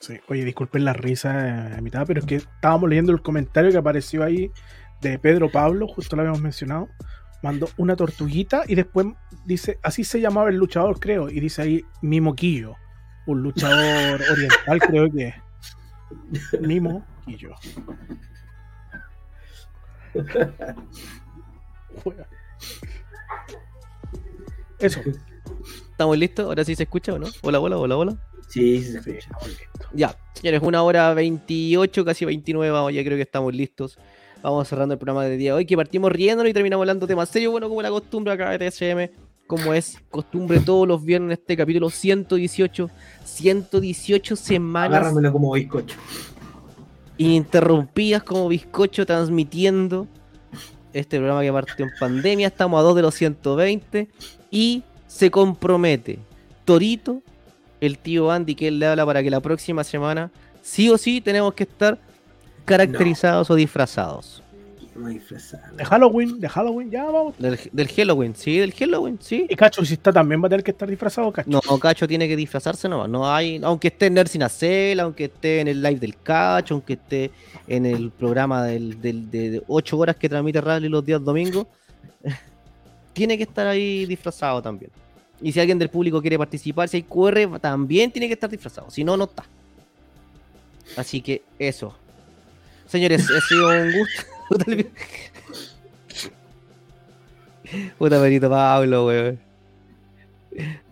[0.00, 0.20] Sí.
[0.28, 4.22] Oye, disculpen la risa a mitad, pero es que estábamos leyendo el comentario que apareció
[4.22, 4.50] ahí
[5.00, 6.88] de Pedro Pablo, justo lo habíamos mencionado.
[7.44, 9.06] Mandó una tortuguita y después
[9.44, 12.74] dice, así se llamaba el luchador, creo, y dice ahí Mimo Quillo,
[13.26, 15.34] un luchador oriental, creo que es.
[16.62, 17.50] Mimo Quillo.
[22.02, 22.26] Juega.
[24.78, 25.00] Eso.
[25.90, 26.46] ¿Estamos listos?
[26.46, 27.26] ¿Ahora sí se escucha o no?
[27.42, 28.16] Hola, hola, hola, hola.
[28.48, 29.26] Sí, sí se Sí, escucha.
[29.26, 29.88] estamos listos.
[29.92, 33.98] Ya, señores, una hora 28, casi 29, vamos, ya creo que estamos listos.
[34.44, 37.30] Vamos cerrando el programa del día de hoy, que partimos riéndonos y terminamos hablando temas
[37.30, 39.10] serios, bueno, como la costumbre acá de TSM,
[39.46, 42.90] como es costumbre todos los viernes, este capítulo 118,
[43.24, 45.96] 118 semanas Agárramelo como bizcocho.
[47.16, 50.06] ininterrumpidas como bizcocho transmitiendo
[50.92, 52.48] este programa que partió en pandemia.
[52.48, 54.08] Estamos a 2 de los 120
[54.50, 56.18] y se compromete
[56.66, 57.22] Torito,
[57.80, 60.30] el tío Andy, que él le habla para que la próxima semana
[60.60, 61.98] sí o sí tenemos que estar
[62.64, 64.42] caracterizados o disfrazados.
[65.04, 65.72] A disfrazar.
[65.72, 67.34] De Halloween, de Halloween, ya vamos.
[67.36, 69.44] Del, del Halloween, sí, del Halloween, sí.
[69.50, 71.50] Y Cacho, si está también va a tener que estar disfrazado, Cacho.
[71.50, 73.08] No, Cacho tiene que disfrazarse nomás.
[73.08, 76.92] No hay, aunque esté en Nursing Acel, aunque esté en el live del Cacho, aunque
[76.92, 77.32] esté
[77.66, 81.66] en el programa del, del- de 8 horas que transmite Rally los días domingos,
[83.12, 84.92] tiene que estar ahí disfrazado también.
[85.42, 88.88] Y si alguien del público quiere participar, si hay QR, también tiene que estar disfrazado.
[88.92, 89.44] Si no, no está.
[90.96, 91.96] Así que eso.
[92.94, 94.22] Señores, ha sido un gusto.
[97.98, 99.40] Puta perito Pablo, weón.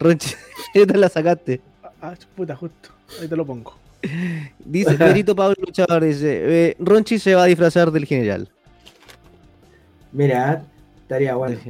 [0.00, 0.34] Ronchi,
[0.74, 1.60] ¿qué tal la sacaste?
[2.00, 2.88] Ah, puta, justo.
[3.20, 3.78] Ahí te lo pongo.
[4.64, 8.48] Dice Perito Pablo Luchador, dice, eh, Ronchi se va a disfrazar del general.
[10.10, 10.64] Mira,
[11.02, 11.60] estaría bueno.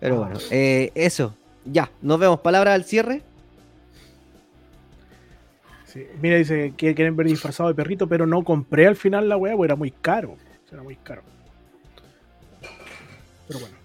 [0.00, 1.36] Pero bueno, eh, eso.
[1.64, 2.40] Ya, nos vemos.
[2.40, 3.22] Palabra al cierre.
[5.94, 6.08] Sí.
[6.20, 9.52] Mira, dice que quieren ver disfrazado de perrito, pero no compré al final la weá,
[9.54, 10.36] porque era muy caro.
[10.72, 11.22] Era muy caro.
[13.46, 13.76] Pero bueno.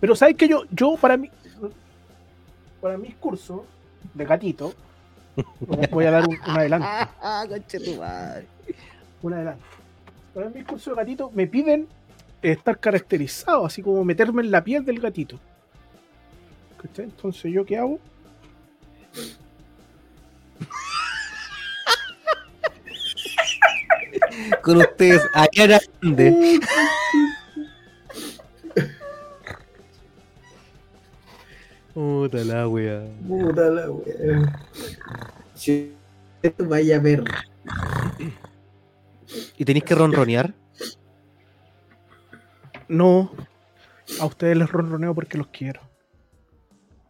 [0.00, 1.30] Pero sabes que yo, yo para mí,
[2.80, 3.60] para mis cursos
[4.14, 4.74] de gatito,
[5.92, 6.88] voy a dar un, un adelanto.
[7.48, 8.46] Conche tu madre.
[9.22, 9.64] Un adelanto.
[10.34, 11.86] Para mis cursos de gatito me piden
[12.42, 15.38] estar caracterizado, así como meterme en la piel del gatito.
[16.96, 18.00] Entonces, ¿yo qué hago?
[24.62, 26.60] Con ustedes, Ariana Grande.
[31.94, 33.02] Puta la wea.
[33.26, 34.66] Puta la wea.
[35.54, 35.92] Si
[36.42, 37.24] esto vaya a ver.
[39.56, 40.54] ¿Y tenéis que ronronear?
[42.88, 43.32] No.
[44.20, 45.80] A ustedes les ronroneo porque los quiero.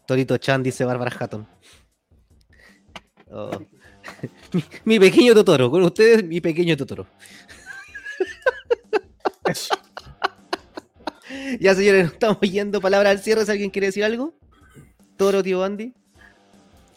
[0.06, 1.46] Torito Chan dice Bárbara Hatton.
[3.30, 3.50] Oh.
[4.52, 7.06] Mi, mi pequeño Totoro, con ustedes mi pequeño Totoro.
[9.44, 9.74] Eso.
[11.60, 12.80] Ya señores, nos estamos yendo.
[12.80, 14.34] Palabra al cierre, si alguien quiere decir algo.
[15.16, 15.92] Toro, tío Andy.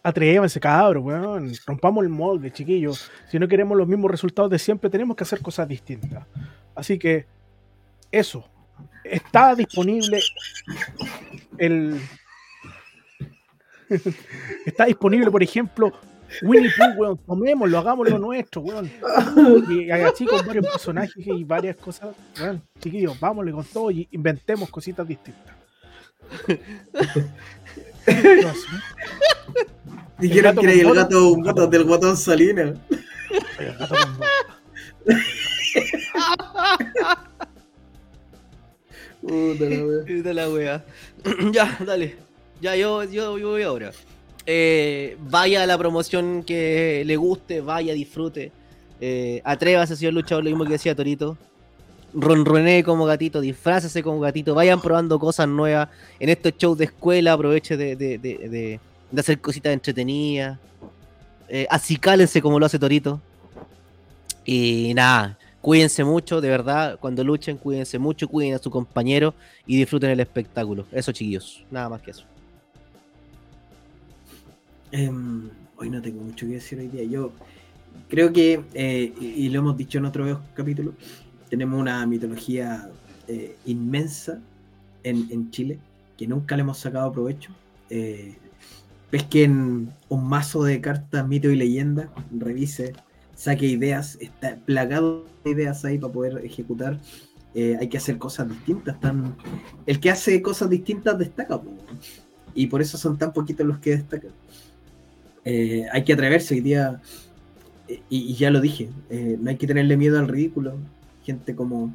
[0.04, 1.52] Atrévanse, cabros, weón.
[1.66, 3.12] Rompamos el molde, chiquillos.
[3.30, 6.26] Si no queremos los mismos resultados de siempre, tenemos que hacer cosas distintas.
[6.76, 7.26] Así que,
[8.12, 8.46] eso.
[9.04, 10.22] Está disponible
[11.58, 12.00] el.
[14.66, 15.92] Está disponible, por ejemplo,
[16.42, 17.18] Winnie Pooh, weón.
[17.18, 18.92] Tomémoslo, hagámoslo nuestro, weón.
[19.70, 22.16] Y así con varios personajes y varias cosas.
[22.40, 25.56] Weón, chiquillos, vámonos con todo y inventemos cositas distintas.
[30.20, 32.78] Dijeron gato que el gato, un gato del guatón Salinas.
[33.60, 34.20] El gato con.
[39.22, 40.06] Puta la wea.
[40.06, 40.86] Puta la wea.
[41.52, 42.16] ya, dale.
[42.60, 43.92] Ya, yo, yo, yo voy ahora.
[44.46, 48.52] Eh, vaya a la promoción que le guste, vaya, disfrute.
[49.00, 51.38] Eh, atrévase, señor luchador, lo mismo que decía Torito.
[52.14, 55.88] Ronronee como gatito, disfrácese como gatito, vayan probando cosas nuevas.
[56.20, 58.80] En estos shows de escuela, aproveche de- de
[59.18, 60.60] hacer cositas entretenidas.
[61.48, 63.22] Eh, acicálense como lo hace Torito.
[64.46, 66.98] Y nada, cuídense mucho, de verdad.
[67.00, 69.34] Cuando luchen, cuídense mucho, cuiden a su compañero
[69.66, 70.86] y disfruten el espectáculo.
[70.92, 71.64] Eso, chiquillos.
[71.70, 72.26] Nada más que eso.
[74.92, 77.04] Em, hoy no tengo mucho que decir hoy día.
[77.04, 77.32] Yo
[78.10, 80.96] creo que, eh, y, lo hemos dicho en otros capítulos,
[81.50, 82.90] tenemos una mitología
[83.28, 84.40] eh, inmensa
[85.04, 85.80] en, en Chile
[86.18, 87.52] que nunca le hemos sacado provecho.
[87.90, 88.36] Eh,
[89.10, 92.94] pesquen un mazo de cartas, mito y leyenda, revise,
[93.36, 97.00] saque ideas, está plagado de ideas ahí para poder ejecutar.
[97.54, 98.98] Hay que hacer cosas distintas.
[99.02, 99.36] Tan...
[99.86, 101.60] El que hace cosas distintas destaca,
[102.54, 104.32] y por eso son tan poquitos los que destacan.
[105.46, 107.02] Eh, hay que atreverse hoy día,
[107.88, 110.78] y, y ya lo dije, eh, no hay que tenerle miedo al ridículo.
[111.26, 111.94] Gente como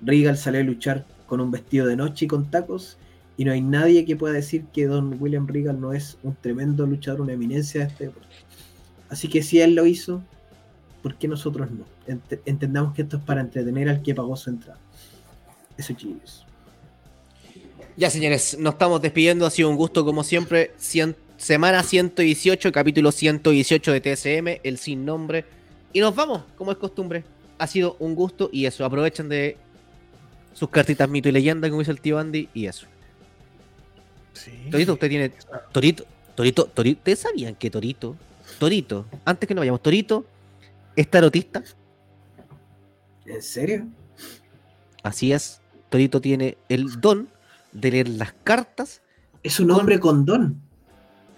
[0.00, 2.96] Regal salió a luchar con un vestido de noche y con tacos,
[3.36, 6.86] y no hay nadie que pueda decir que Don William Regal no es un tremendo
[6.86, 8.34] luchador, una eminencia de este deporte.
[9.08, 10.22] Así que si él lo hizo,
[11.02, 11.84] ¿por qué nosotros no?
[12.12, 14.78] Ent- entendamos que esto es para entretener al que pagó su entrada.
[15.76, 16.44] Eso, chicos.
[17.96, 19.46] Ya, señores, nos estamos despidiendo.
[19.46, 20.72] Ha sido un gusto, como siempre.
[20.78, 25.46] Cien- semana 118, capítulo 118 de TSM, el sin nombre.
[25.92, 27.24] Y nos vamos, como es costumbre.
[27.56, 28.84] Ha sido un gusto y eso.
[28.84, 29.56] Aprovechen de
[30.52, 32.86] sus cartitas mito y leyenda, como dice el tío Andy, y eso.
[34.34, 34.68] Sí.
[34.70, 35.32] Torito, usted tiene.
[35.72, 36.04] Torito,
[36.34, 36.98] Torito, Torito.
[36.98, 38.16] ¿Ustedes sabían que Torito,
[38.58, 40.26] Torito, antes que nos vayamos, Torito
[40.94, 41.62] es tarotista?
[43.24, 43.86] ¿En serio?
[45.02, 45.60] Así es.
[45.88, 47.28] Torito tiene el don
[47.72, 49.02] de leer las cartas
[49.42, 50.67] Es un hombre con don.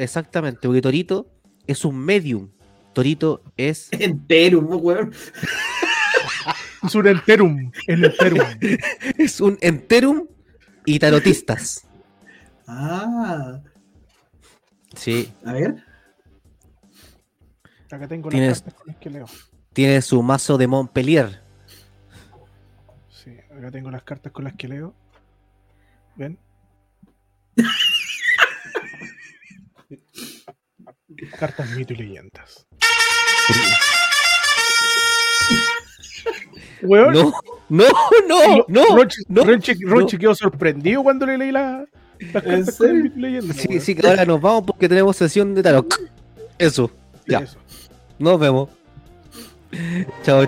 [0.03, 1.31] Exactamente, porque Torito
[1.67, 2.49] es un medium.
[2.93, 3.89] Torito es.
[3.93, 5.13] Entero, ¿no, weón.
[6.83, 7.71] Es un enterum.
[7.87, 8.41] El enterum.
[9.19, 10.27] Es un enterum
[10.87, 11.87] y tarotistas.
[12.67, 13.61] Ah,
[14.97, 15.85] Sí, a ver.
[17.91, 19.27] Acá tengo las Tienes- cartas con las que leo.
[19.75, 21.43] tiene su mazo de Montpellier.
[23.11, 24.95] Sí, acá tengo las cartas con las que leo.
[26.17, 26.39] ¿Ven?
[31.39, 32.67] Cartas mito y leyendas.
[36.83, 37.33] Weón, No,
[37.69, 37.85] no,
[38.29, 38.65] no, no.
[38.69, 39.45] No, Ronchi- no.
[39.45, 41.85] Ronchi quedó sorprendido cuando le leí la,
[42.33, 43.57] las ¿En cartas mito y leyendas.
[43.57, 43.81] Sí, weón.
[43.81, 45.95] sí, que ahora nos vamos porque tenemos sesión de tarot.
[46.59, 46.91] Eso,
[47.27, 47.41] ya.
[47.41, 47.59] eso.
[48.19, 48.71] nos vemos.
[50.25, 50.47] Chao.